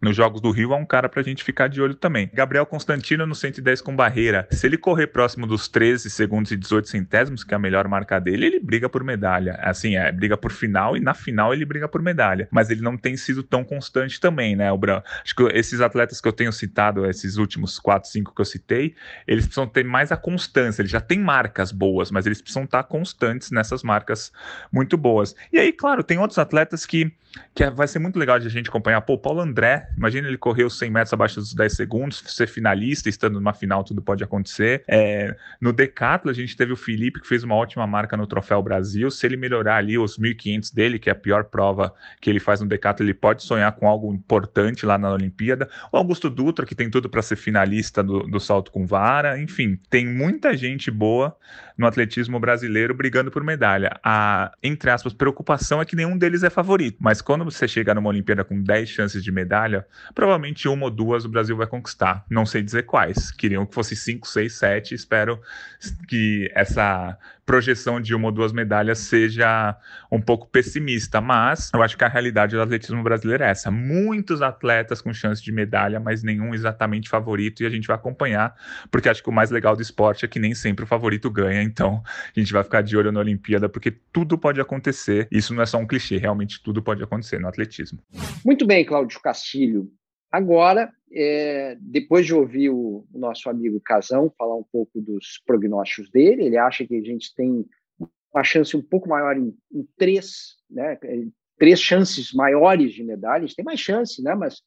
nos 0.00 0.16
Jogos 0.16 0.40
do 0.40 0.50
Rio 0.50 0.72
é 0.72 0.76
um 0.76 0.86
cara 0.86 1.10
para 1.10 1.20
a 1.20 1.24
gente 1.24 1.44
ficar 1.44 1.68
de 1.68 1.80
olho 1.82 1.94
também. 1.94 2.30
Gabriel 2.32 2.64
Constantino 2.64 3.26
no 3.26 3.34
110 3.34 3.82
com 3.82 3.94
barreira. 3.94 4.48
Se 4.50 4.66
ele 4.66 4.78
correr 4.78 5.08
próximo 5.08 5.46
dos 5.46 5.68
13 5.68 6.08
segundos 6.08 6.50
e 6.50 6.56
18 6.56 6.88
centésimos, 6.88 7.44
que 7.44 7.52
é 7.52 7.56
a 7.56 7.60
melhor 7.60 7.86
marca 7.86 8.18
dele, 8.18 8.46
ele 8.46 8.60
briga 8.60 8.88
por 8.88 9.04
medalha. 9.04 9.58
Assim, 9.60 9.96
é, 9.96 10.10
briga 10.10 10.38
por 10.38 10.52
final 10.52 10.96
e 10.96 11.00
na 11.00 11.12
final 11.12 11.52
ele 11.52 11.66
briga 11.66 11.86
por 11.86 12.00
medalha. 12.00 12.48
Mas 12.50 12.70
ele 12.70 12.80
não 12.80 12.96
tem 12.96 13.14
sido 13.14 13.42
tão 13.42 13.62
constante 13.62 14.18
também, 14.18 14.56
né, 14.56 14.72
o 14.72 14.78
Bran? 14.78 15.02
Acho 15.22 15.34
que 15.34 15.42
esses 15.52 15.82
atletas 15.82 16.18
que 16.18 16.26
eu 16.26 16.32
tenho 16.32 16.52
citado, 16.52 17.04
esses 17.04 17.36
últimos 17.36 17.78
4, 17.78 18.08
5 18.08 18.34
que 18.34 18.40
eu 18.40 18.46
citei, 18.46 18.94
eles 19.26 19.44
precisam 19.44 19.66
ter 19.66 19.84
mais 19.84 20.10
a 20.10 20.16
constância. 20.16 20.80
Eles 20.80 20.90
já 20.90 21.00
têm 21.00 21.18
marcas 21.18 21.70
boas, 21.72 22.10
mas 22.10 22.24
eles 22.24 22.40
precisam 22.40 22.64
estar 22.64 22.82
constantes 22.84 23.50
nessas 23.50 23.82
marcas 23.82 24.32
muito 24.72 24.96
boas. 24.96 25.36
E 25.52 25.58
aí, 25.58 25.72
claro, 25.72 26.02
tem 26.02 26.18
outros 26.18 26.38
atletas 26.38 26.86
que 26.86 27.12
que 27.54 27.62
é, 27.64 27.70
vai 27.70 27.86
ser 27.86 27.98
muito 27.98 28.18
legal 28.18 28.38
de 28.38 28.46
a 28.46 28.50
gente 28.50 28.68
acompanhar. 28.68 29.00
Pô, 29.02 29.16
Paulo 29.16 29.40
André, 29.40 29.69
imagina 29.96 30.28
ele 30.28 30.38
correr 30.38 30.64
os 30.64 30.78
100 30.78 30.90
metros 30.90 31.12
abaixo 31.12 31.36
dos 31.36 31.54
10 31.54 31.72
segundos, 31.72 32.22
ser 32.26 32.46
finalista, 32.46 33.08
estando 33.08 33.34
numa 33.34 33.52
final, 33.52 33.84
tudo 33.84 34.02
pode 34.02 34.22
acontecer. 34.24 34.82
É, 34.88 35.34
no 35.60 35.72
Decathlon, 35.72 36.30
a 36.30 36.34
gente 36.34 36.56
teve 36.56 36.72
o 36.72 36.76
Felipe, 36.76 37.20
que 37.20 37.28
fez 37.28 37.44
uma 37.44 37.54
ótima 37.54 37.86
marca 37.86 38.16
no 38.16 38.26
Troféu 38.26 38.62
Brasil. 38.62 39.10
Se 39.10 39.26
ele 39.26 39.36
melhorar 39.36 39.76
ali 39.76 39.98
os 39.98 40.18
1.500 40.18 40.74
dele, 40.74 40.98
que 40.98 41.08
é 41.08 41.12
a 41.12 41.16
pior 41.16 41.44
prova 41.44 41.94
que 42.20 42.30
ele 42.30 42.40
faz 42.40 42.60
no 42.60 42.66
Decathlon, 42.66 43.06
ele 43.06 43.14
pode 43.14 43.42
sonhar 43.42 43.72
com 43.72 43.88
algo 43.88 44.12
importante 44.12 44.86
lá 44.86 44.96
na 44.98 45.12
Olimpíada. 45.12 45.68
O 45.92 45.96
Augusto 45.96 46.30
Dutra, 46.30 46.66
que 46.66 46.74
tem 46.74 46.90
tudo 46.90 47.08
para 47.08 47.22
ser 47.22 47.36
finalista 47.36 48.02
do, 48.02 48.20
do 48.20 48.40
salto 48.40 48.70
com 48.70 48.86
vara. 48.86 49.40
Enfim, 49.40 49.78
tem 49.88 50.06
muita 50.06 50.56
gente 50.56 50.90
boa 50.90 51.36
no 51.80 51.86
atletismo 51.86 52.38
brasileiro 52.38 52.92
brigando 52.92 53.30
por 53.30 53.42
medalha. 53.42 53.98
A, 54.04 54.52
entre 54.62 54.90
aspas, 54.90 55.14
preocupação 55.14 55.80
é 55.80 55.84
que 55.86 55.96
nenhum 55.96 56.18
deles 56.18 56.42
é 56.42 56.50
favorito, 56.50 56.98
mas 57.00 57.22
quando 57.22 57.42
você 57.42 57.66
chegar 57.66 57.94
numa 57.94 58.10
Olimpíada 58.10 58.44
com 58.44 58.62
10 58.62 58.86
chances 58.86 59.24
de 59.24 59.32
medalha, 59.32 59.86
provavelmente 60.14 60.68
uma 60.68 60.84
ou 60.84 60.90
duas 60.90 61.24
o 61.24 61.28
Brasil 61.30 61.56
vai 61.56 61.66
conquistar. 61.66 62.22
Não 62.28 62.44
sei 62.44 62.62
dizer 62.62 62.82
quais. 62.82 63.30
Queriam 63.30 63.64
que 63.64 63.74
fosse 63.74 63.96
5, 63.96 64.28
6, 64.28 64.52
7. 64.52 64.94
Espero 64.94 65.40
que 66.06 66.52
essa 66.54 67.16
projeção 67.44 68.00
de 68.00 68.14
uma 68.14 68.26
ou 68.26 68.32
duas 68.32 68.52
medalhas 68.52 68.98
seja 68.98 69.76
um 70.10 70.20
pouco 70.20 70.46
pessimista, 70.48 71.20
mas 71.20 71.70
eu 71.74 71.82
acho 71.82 71.96
que 71.96 72.04
a 72.04 72.08
realidade 72.08 72.54
do 72.54 72.62
atletismo 72.62 73.02
brasileiro 73.02 73.42
é 73.42 73.50
essa. 73.50 73.70
Muitos 73.70 74.42
atletas 74.42 75.00
com 75.00 75.12
chance 75.12 75.42
de 75.42 75.52
medalha, 75.52 75.98
mas 75.98 76.22
nenhum 76.22 76.54
exatamente 76.54 77.08
favorito, 77.08 77.62
e 77.62 77.66
a 77.66 77.70
gente 77.70 77.86
vai 77.86 77.96
acompanhar, 77.96 78.54
porque 78.90 79.08
acho 79.08 79.22
que 79.22 79.28
o 79.28 79.32
mais 79.32 79.50
legal 79.50 79.74
do 79.74 79.82
esporte 79.82 80.24
é 80.24 80.28
que 80.28 80.38
nem 80.38 80.54
sempre 80.54 80.84
o 80.84 80.88
favorito 80.88 81.30
ganha, 81.30 81.62
então 81.62 82.02
a 82.04 82.38
gente 82.38 82.52
vai 82.52 82.62
ficar 82.62 82.82
de 82.82 82.96
olho 82.96 83.12
na 83.12 83.20
Olimpíada, 83.20 83.68
porque 83.68 83.90
tudo 84.12 84.38
pode 84.38 84.60
acontecer. 84.60 85.28
Isso 85.30 85.54
não 85.54 85.62
é 85.62 85.66
só 85.66 85.78
um 85.78 85.86
clichê, 85.86 86.16
realmente 86.18 86.62
tudo 86.62 86.82
pode 86.82 87.02
acontecer 87.02 87.38
no 87.38 87.48
atletismo. 87.48 87.98
Muito 88.44 88.66
bem, 88.66 88.84
Cláudio 88.84 89.20
Castilho. 89.20 89.90
Agora, 90.30 90.92
é, 91.12 91.76
depois 91.80 92.24
de 92.24 92.32
ouvir 92.32 92.70
o, 92.70 93.04
o, 93.12 93.18
nosso 93.18 93.50
amigo 93.50 93.80
Casão 93.80 94.32
falar 94.38 94.56
um 94.56 94.64
pouco 94.64 95.00
dos 95.00 95.42
prognósticos 95.44 96.10
dele, 96.10 96.44
ele 96.44 96.56
acha 96.56 96.86
que 96.86 96.94
a 96.94 97.02
gente 97.02 97.34
tem 97.34 97.66
uma 98.32 98.44
chance 98.44 98.76
um 98.76 98.82
pouco 98.82 99.08
maior 99.08 99.36
em, 99.36 99.52
em 99.72 99.88
três, 99.96 100.56
né, 100.70 100.96
três 101.58 101.80
chances 101.80 102.32
maiores 102.32 102.92
de 102.92 103.02
medalhas, 103.02 103.54
tem 103.54 103.64
mais 103.64 103.80
chance, 103.80 104.22
né, 104.22 104.34
mas 104.36 104.62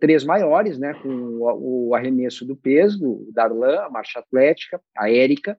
três 0.00 0.24
maiores, 0.24 0.78
né, 0.78 0.94
com 0.94 1.08
o, 1.08 1.88
o 1.88 1.94
arremesso 1.94 2.44
do 2.44 2.56
peso, 2.56 2.98
do 2.98 3.32
Darlan, 3.32 3.82
a 3.82 3.90
marcha 3.90 4.18
atlética, 4.18 4.80
a 4.96 5.08
Érica, 5.08 5.56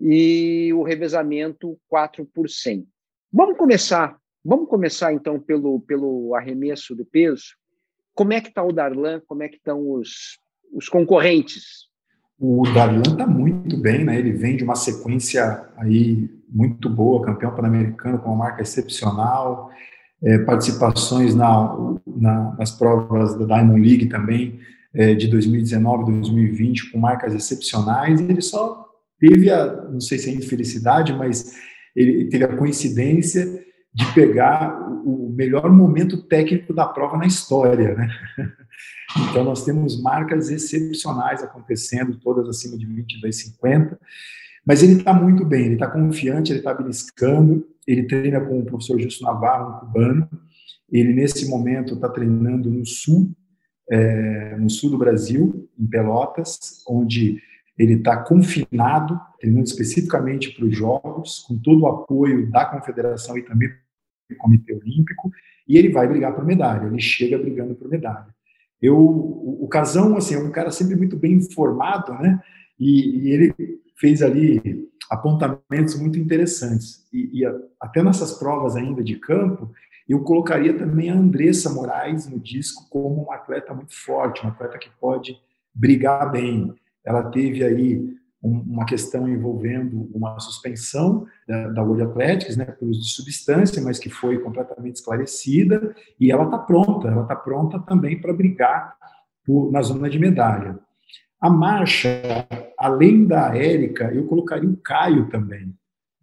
e 0.00 0.72
o 0.74 0.82
revezamento 0.82 1.78
4 1.88 2.26
por 2.26 2.50
100. 2.50 2.86
Vamos 3.32 3.56
começar, 3.56 4.18
vamos 4.44 4.68
começar 4.68 5.12
então 5.12 5.38
pelo, 5.38 5.80
pelo 5.80 6.34
arremesso 6.34 6.94
do 6.96 7.04
peso, 7.04 7.54
como 8.14 8.32
é 8.32 8.40
que 8.40 8.48
está 8.48 8.62
o 8.62 8.72
Darlan? 8.72 9.20
Como 9.26 9.42
é 9.42 9.48
que 9.48 9.56
estão 9.56 9.90
os, 9.90 10.38
os 10.72 10.88
concorrentes? 10.88 11.84
O 12.38 12.62
Darlan 12.72 13.02
está 13.02 13.26
muito 13.26 13.76
bem, 13.76 14.04
né? 14.04 14.18
Ele 14.18 14.32
vem 14.32 14.56
de 14.56 14.64
uma 14.64 14.76
sequência 14.76 15.68
aí 15.76 16.28
muito 16.48 16.88
boa, 16.88 17.24
campeão 17.24 17.54
pan-americano 17.54 18.18
com 18.18 18.28
uma 18.28 18.44
marca 18.44 18.62
excepcional, 18.62 19.70
é, 20.22 20.38
participações 20.38 21.34
na, 21.34 21.76
na, 22.06 22.56
nas 22.58 22.70
provas 22.70 23.36
da 23.38 23.44
Diamond 23.44 23.80
League 23.80 24.08
também 24.08 24.60
é, 24.94 25.14
de 25.14 25.26
2019, 25.28 26.04
2020 26.12 26.92
com 26.92 26.98
marcas 26.98 27.34
excepcionais. 27.34 28.20
Ele 28.20 28.40
só 28.40 28.86
teve 29.18 29.50
a, 29.50 29.82
não 29.90 30.00
sei 30.00 30.18
se 30.18 30.30
é 30.30 30.34
infelicidade, 30.34 31.12
mas 31.12 31.54
ele 31.94 32.26
teve 32.26 32.44
a 32.44 32.56
coincidência 32.56 33.63
de 33.94 34.12
pegar 34.12 34.76
o 35.04 35.32
melhor 35.34 35.70
momento 35.70 36.20
técnico 36.22 36.74
da 36.74 36.86
prova 36.86 37.16
na 37.16 37.26
história, 37.26 37.94
né? 37.94 38.08
Então 39.30 39.44
nós 39.44 39.64
temos 39.64 40.02
marcas 40.02 40.50
excepcionais 40.50 41.40
acontecendo, 41.40 42.18
todas 42.18 42.48
acima 42.48 42.76
de 42.76 42.84
22,50. 42.84 43.96
Mas 44.66 44.82
ele 44.82 44.94
está 44.94 45.12
muito 45.12 45.44
bem, 45.44 45.66
ele 45.66 45.74
está 45.74 45.86
confiante, 45.86 46.50
ele 46.50 46.58
está 46.58 46.74
beliscando, 46.74 47.64
ele 47.86 48.04
treina 48.08 48.40
com 48.40 48.58
o 48.58 48.64
professor 48.64 48.98
Justo 48.98 49.22
Navarro, 49.22 49.76
um 49.76 49.78
cubano, 49.80 50.28
ele 50.90 51.12
nesse 51.12 51.48
momento 51.48 51.94
está 51.94 52.08
treinando 52.08 52.68
no 52.68 52.84
sul, 52.84 53.30
é, 53.88 54.56
no 54.56 54.68
sul 54.68 54.90
do 54.90 54.98
Brasil, 54.98 55.68
em 55.78 55.86
Pelotas, 55.86 56.82
onde 56.88 57.40
ele 57.78 57.94
está 57.94 58.16
confinado, 58.16 59.20
treinando 59.38 59.66
especificamente 59.66 60.50
para 60.50 60.64
os 60.64 60.76
Jogos, 60.76 61.44
com 61.46 61.56
todo 61.58 61.82
o 61.82 61.86
apoio 61.86 62.50
da 62.50 62.64
Confederação 62.64 63.36
e 63.36 63.42
também 63.42 63.70
Comitê 64.38 64.74
Olímpico, 64.74 65.30
e 65.66 65.76
ele 65.76 65.90
vai 65.90 66.06
brigar 66.06 66.34
por 66.34 66.44
medalha, 66.44 66.86
ele 66.86 67.00
chega 67.00 67.38
brigando 67.38 67.74
por 67.74 67.88
medalha. 67.88 68.34
Eu, 68.80 68.98
o, 68.98 69.66
Casão, 69.68 70.16
assim, 70.16 70.34
é 70.34 70.38
um 70.38 70.50
cara 70.50 70.70
sempre 70.70 70.94
muito 70.94 71.16
bem 71.16 71.32
informado, 71.32 72.12
né? 72.14 72.40
E, 72.78 73.18
e 73.18 73.30
ele 73.30 73.54
fez 73.96 74.20
ali 74.22 74.88
apontamentos 75.10 75.98
muito 75.98 76.18
interessantes. 76.18 77.06
E, 77.12 77.40
e 77.40 77.46
a, 77.46 77.54
até 77.80 78.02
nessas 78.02 78.38
provas 78.38 78.76
ainda 78.76 79.02
de 79.02 79.16
campo, 79.16 79.72
eu 80.08 80.20
colocaria 80.20 80.76
também 80.76 81.08
a 81.08 81.14
Andressa 81.14 81.70
Moraes 81.70 82.28
no 82.28 82.38
disco 82.38 82.86
como 82.90 83.22
uma 83.22 83.36
atleta 83.36 83.72
muito 83.72 83.94
forte, 83.94 84.42
uma 84.42 84.50
atleta 84.50 84.78
que 84.78 84.90
pode 85.00 85.38
brigar 85.74 86.30
bem. 86.30 86.74
Ela 87.02 87.30
teve 87.30 87.64
aí 87.64 88.14
uma 88.42 88.84
questão 88.84 89.26
envolvendo 89.26 90.10
uma 90.14 90.38
suspensão 90.38 91.26
da, 91.46 91.68
da 91.68 91.82
World 91.82 92.02
Athletics, 92.02 92.56
né, 92.56 92.64
por 92.64 92.88
uso 92.88 93.00
de 93.00 93.10
substância, 93.10 93.82
mas 93.82 93.98
que 93.98 94.08
foi 94.08 94.38
completamente 94.38 94.96
esclarecida, 94.96 95.94
e 96.18 96.30
ela 96.30 96.44
está 96.44 96.58
pronta, 96.58 97.08
ela 97.08 97.22
está 97.22 97.36
pronta 97.36 97.78
também 97.80 98.20
para 98.20 98.32
brigar 98.32 98.96
por, 99.44 99.70
na 99.70 99.82
zona 99.82 100.08
de 100.08 100.18
medalha. 100.18 100.78
A 101.40 101.50
marcha, 101.50 102.08
além 102.78 103.26
da 103.26 103.54
Érica, 103.54 104.10
eu 104.14 104.26
colocaria 104.26 104.68
o 104.68 104.76
Caio 104.76 105.28
também. 105.28 105.74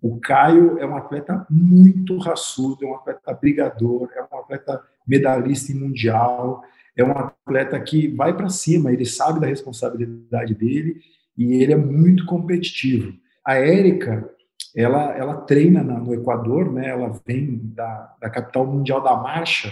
O 0.01 0.19
Caio 0.19 0.79
é 0.79 0.85
um 0.85 0.95
atleta 0.95 1.45
muito 1.47 2.17
raçudo, 2.17 2.83
é 2.83 2.87
um 2.87 2.95
atleta 2.95 3.31
brigador, 3.33 4.09
é 4.15 4.23
um 4.23 4.39
atleta 4.39 4.81
medalhista 5.07 5.71
em 5.71 5.75
mundial, 5.75 6.63
é 6.97 7.03
um 7.03 7.11
atleta 7.11 7.79
que 7.79 8.07
vai 8.07 8.35
para 8.35 8.49
cima, 8.49 8.91
ele 8.91 9.05
sabe 9.05 9.39
da 9.39 9.45
responsabilidade 9.45 10.55
dele 10.55 11.01
e 11.37 11.53
ele 11.61 11.73
é 11.73 11.77
muito 11.77 12.25
competitivo. 12.25 13.13
A 13.45 13.55
Érica, 13.55 14.27
ela, 14.75 15.15
ela 15.17 15.35
treina 15.41 15.83
na, 15.83 15.99
no 15.99 16.13
Equador, 16.13 16.71
né? 16.71 16.89
ela 16.89 17.19
vem 17.25 17.59
da, 17.73 18.15
da 18.19 18.29
capital 18.29 18.65
mundial 18.65 19.03
da 19.03 19.15
marcha, 19.15 19.71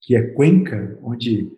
que 0.00 0.14
é 0.14 0.22
Cuenca, 0.22 0.98
onde 1.02 1.50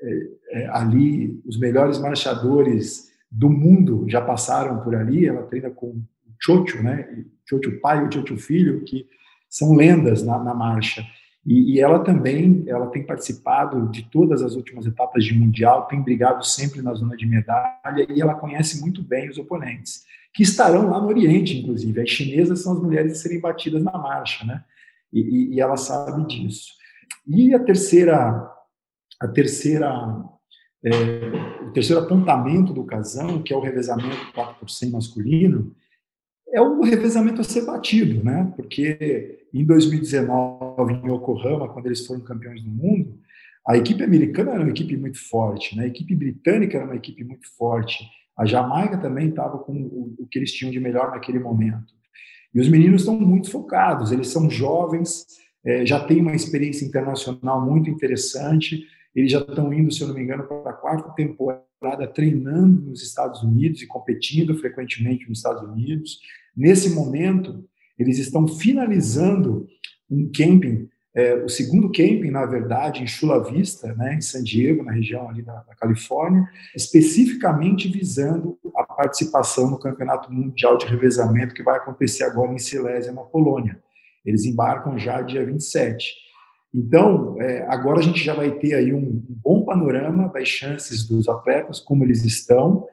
é, 0.00 0.28
é, 0.50 0.68
ali 0.68 1.40
os 1.46 1.58
melhores 1.58 1.98
marchadores 1.98 3.10
do 3.30 3.48
mundo 3.48 4.04
já 4.08 4.20
passaram 4.20 4.80
por 4.82 4.94
ali. 4.94 5.26
Ela 5.26 5.42
treina 5.44 5.70
com 5.70 5.86
o 5.86 6.04
Chocho, 6.38 6.82
né? 6.82 7.24
Chocho 7.48 7.80
pai 7.80 8.04
e 8.04 8.08
o 8.08 8.12
Chocho 8.12 8.36
filho, 8.36 8.84
que 8.84 9.06
são 9.48 9.74
lendas 9.74 10.22
na, 10.22 10.38
na 10.42 10.54
marcha. 10.54 11.04
E, 11.46 11.74
e, 11.74 11.80
ela 11.80 11.98
também, 11.98 12.64
ela 12.66 12.86
tem 12.86 13.04
participado 13.04 13.88
de 13.90 14.08
todas 14.10 14.42
as 14.42 14.54
últimas 14.54 14.86
etapas 14.86 15.24
de 15.24 15.34
mundial, 15.34 15.86
tem 15.86 16.00
brigado 16.00 16.44
sempre 16.44 16.80
na 16.80 16.94
zona 16.94 17.16
de 17.16 17.26
medalha 17.26 18.06
e 18.08 18.20
ela 18.20 18.34
conhece 18.34 18.80
muito 18.80 19.02
bem 19.02 19.28
os 19.28 19.36
oponentes, 19.36 20.04
que 20.32 20.42
estarão 20.42 20.88
lá 20.88 21.00
no 21.00 21.08
Oriente, 21.08 21.58
inclusive. 21.58 22.00
As 22.00 22.08
chinesas 22.08 22.62
são 22.62 22.72
as 22.72 22.80
mulheres 22.80 23.12
a 23.12 23.16
serem 23.16 23.40
batidas 23.40 23.82
na 23.82 23.92
marcha, 23.92 24.44
né? 24.46 24.64
E, 25.12 25.20
e, 25.20 25.54
e 25.54 25.60
ela 25.60 25.76
sabe 25.76 26.26
disso. 26.26 26.72
E 27.26 27.54
a 27.54 27.58
terceira, 27.58 28.50
a 29.20 29.28
terceira, 29.28 30.24
é, 30.82 31.62
o 31.66 31.72
terceiro 31.72 32.02
apontamento 32.02 32.72
do 32.72 32.84
casão, 32.84 33.42
que 33.42 33.52
é 33.52 33.56
o 33.56 33.60
revezamento 33.60 34.32
4 34.34 34.56
por 34.60 34.70
100 34.70 34.90
masculino, 34.90 35.74
é 36.54 36.60
o 36.60 36.80
revezamento 36.82 37.40
a 37.40 37.44
ser 37.44 37.66
batido, 37.66 38.22
né? 38.22 38.52
Porque 38.54 39.40
em 39.52 39.64
2019, 39.64 40.92
em 40.92 41.12
Yokohama, 41.12 41.68
quando 41.68 41.86
eles 41.86 42.06
foram 42.06 42.20
campeões 42.20 42.62
do 42.62 42.70
mundo, 42.70 43.18
a 43.66 43.76
equipe 43.76 44.04
americana 44.04 44.52
era 44.52 44.60
uma 44.60 44.70
equipe 44.70 44.96
muito 44.96 45.18
forte, 45.18 45.76
né? 45.76 45.84
A 45.84 45.88
equipe 45.88 46.14
britânica 46.14 46.76
era 46.76 46.86
uma 46.86 46.94
equipe 46.94 47.24
muito 47.24 47.48
forte. 47.56 48.04
A 48.38 48.46
Jamaica 48.46 48.96
também 48.98 49.30
estava 49.30 49.58
com 49.58 49.72
o, 49.72 50.28
que 50.30 50.38
eles 50.38 50.52
tinham 50.52 50.70
de 50.70 50.78
melhor 50.78 51.10
naquele 51.10 51.40
momento. 51.40 51.92
E 52.54 52.60
os 52.60 52.68
meninos 52.68 53.02
estão 53.02 53.18
muito 53.18 53.50
focados, 53.50 54.12
eles 54.12 54.28
são 54.28 54.48
jovens, 54.48 55.26
é, 55.64 55.84
já 55.84 55.98
têm 56.04 56.20
uma 56.20 56.36
experiência 56.36 56.84
internacional 56.84 57.64
muito 57.64 57.90
interessante, 57.90 58.86
eles 59.14 59.30
já 59.30 59.38
estão 59.38 59.72
indo, 59.72 59.92
se 59.92 60.00
eu 60.00 60.08
não 60.08 60.14
me 60.14 60.22
engano, 60.22 60.44
para 60.44 60.70
a 60.70 60.74
quarta 60.74 61.10
temporada 61.10 62.06
treinando 62.12 62.82
nos 62.82 63.02
Estados 63.02 63.42
Unidos 63.42 63.82
e 63.82 63.86
competindo 63.86 64.56
frequentemente 64.58 65.28
nos 65.28 65.38
Estados 65.38 65.62
Unidos. 65.62 66.18
Nesse 66.56 66.90
momento, 66.90 67.64
eles 67.98 68.18
estão 68.18 68.48
finalizando 68.48 69.66
um 70.10 70.30
camping, 70.34 70.88
é, 71.14 71.34
o 71.36 71.48
segundo 71.48 71.92
camping, 71.92 72.30
na 72.30 72.44
verdade, 72.44 73.02
em 73.02 73.06
Chula 73.06 73.42
Vista, 73.44 73.94
né, 73.94 74.14
em 74.14 74.20
San 74.20 74.42
Diego, 74.42 74.82
na 74.82 74.90
região 74.90 75.28
ali 75.28 75.42
da, 75.42 75.62
da 75.62 75.74
Califórnia, 75.76 76.44
especificamente 76.74 77.88
visando 77.88 78.58
a 78.74 78.82
participação 78.82 79.70
no 79.70 79.78
Campeonato 79.78 80.32
Mundial 80.32 80.76
de 80.76 80.86
Revezamento 80.86 81.54
que 81.54 81.62
vai 81.62 81.76
acontecer 81.76 82.24
agora 82.24 82.52
em 82.52 82.58
Silésia, 82.58 83.12
na 83.12 83.22
Polônia. 83.22 83.80
Eles 84.24 84.44
embarcam 84.44 84.98
já 84.98 85.22
dia 85.22 85.46
27. 85.46 86.23
Então, 86.74 87.40
é, 87.40 87.64
agora 87.68 88.00
a 88.00 88.02
gente 88.02 88.24
já 88.24 88.34
vai 88.34 88.50
ter 88.50 88.74
aí 88.74 88.92
um, 88.92 88.98
um, 88.98 89.24
bom 89.28 89.64
panorama 89.64 90.28
das 90.28 90.48
chances 90.48 91.06
dos 91.06 91.28
atletas, 91.28 91.78
como 91.78 92.02
eles 92.02 92.24
estão. 92.24 92.88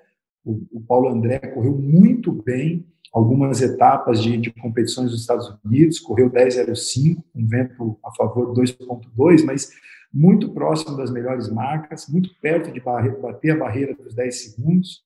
O, 0.46 0.62
o 0.72 0.82
Paulo 0.82 1.10
André 1.10 1.40
correu 1.40 1.76
muito 1.76 2.32
bem 2.32 2.86
algumas 3.12 3.60
etapas 3.60 4.22
de, 4.22 4.38
de 4.38 4.52
competições 4.52 5.10
dos 5.10 5.22
Estados 5.22 5.52
Unidos, 5.66 6.00
correu 6.00 6.30
10,05, 6.30 7.24
um 7.36 7.48
vento 7.48 7.98
a 8.06 8.12
favor 8.12 8.54
2,2, 8.54 9.44
mas 9.44 9.72
muito 10.14 10.54
próximo 10.54 10.96
das 10.96 11.12
melhores 11.12 11.50
marcas, 11.50 12.08
muito 12.08 12.30
perto 12.40 12.72
de 12.72 12.80
bater 12.80 13.52
a 13.52 13.58
barreira 13.58 13.96
dos 13.96 14.14
10 14.14 14.44
segundos, 14.44 15.02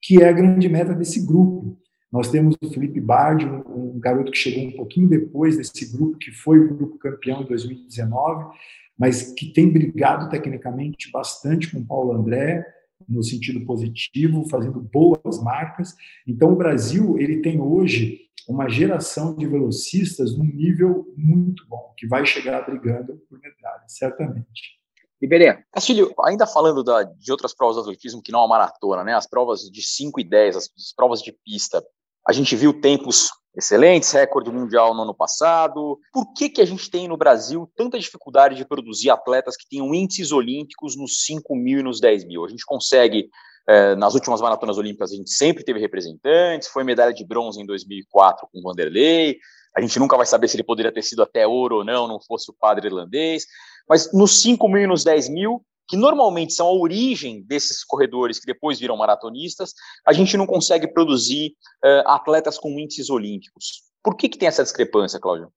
que 0.00 0.22
é 0.22 0.28
a 0.28 0.32
grande 0.32 0.68
meta 0.68 0.94
desse 0.94 1.26
grupo. 1.26 1.76
Nós 2.12 2.28
temos 2.28 2.54
o 2.62 2.70
Felipe 2.70 3.00
Bardi, 3.00 3.46
um, 3.46 3.94
um 3.94 3.98
garoto 3.98 4.30
que 4.30 4.36
chegou 4.36 4.64
um 4.64 4.76
pouquinho 4.76 5.08
depois 5.08 5.56
desse 5.56 5.90
grupo, 5.90 6.18
que 6.18 6.30
foi 6.30 6.58
o 6.60 6.76
grupo 6.76 6.98
campeão 6.98 7.42
em 7.42 7.46
2019, 7.46 8.54
mas 8.98 9.32
que 9.32 9.50
tem 9.50 9.72
brigado 9.72 10.28
tecnicamente 10.28 11.10
bastante 11.10 11.70
com 11.70 11.78
o 11.78 11.86
Paulo 11.86 12.12
André, 12.12 12.64
no 13.08 13.22
sentido 13.22 13.64
positivo, 13.64 14.46
fazendo 14.48 14.78
boas 14.78 15.42
marcas. 15.42 15.96
Então, 16.28 16.52
o 16.52 16.56
Brasil 16.56 17.18
ele 17.18 17.40
tem 17.40 17.58
hoje 17.58 18.20
uma 18.46 18.68
geração 18.68 19.34
de 19.34 19.46
velocistas 19.46 20.36
num 20.36 20.44
nível 20.44 21.12
muito 21.16 21.66
bom, 21.66 21.94
que 21.96 22.06
vai 22.06 22.26
chegar 22.26 22.66
brigando 22.66 23.16
por 23.28 23.40
medalha, 23.40 23.84
certamente. 23.86 24.80
Iberê. 25.20 25.62
Castilho, 25.72 26.12
ainda 26.24 26.46
falando 26.46 26.82
da, 26.82 27.04
de 27.04 27.30
outras 27.30 27.54
provas 27.54 27.76
de 27.76 27.82
atletismo 27.82 28.20
que 28.20 28.32
não 28.32 28.42
a 28.42 28.48
maratona, 28.48 29.04
né, 29.04 29.14
as 29.14 29.26
provas 29.26 29.60
de 29.60 29.80
5 29.80 30.20
e 30.20 30.24
10, 30.24 30.56
as, 30.56 30.64
as 30.76 30.92
provas 30.94 31.22
de 31.22 31.32
pista, 31.44 31.82
a 32.26 32.32
gente 32.32 32.54
viu 32.54 32.72
tempos 32.80 33.30
excelentes, 33.56 34.10
recorde 34.12 34.50
mundial 34.50 34.94
no 34.94 35.02
ano 35.02 35.14
passado. 35.14 35.98
Por 36.12 36.32
que, 36.32 36.48
que 36.48 36.60
a 36.60 36.64
gente 36.64 36.90
tem 36.90 37.06
no 37.06 37.16
Brasil 37.16 37.70
tanta 37.76 37.98
dificuldade 37.98 38.56
de 38.56 38.64
produzir 38.64 39.10
atletas 39.10 39.56
que 39.56 39.68
tenham 39.68 39.94
índices 39.94 40.32
olímpicos 40.32 40.96
nos 40.96 41.24
5 41.24 41.54
mil 41.54 41.80
e 41.80 41.82
nos 41.82 42.00
10 42.00 42.24
mil? 42.24 42.44
A 42.44 42.48
gente 42.48 42.64
consegue, 42.64 43.28
é, 43.68 43.94
nas 43.94 44.14
últimas 44.14 44.40
maratonas 44.40 44.78
olímpicas, 44.78 45.12
a 45.12 45.16
gente 45.16 45.30
sempre 45.30 45.64
teve 45.64 45.78
representantes, 45.78 46.68
foi 46.68 46.82
medalha 46.82 47.12
de 47.12 47.26
bronze 47.26 47.60
em 47.60 47.66
2004 47.66 48.48
com 48.50 48.62
Vanderlei, 48.62 49.36
a 49.76 49.80
gente 49.80 49.98
nunca 49.98 50.16
vai 50.16 50.26
saber 50.26 50.48
se 50.48 50.56
ele 50.56 50.64
poderia 50.64 50.92
ter 50.92 51.02
sido 51.02 51.22
até 51.22 51.46
ouro 51.46 51.76
ou 51.76 51.84
não, 51.84 52.06
não 52.06 52.20
fosse 52.20 52.50
o 52.50 52.54
padre 52.54 52.86
irlandês, 52.88 53.44
mas 53.88 54.12
nos 54.12 54.40
5 54.42 54.66
mil 54.68 54.82
e 54.82 54.86
nos 54.86 55.04
10 55.04 55.28
mil, 55.28 55.64
que 55.88 55.96
normalmente 55.96 56.54
são 56.54 56.66
a 56.66 56.72
origem 56.72 57.42
desses 57.42 57.84
corredores 57.84 58.38
que 58.38 58.46
depois 58.46 58.78
viram 58.78 58.96
maratonistas, 58.96 59.74
a 60.06 60.12
gente 60.12 60.36
não 60.36 60.46
consegue 60.46 60.88
produzir 60.88 61.54
uh, 61.84 62.08
atletas 62.08 62.58
com 62.58 62.70
índices 62.78 63.10
olímpicos. 63.10 63.82
Por 64.02 64.16
que, 64.16 64.28
que 64.28 64.38
tem 64.38 64.48
essa 64.48 64.62
discrepância, 64.62 65.20
Cláudio? 65.20 65.52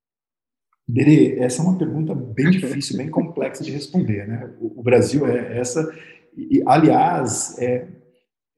Berê, 0.87 1.39
essa 1.39 1.61
é 1.61 1.65
uma 1.65 1.77
pergunta 1.77 2.13
bem 2.13 2.51
difícil, 2.51 2.97
bem 2.97 3.09
complexa 3.09 3.63
de 3.63 3.71
responder. 3.71 4.27
Né? 4.27 4.55
O, 4.59 4.79
o 4.79 4.83
Brasil 4.83 5.25
é 5.25 5.57
essa, 5.57 5.91
e, 6.37 6.61
aliás, 6.65 7.57
é, 7.57 7.87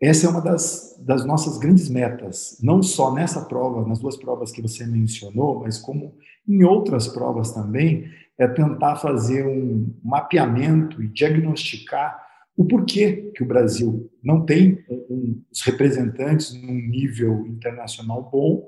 essa 0.01 0.28
é 0.28 0.30
uma 0.30 0.41
das, 0.41 0.95
das 0.99 1.26
nossas 1.26 1.57
grandes 1.57 1.89
metas, 1.89 2.57
não 2.61 2.84
só 2.84 3.13
nessa 3.13 3.45
prova, 3.45 3.88
nas 3.88 3.99
duas 3.99 4.18
provas 4.18 4.51
que 4.51 4.61
você 4.61 4.86
mencionou, 4.86 5.61
mas 5.61 5.78
como 5.78 6.15
em 6.47 6.63
outras 6.63 7.07
provas 7.07 7.51
também, 7.51 8.09
é 8.40 8.48
tentar 8.48 8.98
fazer 8.98 9.46
um 9.46 9.94
mapeamento 10.04 11.02
e 11.02 11.08
diagnosticar 11.08 12.26
o 12.56 12.66
porquê 12.66 13.32
que 13.36 13.44
o 13.44 13.46
Brasil 13.46 14.12
não 14.24 14.46
tem 14.46 14.84
um, 14.90 15.42
os 15.52 15.62
representantes 15.62 16.54
num 16.54 16.74
nível 16.74 17.46
internacional 17.48 18.30
bom 18.32 18.68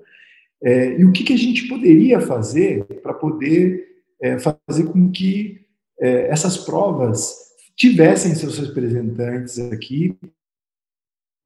é, 0.61 0.99
e 0.99 1.05
o 1.05 1.11
que, 1.11 1.24
que, 1.24 1.34
a 1.34 1.38
gente 1.38 1.67
poderia 1.67 2.20
fazer 2.20 2.84
para 3.01 3.13
poder 3.13 3.88
é, 4.22 4.38
fazer 4.38 4.86
com 4.91 5.09
que 5.09 5.65
é, 5.99 6.28
essas 6.30 6.57
provas 6.57 7.34
tivessem 7.76 8.36
seus 8.36 8.59
representantes 8.59 9.57
aqui 9.57 10.17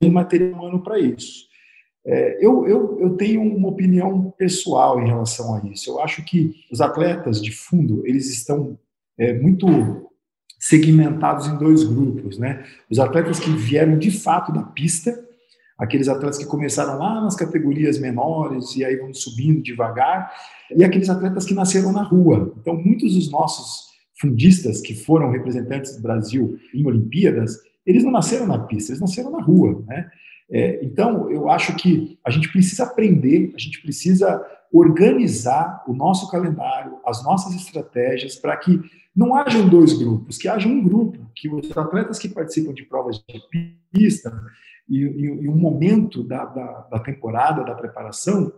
em 0.01 0.09
material 0.09 0.59
humano 0.59 0.84
para 0.84 0.99
isso. 0.99 1.52
É, 2.05 2.45
eu, 2.45 2.67
eu, 2.67 2.99
eu 2.99 3.09
tenho 3.15 3.41
uma 3.41 3.69
opinião 3.69 4.33
pessoal 4.37 5.01
em 5.01 5.07
relação 5.07 5.55
a 5.55 5.65
isso. 5.67 5.89
Eu 5.89 6.01
acho 6.01 6.23
que 6.25 6.53
os 6.71 6.81
atletas 6.81 7.41
de 7.41 7.51
fundo, 7.51 8.05
eles 8.05 8.29
estão 8.29 8.77
é, 9.17 9.33
muito 9.33 9.67
segmentados 10.59 11.47
em 11.47 11.57
dois 11.57 11.83
grupos, 11.83 12.37
né? 12.37 12.63
Os 12.89 12.99
atletas 12.99 13.39
que 13.39 13.49
vieram 13.51 13.97
de 13.97 14.11
fato 14.11 14.51
da 14.51 14.63
pista, 14.63 15.17
aqueles 15.77 16.07
atletas 16.07 16.37
que 16.37 16.45
começaram 16.45 16.97
lá 16.97 17.21
nas 17.21 17.35
categorias 17.35 17.99
menores 17.99 18.75
e 18.75 18.85
aí 18.85 18.95
vão 18.95 19.13
subindo 19.13 19.61
devagar, 19.61 20.31
e 20.75 20.83
aqueles 20.83 21.09
atletas 21.09 21.45
que 21.45 21.53
nasceram 21.53 21.91
na 21.91 22.03
rua. 22.03 22.53
Então, 22.59 22.75
muitos 22.75 23.13
dos 23.13 23.29
nossos 23.29 23.91
fundistas 24.19 24.79
que 24.79 24.95
foram 24.95 25.31
representantes 25.31 25.95
do 25.95 26.01
Brasil 26.01 26.57
em 26.73 26.85
Olimpíadas, 26.85 27.59
eles 27.85 28.03
não 28.03 28.11
nasceram 28.11 28.47
na 28.47 28.59
pista, 28.59 28.91
eles 28.91 29.01
nasceram 29.01 29.31
na 29.31 29.41
rua, 29.41 29.83
né? 29.87 30.09
É, 30.53 30.85
então, 30.85 31.31
eu 31.31 31.49
acho 31.49 31.75
que 31.75 32.19
a 32.23 32.29
gente 32.29 32.51
precisa 32.51 32.83
aprender, 32.83 33.51
a 33.55 33.59
gente 33.59 33.81
precisa 33.81 34.45
organizar 34.71 35.83
o 35.87 35.93
nosso 35.93 36.29
calendário, 36.29 36.99
as 37.03 37.23
nossas 37.23 37.55
estratégias, 37.55 38.35
para 38.35 38.55
que 38.57 38.79
não 39.15 39.35
hajam 39.35 39.67
dois 39.67 39.93
grupos, 39.93 40.37
que 40.37 40.47
haja 40.47 40.67
um 40.67 40.83
grupo, 40.83 41.27
que 41.35 41.49
os 41.49 41.75
atletas 41.75 42.19
que 42.19 42.29
participam 42.29 42.71
de 42.71 42.83
provas 42.83 43.17
de 43.17 43.41
pista 43.91 44.31
e, 44.87 44.99
e, 44.99 45.25
e 45.25 45.49
um 45.49 45.55
momento 45.55 46.23
da, 46.23 46.45
da, 46.45 46.87
da 46.91 46.99
temporada, 46.99 47.63
da 47.63 47.73
preparação, 47.73 48.53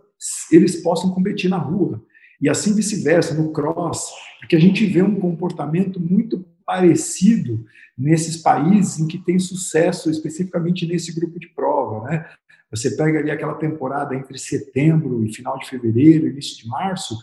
eles 0.52 0.82
possam 0.82 1.10
competir 1.12 1.48
na 1.48 1.58
rua. 1.58 2.02
E 2.40 2.48
assim 2.50 2.74
vice-versa, 2.74 3.34
no 3.34 3.52
cross, 3.52 4.10
porque 4.40 4.56
a 4.56 4.60
gente 4.60 4.84
vê 4.84 5.00
um 5.00 5.18
comportamento 5.18 5.98
muito 5.98 6.44
parecido 6.66 7.64
nesses 7.96 8.36
países 8.36 8.98
em 8.98 9.06
que 9.06 9.18
tem 9.18 9.38
sucesso, 9.38 10.10
especificamente 10.10 10.86
nesse 10.86 11.14
grupo 11.14 11.38
de 11.38 11.48
prova, 11.48 12.10
né? 12.10 12.26
Você 12.70 12.96
pega 12.96 13.20
ali 13.20 13.30
aquela 13.30 13.54
temporada 13.54 14.14
entre 14.14 14.36
setembro 14.38 15.24
e 15.24 15.32
final 15.32 15.56
de 15.58 15.68
fevereiro, 15.68 16.26
início 16.26 16.58
de 16.58 16.68
março, 16.68 17.16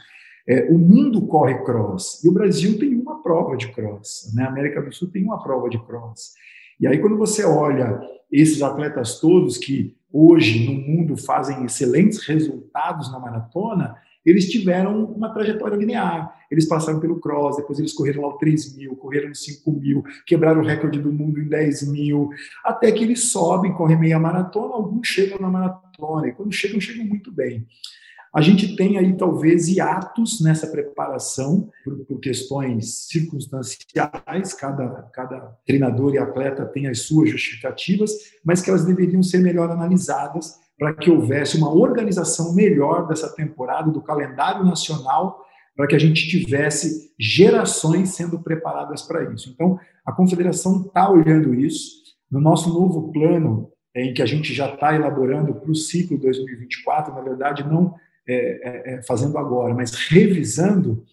é, 0.47 0.67
o 0.69 0.77
mundo 0.77 1.27
corre 1.27 1.63
cross 1.63 2.23
e 2.23 2.29
o 2.29 2.31
Brasil 2.31 2.77
tem 2.79 2.95
uma 2.95 3.21
prova 3.21 3.55
de 3.55 3.71
cross, 3.71 4.31
né? 4.33 4.43
A 4.43 4.47
América 4.47 4.81
do 4.81 4.93
Sul 4.93 5.09
tem 5.09 5.23
uma 5.23 5.41
prova 5.43 5.69
de 5.69 5.77
cross. 5.85 6.33
E 6.79 6.87
aí 6.87 6.97
quando 6.99 7.17
você 7.17 7.45
olha 7.45 8.01
esses 8.31 8.61
atletas 8.61 9.19
todos 9.19 9.57
que 9.57 9.95
hoje 10.11 10.65
no 10.65 10.73
mundo 10.73 11.15
fazem 11.17 11.65
excelentes 11.65 12.25
resultados 12.25 13.11
na 13.11 13.19
maratona, 13.19 13.95
eles 14.25 14.49
tiveram 14.49 15.05
uma 15.05 15.33
trajetória 15.33 15.75
linear. 15.75 16.33
Eles 16.49 16.67
passaram 16.67 16.99
pelo 16.99 17.19
cross, 17.19 17.57
depois 17.57 17.79
eles 17.79 17.93
correram 17.93 18.21
lá 18.21 18.29
o 18.29 18.37
3 18.37 18.75
mil, 18.77 18.95
correram 18.95 19.31
os 19.31 19.43
5 19.43 19.71
mil, 19.71 20.03
quebraram 20.25 20.61
o 20.61 20.65
recorde 20.65 20.99
do 20.99 21.11
mundo 21.11 21.39
em 21.39 21.47
10 21.47 21.91
mil, 21.91 22.29
até 22.63 22.91
que 22.91 23.03
eles 23.03 23.31
sobem, 23.31 23.73
correm 23.73 23.99
meia 23.99 24.19
maratona, 24.19 24.75
alguns 24.75 25.07
chegam 25.07 25.39
na 25.39 25.49
maratona, 25.49 26.27
e 26.27 26.33
quando 26.33 26.51
chegam, 26.51 26.79
chegam 26.79 27.05
muito 27.05 27.31
bem. 27.31 27.65
A 28.33 28.41
gente 28.41 28.75
tem 28.75 28.97
aí 28.97 29.15
talvez 29.15 29.67
hiatos 29.67 30.41
nessa 30.41 30.65
preparação 30.65 31.69
por, 31.83 32.03
por, 32.05 32.19
questões 32.19 33.05
circunstanciais, 33.07 34.53
cada, 34.55 35.03
cada 35.13 35.39
treinador 35.67 36.15
e 36.15 36.17
atleta 36.17 36.65
tem 36.65 36.87
as 36.87 37.01
suas 37.01 37.29
justificativas, 37.29 38.11
mas 38.43 38.59
que 38.59 38.71
elas 38.71 38.85
deveriam 38.85 39.21
ser 39.21 39.37
melhor 39.37 39.69
analisadas 39.69 40.59
para 40.77 40.93
que 40.93 41.09
houvesse 41.09 41.57
uma 41.57 41.73
organização 41.73 42.53
melhor 42.53 43.07
dessa 43.07 43.33
temporada, 43.33 43.91
do 43.91 44.01
calendário 44.01 44.65
nacional, 44.65 45.43
para 45.75 45.87
que 45.87 45.95
a 45.95 45.99
gente 45.99 46.27
tivesse 46.27 47.13
gerações 47.19 48.09
sendo 48.09 48.39
preparadas 48.39 49.01
para 49.01 49.31
isso. 49.31 49.49
Então, 49.49 49.79
a 50.05 50.11
confederação 50.11 50.81
está 50.81 51.09
olhando 51.09 51.53
isso. 51.55 52.03
No 52.29 52.39
nosso 52.39 52.69
novo 52.69 53.11
plano, 53.11 53.71
em 53.95 54.13
que 54.13 54.21
a 54.21 54.25
gente 54.25 54.53
já 54.53 54.73
está 54.73 54.95
elaborando 54.95 55.53
para 55.53 55.69
o 55.69 55.75
ciclo 55.75 56.17
2024, 56.17 57.13
na 57.13 57.21
verdade, 57.21 57.63
não 57.63 57.95
é, 58.27 58.35
é, 58.35 58.93
é, 58.93 59.03
fazendo 59.03 59.37
agora, 59.37 59.73
mas 59.73 59.93
revisando, 59.93 61.03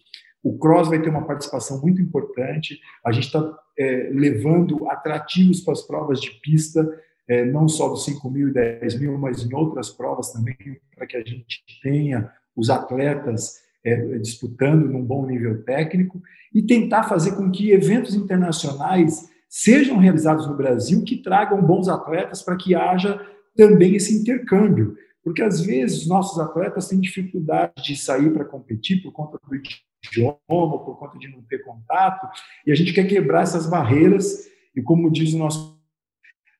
o 0.43 0.57
cross 0.57 0.87
vai 0.87 1.01
ter 1.01 1.09
uma 1.09 1.25
participação 1.25 1.79
muito 1.81 2.01
importante. 2.01 2.79
A 3.05 3.11
gente 3.11 3.25
está 3.27 3.57
é, 3.77 4.09
levando 4.11 4.89
atrativos 4.89 5.61
para 5.61 5.73
as 5.73 5.81
provas 5.81 6.19
de 6.19 6.31
pista, 6.41 6.87
é, 7.31 7.45
não 7.45 7.65
só 7.65 7.87
dos 7.87 8.03
5 8.03 8.29
mil 8.29 8.49
e 8.49 8.53
10 8.53 8.99
mil, 8.99 9.17
mas 9.17 9.41
em 9.41 9.55
outras 9.55 9.89
provas 9.89 10.33
também, 10.33 10.57
para 10.93 11.07
que 11.07 11.15
a 11.15 11.23
gente 11.23 11.63
tenha 11.81 12.29
os 12.53 12.69
atletas 12.69 13.53
é, 13.85 14.17
disputando 14.17 14.89
num 14.89 15.01
bom 15.01 15.25
nível 15.25 15.63
técnico 15.63 16.21
e 16.53 16.61
tentar 16.61 17.03
fazer 17.03 17.37
com 17.37 17.49
que 17.49 17.71
eventos 17.71 18.15
internacionais 18.15 19.29
sejam 19.47 19.97
realizados 19.97 20.45
no 20.45 20.57
Brasil 20.57 21.05
que 21.05 21.23
tragam 21.23 21.61
bons 21.61 21.87
atletas 21.87 22.41
para 22.41 22.57
que 22.57 22.75
haja 22.75 23.25
também 23.55 23.95
esse 23.95 24.13
intercâmbio. 24.13 24.97
Porque 25.23 25.41
às 25.41 25.61
vezes 25.61 26.05
nossos 26.07 26.37
atletas 26.37 26.89
têm 26.89 26.99
dificuldade 26.99 27.81
de 27.81 27.95
sair 27.95 28.29
para 28.33 28.43
competir 28.43 29.01
por 29.01 29.13
conta 29.13 29.39
do 29.47 29.55
idioma, 29.55 30.83
por 30.83 30.99
conta 30.99 31.17
de 31.17 31.29
não 31.29 31.41
ter 31.43 31.59
contato, 31.59 32.27
e 32.67 32.73
a 32.73 32.75
gente 32.75 32.91
quer 32.91 33.07
quebrar 33.07 33.43
essas 33.43 33.69
barreiras, 33.69 34.49
e 34.75 34.81
como 34.81 35.09
diz 35.09 35.33
o 35.33 35.37
nosso 35.37 35.80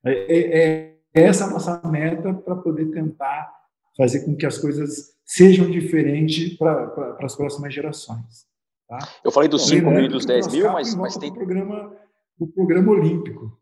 é, 0.06 0.12
é, 0.12 0.98
é 1.14 1.22
essa 1.24 1.46
a 1.46 1.50
nossa 1.50 1.82
meta 1.88 2.34
para 2.34 2.56
poder 2.56 2.92
tentar 2.92 3.54
fazer 3.98 4.26
com 4.26 4.36
que 4.36 4.46
as 4.46 4.58
coisas 4.58 5.16
sejam 5.26 5.70
diferentes 5.70 6.58
para 6.58 7.18
as 7.22 7.36
próximas 7.36 7.74
gerações. 7.74 8.46
Tá? 8.88 9.00
Eu 9.24 9.32
falei 9.32 9.48
dos 9.48 9.68
5 9.68 9.90
mil 9.90 10.06
e 10.06 10.10
dos 10.10 10.26
10 10.26 10.48
mil, 10.48 10.72
mas, 10.72 10.94
mas 10.96 11.18
tem. 11.18 11.30
O 11.30 11.34
programa, 11.34 11.96
o 12.40 12.48
programa 12.48 12.92
olímpico. 12.92 13.58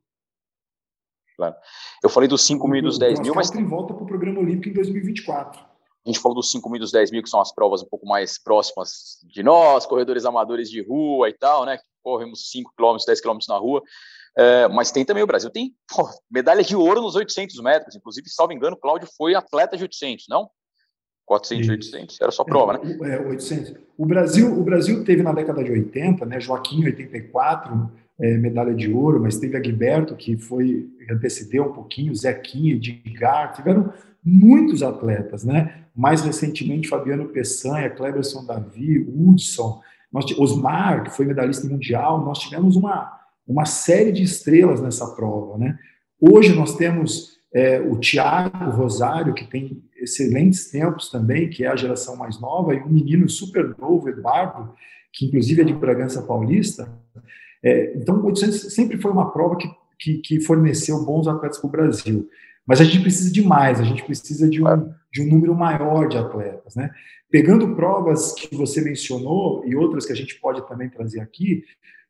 Claro. 1.38 1.56
Eu 2.04 2.10
falei 2.10 2.28
dos 2.28 2.46
5 2.46 2.68
mil 2.68 2.80
e 2.80 2.82
dos 2.82 2.98
10 2.98 3.20
mil, 3.20 3.36
mas. 3.36 3.50
tem 3.52 3.66
volta 3.66 3.94
para 3.94 4.04
o 4.04 4.08
programa 4.08 4.40
olímpico 4.40 4.70
em 4.70 4.74
2024. 4.74 5.62
A 5.62 6.10
gente 6.10 6.20
falou 6.20 6.36
dos 6.36 6.50
5 6.52 6.68
mil 6.70 6.78
e 6.78 6.80
dos 6.80 6.92
10 6.92 7.12
mil, 7.12 7.22
que 7.22 7.30
são 7.30 7.40
as 7.40 7.54
provas 7.54 7.84
um 7.84 7.86
pouco 7.86 8.08
mais 8.08 8.42
próximas 8.42 9.20
de 9.28 9.44
nós, 9.44 9.86
corredores 9.86 10.26
amadores 10.26 10.70
de 10.70 10.82
rua 10.82 11.30
e 11.30 11.34
tal, 11.34 11.66
né? 11.66 11.80
Corremos 12.04 12.50
5 12.52 12.74
km, 12.78 12.98
10 13.06 13.22
km 13.22 13.38
na 13.48 13.58
rua. 13.58 13.82
É, 14.38 14.68
mas 14.68 14.92
tem 14.92 15.04
também 15.04 15.24
o 15.24 15.28
Brasil, 15.28 15.50
tem 15.50 15.76
pô, 15.90 16.08
medalha 16.32 16.64
de 16.64 16.76
ouro 16.76 17.02
nos 17.02 17.16
800 17.16 17.62
metros, 17.62 17.96
inclusive, 17.96 18.30
salvo 18.30 18.54
engano, 18.54 18.76
o 18.76 18.80
Cláudio 18.80 19.10
foi 19.18 19.36
atleta 19.36 19.76
de 19.76 19.84
800, 19.84 20.26
não? 20.30 20.50
400 21.26 21.68
e 21.68 21.72
800, 21.72 22.22
era 22.22 22.32
só 22.32 22.44
prova, 22.44 22.74
é, 22.74 22.86
né? 22.86 23.16
É, 23.16 23.20
800. 23.20 23.76
O 23.98 24.06
Brasil, 24.06 24.52
o 24.52 24.64
Brasil 24.64 25.04
teve 25.04 25.22
na 25.22 25.32
década 25.32 25.64
de 25.64 25.72
80, 25.72 26.26
né, 26.26 26.40
Joaquim 26.40 26.84
84, 26.86 27.92
é, 28.20 28.38
medalha 28.38 28.74
de 28.74 28.92
ouro, 28.92 29.20
mas 29.22 29.38
teve 29.38 29.56
Agberto, 29.56 30.16
que 30.16 30.36
foi 30.38 30.90
antecedeu 31.10 31.66
um 31.66 31.74
pouquinho, 31.74 32.16
Zequinha, 32.16 32.74
Edgar, 32.76 33.54
tiveram 33.54 33.94
muitos 34.24 34.84
atletas, 34.84 35.44
né? 35.44 35.86
Mais 35.96 36.22
recentemente, 36.22 36.88
Fabiano 36.88 37.30
Peçanha, 37.30 37.90
Cleberson 37.90 38.46
Davi, 38.46 39.00
Hudson, 39.00 39.82
nós, 40.12 40.26
Osmar, 40.38 41.04
que 41.04 41.12
foi 41.12 41.26
medalhista 41.26 41.68
mundial, 41.68 42.24
nós 42.24 42.40
tivemos 42.40 42.76
uma 42.76 43.20
uma 43.50 43.66
série 43.66 44.12
de 44.12 44.22
estrelas 44.22 44.80
nessa 44.80 45.08
prova. 45.16 45.58
Né? 45.58 45.78
Hoje 46.22 46.54
nós 46.54 46.76
temos 46.76 47.40
é, 47.52 47.82
o 47.82 47.98
Tiago 47.98 48.70
Rosário, 48.70 49.34
que 49.34 49.44
tem 49.44 49.84
excelentes 49.98 50.70
tempos 50.70 51.10
também, 51.10 51.50
que 51.50 51.66
é 51.66 51.68
a 51.68 51.76
geração 51.76 52.16
mais 52.16 52.40
nova, 52.40 52.76
e 52.76 52.80
um 52.80 52.90
menino 52.90 53.28
super 53.28 53.76
novo, 53.80 54.08
Eduardo, 54.08 54.72
que 55.12 55.26
inclusive 55.26 55.64
é 55.64 55.66
de 55.66 55.74
Bragança 55.74 56.22
Paulista. 56.22 56.88
É, 57.64 57.98
então, 57.98 58.18
o 58.18 58.26
800 58.28 58.72
sempre 58.74 59.02
foi 59.02 59.12
uma 59.12 59.32
prova 59.32 59.58
que, 59.58 59.68
que, 59.98 60.18
que 60.20 60.42
forneceu 60.42 61.04
bons 61.04 61.28
atletas 61.28 61.58
para 61.58 61.68
o 61.68 61.72
Brasil. 61.72 62.30
Mas 62.70 62.80
a 62.80 62.84
gente 62.84 63.00
precisa 63.00 63.32
de 63.32 63.42
mais, 63.42 63.80
a 63.80 63.84
gente 63.84 64.04
precisa 64.04 64.48
de 64.48 64.64
um, 64.64 64.94
de 65.12 65.24
um 65.24 65.26
número 65.26 65.56
maior 65.56 66.08
de 66.08 66.20
atletas. 66.20 66.76
Né? 66.76 66.92
Pegando 67.32 67.76
provas 67.76 68.34
que 68.34 68.56
você 68.56 68.80
mencionou 68.80 69.66
e 69.66 69.76
outras 69.76 70.06
que 70.06 70.14
a 70.14 70.16
gente 70.16 70.40
pode 70.40 70.68
também 70.68 70.88
trazer 70.88 71.20
aqui, 71.20 71.64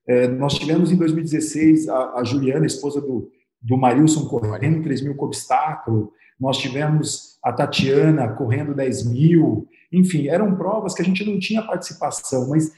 é, 0.06 0.28
nós 0.28 0.56
tivemos 0.56 0.92
em 0.92 0.98
2016 0.98 1.88
a, 1.88 2.16
a 2.16 2.24
Juliana, 2.26 2.66
esposa 2.66 3.00
do, 3.00 3.32
do 3.62 3.78
Marilson, 3.78 4.26
correndo 4.26 4.84
3 4.84 5.02
mil 5.02 5.16
com 5.16 5.28
obstáculo. 5.28 6.12
Nós 6.38 6.58
tivemos 6.58 7.40
a 7.42 7.54
Tatiana 7.54 8.28
correndo 8.28 8.76
10 8.76 9.06
mil. 9.10 9.66
Enfim, 9.94 10.28
eram 10.28 10.58
provas 10.58 10.94
que 10.94 11.02
a 11.02 11.06
gente 11.06 11.24
não 11.24 11.40
tinha 11.40 11.62
participação, 11.62 12.50
mas 12.50 12.74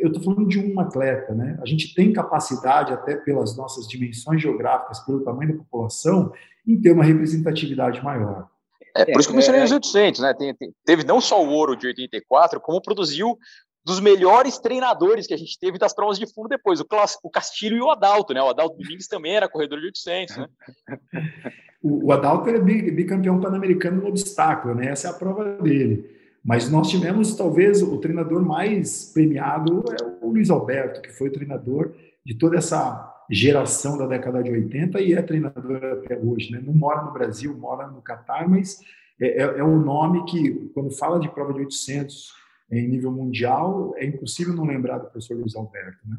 eu 0.00 0.08
estou 0.08 0.22
falando 0.22 0.48
de 0.48 0.58
um 0.58 0.80
atleta, 0.80 1.34
né? 1.34 1.58
A 1.60 1.66
gente 1.66 1.94
tem 1.94 2.12
capacidade, 2.12 2.92
até 2.92 3.16
pelas 3.16 3.56
nossas 3.56 3.86
dimensões 3.86 4.40
geográficas, 4.40 5.00
pelo 5.00 5.22
tamanho 5.22 5.52
da 5.52 5.58
população, 5.58 6.32
em 6.66 6.80
ter 6.80 6.92
uma 6.92 7.04
representatividade 7.04 8.02
maior. 8.02 8.48
É, 8.96 9.04
por 9.04 9.20
isso 9.20 9.28
que 9.28 9.32
eu 9.32 9.36
mencionei 9.36 9.62
os 9.62 9.72
800, 9.72 10.20
né? 10.20 10.34
Tem, 10.34 10.54
tem, 10.54 10.72
teve 10.84 11.04
não 11.04 11.20
só 11.20 11.44
o 11.44 11.48
ouro 11.48 11.76
de 11.76 11.88
84, 11.88 12.60
como 12.60 12.80
produziu 12.80 13.36
dos 13.84 14.00
melhores 14.00 14.58
treinadores 14.58 15.26
que 15.26 15.34
a 15.34 15.36
gente 15.36 15.58
teve 15.58 15.78
das 15.78 15.94
provas 15.94 16.18
de 16.18 16.32
fundo 16.32 16.48
depois, 16.48 16.80
o, 16.80 16.86
o 17.22 17.30
Castilho 17.30 17.76
e 17.76 17.80
o 17.82 17.90
Adalto, 17.90 18.32
né? 18.32 18.40
O 18.40 18.48
Adalto 18.48 18.78
Domingues 18.78 19.08
também 19.08 19.36
era 19.36 19.48
corredor 19.48 19.78
de 19.80 19.86
800, 19.86 20.36
né? 20.38 20.48
o, 21.82 22.06
o 22.06 22.12
Adalto 22.12 22.48
era 22.48 22.58
bicampeão 22.58 23.40
pan-americano 23.40 24.00
no 24.00 24.08
obstáculo, 24.08 24.74
né? 24.74 24.86
Essa 24.86 25.08
é 25.08 25.10
a 25.10 25.14
prova 25.14 25.58
dele. 25.60 26.23
Mas 26.44 26.70
nós 26.70 26.90
tivemos, 26.90 27.34
talvez, 27.34 27.80
o 27.80 27.98
treinador 27.98 28.44
mais 28.44 29.10
premiado 29.12 29.82
é 29.90 30.24
o 30.24 30.30
Luiz 30.30 30.50
Alberto, 30.50 31.00
que 31.00 31.10
foi 31.10 31.28
o 31.28 31.32
treinador 31.32 31.94
de 32.24 32.34
toda 32.34 32.58
essa 32.58 33.10
geração 33.30 33.96
da 33.96 34.06
década 34.06 34.42
de 34.42 34.50
80 34.50 35.00
e 35.00 35.14
é 35.14 35.22
treinador 35.22 35.82
até 35.82 36.18
hoje, 36.18 36.52
né? 36.52 36.60
Não 36.62 36.74
mora 36.74 37.02
no 37.02 37.12
Brasil, 37.12 37.56
mora 37.56 37.86
no 37.86 38.02
Catar, 38.02 38.46
mas 38.46 38.80
é, 39.18 39.42
é, 39.42 39.58
é 39.60 39.64
um 39.64 39.80
nome 39.80 40.24
que, 40.26 40.70
quando 40.74 40.90
fala 40.90 41.18
de 41.18 41.30
prova 41.30 41.54
de 41.54 41.60
800 41.60 42.34
em 42.70 42.88
nível 42.88 43.10
mundial, 43.10 43.94
é 43.96 44.04
impossível 44.04 44.52
não 44.52 44.66
lembrar 44.66 44.98
do 44.98 45.06
professor 45.06 45.38
Luiz 45.38 45.56
Alberto, 45.56 45.98
né? 46.06 46.18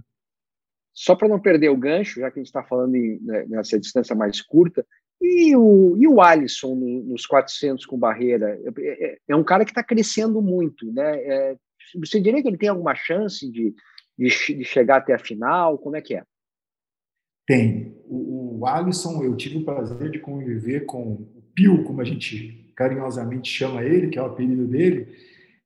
Só 0.92 1.14
para 1.14 1.28
não 1.28 1.40
perder 1.40 1.70
o 1.70 1.78
gancho, 1.78 2.22
já 2.22 2.32
que 2.32 2.40
a 2.40 2.42
gente 2.42 2.48
está 2.48 2.64
falando 2.64 2.96
em, 2.96 3.20
né, 3.22 3.46
nessa 3.50 3.78
distância 3.78 4.16
mais 4.16 4.42
curta, 4.42 4.86
e 5.22 5.56
o, 5.56 5.96
e 5.98 6.08
o 6.08 6.22
Alisson 6.22 6.76
no, 6.76 7.04
nos 7.04 7.26
400 7.26 7.86
com 7.86 7.98
barreira? 7.98 8.60
É, 8.78 9.06
é, 9.06 9.18
é 9.30 9.36
um 9.36 9.44
cara 9.44 9.66
que 9.66 9.72
está 9.72 9.84
crescendo 9.84 10.42
muito, 10.42 10.92
né? 10.92 11.18
É, 11.18 11.56
você 12.00 12.20
diria 12.20 12.42
que 12.42 12.48
ele 12.48 12.58
tem 12.58 12.70
alguma 12.70 12.96
chance 12.96 13.50
de, 13.50 13.74
de, 14.18 14.28
de, 14.28 14.64
chegar 14.64 14.98
até 14.98 15.14
a 15.14 15.20
final? 15.20 15.78
Como 15.78 15.96
é 15.96 16.02
que 16.02 16.16
é? 16.16 16.24
Tem. 17.48 17.96
O, 18.06 18.60
o 18.60 18.68
Alisson, 18.68 19.24
eu 19.24 19.36
tive 19.36 19.58
o 19.58 19.66
prazer 19.66 20.10
de 20.12 20.20
conviver 20.20 20.86
com 20.86 21.14
o 21.14 21.44
Pio, 21.54 21.84
como 21.84 22.02
a 22.02 22.06
gente 22.06 22.74
carinhosamente 22.76 23.50
chama 23.50 23.84
ele, 23.84 24.10
que 24.10 24.20
é 24.20 24.22
o 24.22 24.26
apelido 24.26 24.68
dele. 24.68 25.08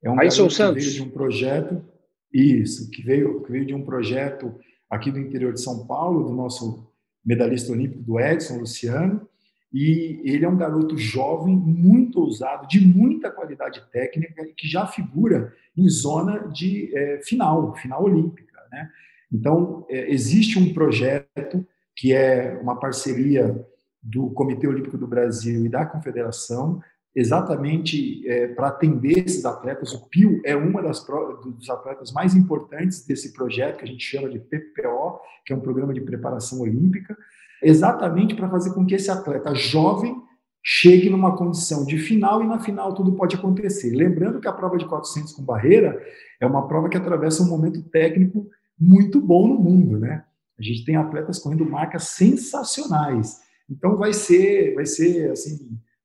É 0.04 0.10
um 0.10 0.20
Alisson 0.20 0.50
Santos. 0.50 0.84
que 0.84 0.90
veio 0.90 1.04
de 1.04 1.10
um 1.10 1.12
projeto, 1.12 1.84
isso, 2.32 2.90
que 2.92 3.02
veio, 3.02 3.42
que 3.44 3.52
veio 3.52 3.66
de 3.66 3.74
um 3.74 3.84
projeto 3.84 4.54
aqui 4.90 5.12
do 5.12 5.20
interior 5.20 5.54
de 5.54 5.62
São 5.62 5.86
Paulo, 5.86 6.24
do 6.24 6.34
nosso 6.34 6.88
medalhista 7.26 7.72
olímpico 7.72 8.04
do 8.04 8.20
Edson 8.20 8.60
Luciano, 8.60 9.28
e 9.72 10.22
ele 10.24 10.46
é 10.46 10.50
um 10.50 10.58
garoto 10.58 10.98
jovem, 10.98 11.56
muito 11.56 12.20
ousado, 12.22 12.68
de 12.68 12.80
muita 12.80 13.30
qualidade 13.30 13.84
técnica 13.92 14.42
e 14.42 14.54
que 14.54 14.68
já 14.68 14.88
figura 14.88 15.54
em 15.78 15.88
zona 15.88 16.48
de 16.48 16.96
é, 16.96 17.22
final, 17.24 17.76
final 17.76 18.04
olímpica. 18.04 18.60
Né? 18.72 18.90
Então, 19.32 19.86
é, 19.90 20.12
existe 20.12 20.58
um 20.58 20.74
projeto 20.74 21.66
que 21.96 22.14
é 22.14 22.58
uma 22.62 22.80
parceria 22.80 23.64
do 24.02 24.30
Comitê 24.32 24.68
Olímpico 24.68 24.98
do 24.98 25.08
Brasil 25.08 25.66
e 25.66 25.70
da 25.70 25.86
Confederação, 25.86 26.82
exatamente 27.14 28.28
é, 28.28 28.48
para 28.48 28.70
atender 28.70 29.26
esses 29.26 29.44
atletas. 29.44 29.94
O 29.94 30.08
PIO 30.08 30.42
é 30.46 30.56
das 30.82 31.06
dos 31.06 31.70
atletas 31.70 32.12
mais 32.12 32.36
importantes 32.36 33.06
desse 33.06 33.34
projeto 33.34 33.78
que 33.78 33.84
a 33.84 33.88
gente 33.88 34.04
chama 34.04 34.30
de 34.30 34.40
PPO, 34.40 35.20
que 35.46 35.54
é 35.54 35.56
um 35.56 35.60
programa 35.60 35.94
de 35.94 36.02
preparação 36.02 36.62
olímpica, 36.62 37.18
exatamente 37.64 38.36
para 38.36 38.50
fazer 38.50 38.74
com 38.74 38.86
que 38.86 38.96
esse 38.96 39.10
atleta 39.10 39.54
jovem 39.54 40.16
chegue 40.64 41.10
numa 41.10 41.36
condição 41.36 41.86
de 41.86 41.98
final 41.98 42.44
e 42.44 42.48
na 42.48 42.60
final 42.60 42.94
tudo 42.94 43.14
pode 43.14 43.36
acontecer. 43.36 43.96
Lembrando 43.96 44.40
que 44.40 44.48
a 44.48 44.54
prova 44.54 44.78
de 44.78 44.86
400 44.86 45.34
com 45.34 45.44
barreira 45.44 46.00
é 46.40 46.46
uma 46.46 46.68
prova 46.68 46.90
que 46.90 46.98
atravessa 46.98 47.44
um 47.44 47.48
momento 47.48 47.82
técnico 47.90 48.48
muito 48.80 49.20
bom 49.22 49.48
no 49.48 49.60
mundo, 49.60 50.00
né? 50.00 50.24
A 50.58 50.62
gente 50.62 50.84
tem 50.84 50.96
atletas 50.96 51.40
correndo 51.40 51.70
marcas 51.70 52.04
sensacionais. 52.10 53.40
Então 53.70 53.96
vai 53.96 54.14
ser, 54.14 54.76
vai 54.76 54.86
ser 54.86 55.32
assim, 55.32 55.58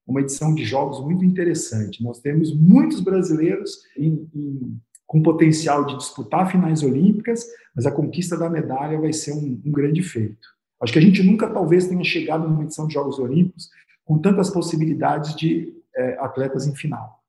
uma 0.06 0.20
edição 0.20 0.54
de 0.54 0.64
jogos 0.64 1.00
muito 1.00 1.24
interessante. 1.24 2.02
Nós 2.02 2.20
temos 2.20 2.54
muitos 2.54 3.00
brasileiros 3.00 3.78
em, 3.96 4.28
em, 4.34 4.80
com 5.06 5.22
potencial 5.22 5.84
de 5.84 5.96
disputar 5.96 6.50
finais 6.50 6.82
olímpicas, 6.82 7.44
mas 7.74 7.86
a 7.86 7.90
conquista 7.90 8.36
da 8.36 8.50
medalha 8.50 9.00
vai 9.00 9.12
ser 9.12 9.32
um, 9.32 9.60
um 9.64 9.72
grande 9.72 10.02
feito. 10.02 10.53
Acho 10.84 10.92
que 10.92 10.98
a 10.98 11.02
gente 11.02 11.22
nunca 11.22 11.48
talvez 11.48 11.88
tenha 11.88 12.04
chegado 12.04 12.46
numa 12.46 12.62
edição 12.62 12.86
de 12.86 12.92
Jogos 12.92 13.18
Olímpicos 13.18 13.70
com 14.04 14.18
tantas 14.18 14.50
possibilidades 14.50 15.34
de 15.34 15.72
é, 15.96 16.18
atletas 16.18 16.66
em 16.66 16.76
final, 16.76 17.20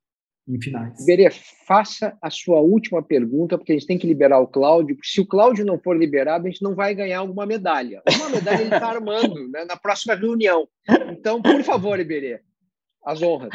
em 0.46 0.60
finais. 0.60 1.06
Berê, 1.06 1.30
faça 1.66 2.18
a 2.22 2.30
sua 2.30 2.60
última 2.60 3.02
pergunta, 3.02 3.58
porque 3.58 3.72
a 3.72 3.76
gente 3.76 3.88
tem 3.88 3.98
que 3.98 4.06
liberar 4.06 4.40
o 4.40 4.48
Cláudio, 4.48 4.98
se 5.02 5.22
o 5.22 5.26
Cláudio 5.26 5.66
não 5.66 5.80
for 5.80 5.96
liberado, 5.96 6.46
a 6.46 6.50
gente 6.50 6.62
não 6.62 6.76
vai 6.76 6.94
ganhar 6.94 7.20
alguma 7.20 7.46
medalha. 7.46 8.04
Uma 8.18 8.30
medalha 8.30 8.62
ele 8.62 8.76
está 8.76 8.90
armando 8.90 9.48
né, 9.48 9.64
na 9.64 9.78
próxima 9.78 10.16
reunião. 10.16 10.68
Então, 11.10 11.42
por 11.42 11.64
favor, 11.64 11.98
Iberê, 11.98 12.42
as 13.06 13.22
honras. 13.22 13.52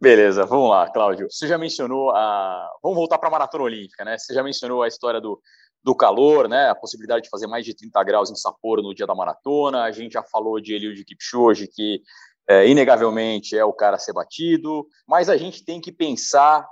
Beleza, 0.00 0.46
vamos 0.46 0.70
lá, 0.70 0.90
Cláudio. 0.90 1.26
Você 1.30 1.46
já 1.46 1.58
mencionou 1.58 2.12
a. 2.12 2.66
Vamos 2.82 2.96
voltar 2.96 3.18
para 3.18 3.28
a 3.28 3.32
maratona 3.32 3.64
olímpica, 3.64 4.04
né? 4.04 4.16
Você 4.16 4.32
já 4.32 4.42
mencionou 4.42 4.82
a 4.82 4.88
história 4.88 5.20
do, 5.20 5.38
do 5.82 5.94
calor, 5.94 6.48
né? 6.48 6.68
A 6.68 6.74
possibilidade 6.74 7.24
de 7.24 7.30
fazer 7.30 7.46
mais 7.46 7.64
de 7.64 7.74
30 7.74 8.02
graus 8.04 8.30
em 8.30 8.36
Sapporo 8.36 8.82
no 8.82 8.94
dia 8.94 9.06
da 9.06 9.14
maratona. 9.14 9.82
A 9.82 9.92
gente 9.92 10.12
já 10.12 10.22
falou 10.22 10.60
de 10.60 10.74
Eliud 10.74 11.04
Kipchoge, 11.04 11.68
que 11.68 12.02
é, 12.48 12.68
inegavelmente 12.68 13.56
é 13.56 13.64
o 13.64 13.72
cara 13.72 13.96
a 13.96 13.98
ser 13.98 14.12
batido. 14.12 14.86
Mas 15.06 15.28
a 15.28 15.36
gente 15.36 15.64
tem 15.64 15.80
que 15.80 15.92
pensar 15.92 16.66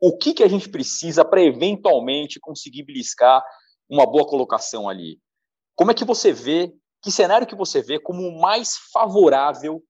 o 0.00 0.16
que, 0.16 0.32
que 0.32 0.42
a 0.42 0.48
gente 0.48 0.68
precisa 0.68 1.24
para 1.24 1.42
eventualmente 1.42 2.38
conseguir 2.40 2.84
beliscar 2.84 3.42
uma 3.88 4.06
boa 4.06 4.26
colocação 4.26 4.88
ali. 4.88 5.18
Como 5.74 5.90
é 5.90 5.94
que 5.94 6.04
você 6.04 6.32
vê, 6.32 6.72
que 7.02 7.10
cenário 7.10 7.46
que 7.46 7.54
você 7.54 7.80
vê 7.80 7.98
como 7.98 8.40
mais 8.40 8.76
favorável 8.92 9.82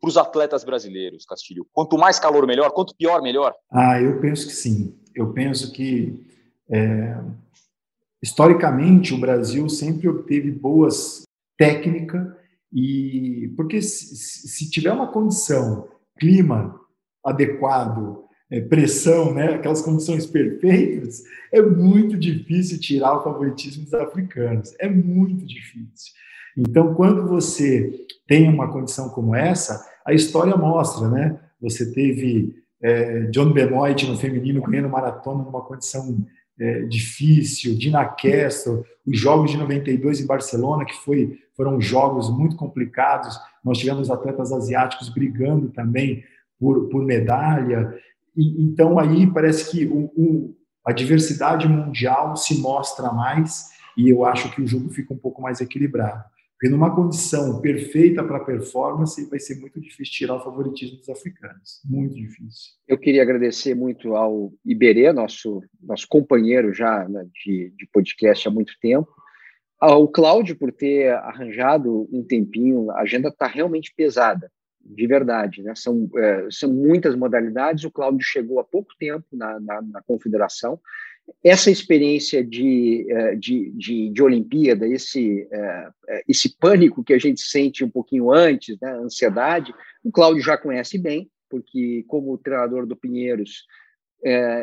para 0.00 0.08
os 0.08 0.16
atletas 0.16 0.64
brasileiros, 0.64 1.24
Castilho? 1.24 1.66
Quanto 1.72 1.98
mais 1.98 2.18
calor, 2.18 2.46
melhor? 2.46 2.70
Quanto 2.72 2.96
pior, 2.96 3.20
melhor? 3.22 3.54
Ah, 3.70 4.00
eu 4.00 4.20
penso 4.20 4.46
que 4.46 4.52
sim. 4.52 4.98
Eu 5.14 5.32
penso 5.32 5.72
que, 5.72 6.26
é, 6.68 7.16
historicamente, 8.24 9.12
o 9.12 9.20
Brasil 9.20 9.68
sempre 9.68 10.08
obteve 10.08 10.50
boas 10.50 11.24
técnicas, 11.58 12.26
e 12.72 13.52
porque 13.54 13.82
se, 13.82 14.16
se 14.16 14.70
tiver 14.70 14.92
uma 14.92 15.12
condição, 15.12 15.86
clima 16.18 16.80
adequado, 17.22 18.24
é, 18.50 18.62
pressão, 18.62 19.34
né, 19.34 19.54
aquelas 19.54 19.82
condições 19.82 20.24
perfeitas, 20.26 21.22
é 21.52 21.60
muito 21.60 22.16
difícil 22.16 22.80
tirar 22.80 23.18
o 23.18 23.22
favoritismo 23.22 23.84
dos 23.84 23.94
africanos. 23.94 24.74
É 24.80 24.88
muito 24.88 25.44
difícil. 25.44 26.12
Então, 26.56 26.94
quando 26.94 27.28
você 27.28 27.92
tem 28.26 28.48
uma 28.48 28.72
condição 28.72 29.10
como 29.10 29.34
essa, 29.34 29.84
a 30.06 30.14
história 30.14 30.56
mostra, 30.56 31.08
né? 31.08 31.38
Você 31.60 31.92
teve 31.92 32.54
é, 32.82 33.22
John 33.26 33.52
Benoit 33.52 34.06
no 34.06 34.16
feminino 34.16 34.62
ganhando 34.62 34.88
maratona 34.88 35.42
numa 35.42 35.62
condição 35.62 36.24
é, 36.58 36.82
difícil, 36.82 37.76
Dina 37.76 38.04
Kessel, 38.04 38.84
os 39.06 39.18
jogos 39.18 39.50
de 39.50 39.56
92 39.56 40.20
em 40.20 40.26
Barcelona, 40.26 40.84
que 40.84 40.94
foi, 40.94 41.38
foram 41.56 41.80
jogos 41.80 42.30
muito 42.30 42.56
complicados, 42.56 43.38
nós 43.64 43.78
tivemos 43.78 44.10
atletas 44.10 44.52
asiáticos 44.52 45.08
brigando 45.08 45.68
também 45.70 46.24
por, 46.58 46.88
por 46.88 47.04
medalha, 47.04 47.94
e, 48.36 48.62
então 48.62 48.98
aí 48.98 49.26
parece 49.26 49.70
que 49.70 49.86
o, 49.86 50.10
o, 50.16 50.56
a 50.84 50.92
diversidade 50.92 51.68
mundial 51.68 52.36
se 52.36 52.60
mostra 52.60 53.12
mais, 53.12 53.70
e 53.96 54.08
eu 54.08 54.24
acho 54.24 54.50
que 54.52 54.62
o 54.62 54.66
jogo 54.66 54.90
fica 54.90 55.12
um 55.12 55.18
pouco 55.18 55.42
mais 55.42 55.60
equilibrado. 55.60 56.24
Porque 56.54 56.68
numa 56.68 56.94
condição 56.94 57.60
perfeita 57.60 58.22
para 58.22 58.44
performance, 58.44 59.28
vai 59.28 59.38
ser 59.38 59.56
muito 59.56 59.80
difícil 59.80 60.14
tirar 60.14 60.36
o 60.36 60.44
favoritismo 60.44 60.98
dos 60.98 61.08
africanos. 61.08 61.80
Muito 61.84 62.14
difícil. 62.14 62.72
Eu 62.86 62.96
queria 62.96 63.22
agradecer 63.22 63.74
muito 63.74 64.14
ao 64.14 64.52
Iberê, 64.64 65.12
nosso, 65.12 65.62
nosso 65.82 66.06
companheiro 66.08 66.72
já 66.72 67.08
né, 67.08 67.26
de, 67.44 67.72
de 67.76 67.86
podcast 67.92 68.46
há 68.46 68.50
muito 68.50 68.72
tempo, 68.80 69.08
ao 69.80 70.08
Cláudio 70.08 70.56
por 70.56 70.72
ter 70.72 71.12
arranjado 71.12 72.08
um 72.12 72.22
tempinho. 72.22 72.90
A 72.92 73.00
agenda 73.00 73.28
está 73.28 73.46
realmente 73.46 73.92
pesada, 73.94 74.50
de 74.80 75.06
verdade. 75.06 75.62
Né? 75.62 75.74
São, 75.74 76.08
é, 76.16 76.46
são 76.50 76.72
muitas 76.72 77.16
modalidades. 77.16 77.84
O 77.84 77.90
Cláudio 77.90 78.24
chegou 78.24 78.60
há 78.60 78.64
pouco 78.64 78.92
tempo 78.98 79.26
na, 79.32 79.58
na, 79.60 79.82
na 79.82 80.02
confederação 80.02 80.80
essa 81.42 81.70
experiência 81.70 82.44
de, 82.44 83.06
é, 83.10 83.34
de, 83.34 83.70
de, 83.72 84.10
de 84.10 84.22
Olimpíada, 84.22 84.86
esse, 84.86 85.46
é, 85.50 85.88
é, 86.08 86.22
esse 86.28 86.56
pânico 86.58 87.04
que 87.04 87.12
a 87.12 87.18
gente 87.18 87.40
sente 87.40 87.84
um 87.84 87.90
pouquinho 87.90 88.32
antes, 88.32 88.78
né, 88.80 88.90
ansiedade, 88.92 89.74
o 90.02 90.10
Cláudio 90.10 90.42
já 90.42 90.56
conhece 90.56 90.98
bem, 90.98 91.30
porque 91.48 92.04
como 92.08 92.38
treinador 92.38 92.86
do 92.86 92.96
Pinheiros, 92.96 93.64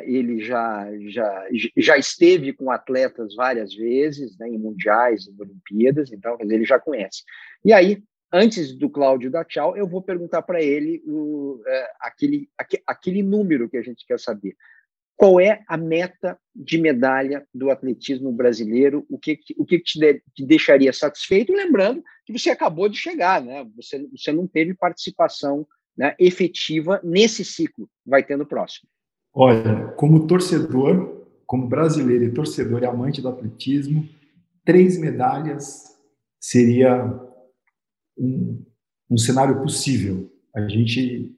ele 0.05 0.43
já, 0.43 0.89
já, 1.07 1.47
já 1.77 1.95
esteve 1.95 2.51
com 2.51 2.71
atletas 2.71 3.35
várias 3.35 3.75
vezes, 3.75 4.35
né, 4.39 4.49
em 4.49 4.57
mundiais, 4.57 5.27
em 5.27 5.39
Olimpíadas, 5.39 6.11
então 6.11 6.35
ele 6.39 6.65
já 6.65 6.79
conhece. 6.79 7.21
E 7.63 7.71
aí, 7.71 8.01
antes 8.33 8.75
do 8.75 8.89
Cláudio 8.89 9.29
dar 9.29 9.45
tchau, 9.45 9.77
eu 9.77 9.87
vou 9.87 10.01
perguntar 10.01 10.41
para 10.41 10.63
ele 10.63 11.03
o, 11.05 11.61
aquele, 11.99 12.49
aquele 12.87 13.21
número 13.21 13.69
que 13.69 13.77
a 13.77 13.83
gente 13.83 14.03
quer 14.07 14.19
saber 14.19 14.55
qual 15.21 15.39
é 15.39 15.61
a 15.67 15.77
meta 15.77 16.35
de 16.55 16.79
medalha 16.79 17.45
do 17.53 17.69
atletismo 17.69 18.31
brasileiro, 18.31 19.05
o 19.07 19.19
que, 19.19 19.37
o 19.55 19.63
que 19.63 19.77
te, 19.77 19.99
de, 19.99 20.19
te 20.33 20.43
deixaria 20.43 20.91
satisfeito, 20.91 21.53
lembrando 21.53 22.01
que 22.25 22.33
você 22.33 22.49
acabou 22.49 22.89
de 22.89 22.97
chegar, 22.97 23.39
né? 23.39 23.63
você, 23.75 24.03
você 24.11 24.31
não 24.31 24.47
teve 24.47 24.73
participação 24.73 25.63
né, 25.95 26.15
efetiva 26.17 26.99
nesse 27.03 27.45
ciclo, 27.45 27.87
vai 28.03 28.23
ter 28.23 28.35
no 28.35 28.47
próximo. 28.47 28.89
Olha, 29.31 29.89
como 29.89 30.25
torcedor, 30.25 31.27
como 31.45 31.67
brasileiro 31.67 32.23
e 32.23 32.33
torcedor 32.33 32.81
e 32.81 32.87
amante 32.87 33.21
do 33.21 33.29
atletismo, 33.29 34.09
três 34.65 34.99
medalhas 34.99 35.83
seria 36.39 37.05
um, 38.17 38.65
um 39.07 39.17
cenário 39.19 39.61
possível. 39.61 40.33
A 40.55 40.67
gente, 40.67 41.31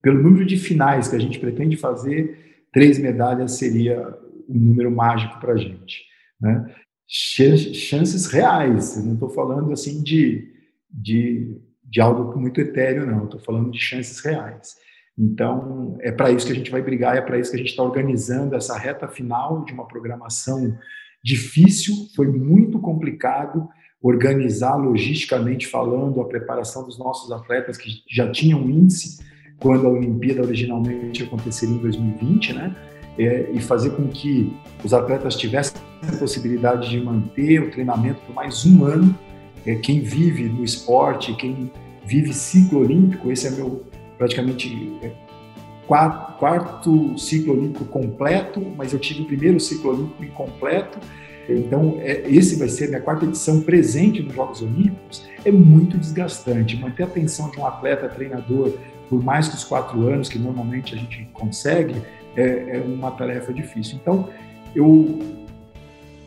pelo 0.00 0.22
número 0.22 0.46
de 0.46 0.56
finais 0.56 1.08
que 1.08 1.16
a 1.16 1.20
gente 1.20 1.40
pretende 1.40 1.76
fazer, 1.76 2.44
três 2.74 2.98
medalhas 2.98 3.52
seria 3.52 4.18
um 4.48 4.58
número 4.58 4.90
mágico 4.90 5.38
para 5.38 5.54
a 5.54 5.56
gente. 5.56 6.02
Né? 6.40 6.74
Chances 7.06 8.26
reais, 8.26 9.02
não 9.02 9.14
estou 9.14 9.30
falando 9.30 9.72
assim 9.72 10.02
de, 10.02 10.52
de, 10.90 11.56
de 11.84 12.00
algo 12.00 12.38
muito 12.38 12.60
etéreo, 12.60 13.06
não, 13.06 13.24
estou 13.24 13.40
falando 13.40 13.70
de 13.70 13.78
chances 13.78 14.18
reais. 14.18 14.74
Então, 15.16 15.96
é 16.00 16.10
para 16.10 16.32
isso 16.32 16.44
que 16.44 16.52
a 16.52 16.56
gente 16.56 16.72
vai 16.72 16.82
brigar, 16.82 17.16
é 17.16 17.20
para 17.20 17.38
isso 17.38 17.50
que 17.50 17.56
a 17.56 17.60
gente 17.60 17.70
está 17.70 17.84
organizando 17.84 18.56
essa 18.56 18.76
reta 18.76 19.06
final 19.06 19.64
de 19.64 19.72
uma 19.72 19.86
programação 19.86 20.76
difícil, 21.22 21.94
foi 22.16 22.26
muito 22.26 22.80
complicado 22.80 23.68
organizar 24.02 24.74
logisticamente 24.74 25.66
falando 25.68 26.20
a 26.20 26.28
preparação 26.28 26.84
dos 26.84 26.98
nossos 26.98 27.30
atletas 27.30 27.78
que 27.78 28.02
já 28.10 28.30
tinham 28.30 28.68
índice 28.68 29.24
quando 29.64 29.86
a 29.86 29.90
Olimpíada 29.90 30.42
originalmente 30.42 31.22
aconteceria 31.22 31.74
em 31.74 31.78
2020, 31.78 32.52
né? 32.52 32.76
É, 33.18 33.48
e 33.50 33.62
fazer 33.62 33.90
com 33.92 34.08
que 34.08 34.54
os 34.84 34.92
atletas 34.92 35.36
tivessem 35.36 35.80
a 36.06 36.16
possibilidade 36.16 36.90
de 36.90 37.00
manter 37.00 37.62
o 37.62 37.70
treinamento 37.70 38.20
por 38.26 38.34
mais 38.34 38.66
um 38.66 38.84
ano. 38.84 39.18
É, 39.64 39.74
quem 39.76 40.00
vive 40.00 40.50
no 40.50 40.62
esporte, 40.62 41.34
quem 41.36 41.70
vive 42.04 42.34
ciclo 42.34 42.80
olímpico, 42.80 43.32
esse 43.32 43.46
é 43.46 43.52
meu 43.52 43.86
praticamente 44.18 44.98
é, 45.02 45.12
quarto, 45.86 46.38
quarto 46.38 47.18
ciclo 47.18 47.54
olímpico 47.54 47.86
completo, 47.86 48.60
mas 48.76 48.92
eu 48.92 48.98
tive 48.98 49.22
o 49.22 49.24
primeiro 49.24 49.58
ciclo 49.58 49.92
olímpico 49.92 50.24
incompleto 50.24 50.98
então, 51.48 51.98
é, 52.00 52.22
esse 52.26 52.56
vai 52.56 52.68
ser 52.68 52.88
minha 52.88 53.00
quarta 53.00 53.24
edição 53.24 53.60
presente 53.60 54.22
nos 54.22 54.34
Jogos 54.34 54.62
Olímpicos. 54.62 55.28
É 55.44 55.52
muito 55.52 55.98
desgastante. 55.98 56.76
Manter 56.76 57.02
a 57.02 57.06
atenção 57.06 57.50
de 57.50 57.58
um 57.58 57.66
atleta 57.66 58.08
treinador 58.08 58.72
por 59.08 59.22
mais 59.22 59.48
que 59.48 59.54
os 59.54 59.64
quatro 59.64 60.06
anos, 60.06 60.28
que 60.28 60.38
normalmente 60.38 60.94
a 60.94 60.98
gente 60.98 61.28
consegue, 61.32 61.94
é, 62.36 62.78
é 62.78 62.82
uma 62.86 63.10
tarefa 63.10 63.52
difícil. 63.52 63.98
Então, 64.00 64.28
eu 64.74 65.18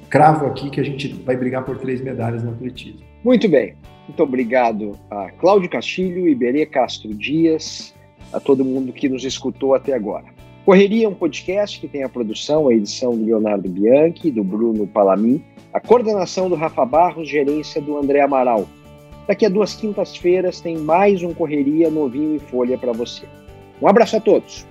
cravo 0.10 0.46
aqui 0.46 0.70
que 0.70 0.80
a 0.80 0.84
gente 0.84 1.08
vai 1.10 1.36
brigar 1.36 1.66
por 1.66 1.78
três 1.78 2.02
medalhas 2.02 2.44
no 2.44 2.52
atletismo. 2.52 3.02
Muito 3.24 3.48
bem. 3.50 3.76
Muito 4.08 4.24
obrigado 4.24 4.98
a 5.12 5.32
Cláudio 5.32 5.70
Castilho, 5.70 6.30
Iberê 6.30 6.66
Castro 6.66 7.14
Dias, 7.14 7.94
a 8.32 8.40
todo 8.40 8.64
mundo 8.64 8.94
que 8.94 9.10
nos 9.10 9.26
escutou 9.26 9.76
até 9.76 9.94
agora. 9.94 10.26
Correria 10.66 11.06
é 11.06 11.10
um 11.10 11.14
podcast 11.14 11.80
que 11.80 11.88
tem 11.88 12.04
a 12.04 12.10
produção, 12.10 12.68
a 12.68 12.74
edição 12.74 13.18
do 13.18 13.24
Leonardo 13.24 13.70
Bianchi, 13.70 14.32
do 14.32 14.44
Bruno 14.44 14.86
Palamin, 14.86 15.42
a 15.74 15.80
coordenação 15.80 16.50
do 16.50 16.56
Rafa 16.56 16.86
Barros, 16.86 17.30
gerência 17.30 17.82
do 17.82 17.98
André 17.98 18.22
Amaral. 18.22 18.68
Daqui 19.28 19.46
a 19.46 19.50
duas 19.50 19.76
quintas-feiras 19.76 20.62
tem 20.62 20.78
mais 20.78 21.22
um 21.22 21.34
Correria 21.34 21.92
novinho 21.92 22.36
em 22.36 22.40
folha 22.40 22.78
para 22.78 22.94
você. 22.94 23.26
Um 23.82 23.88
abraço 23.88 24.16
a 24.16 24.22
todos. 24.22 24.66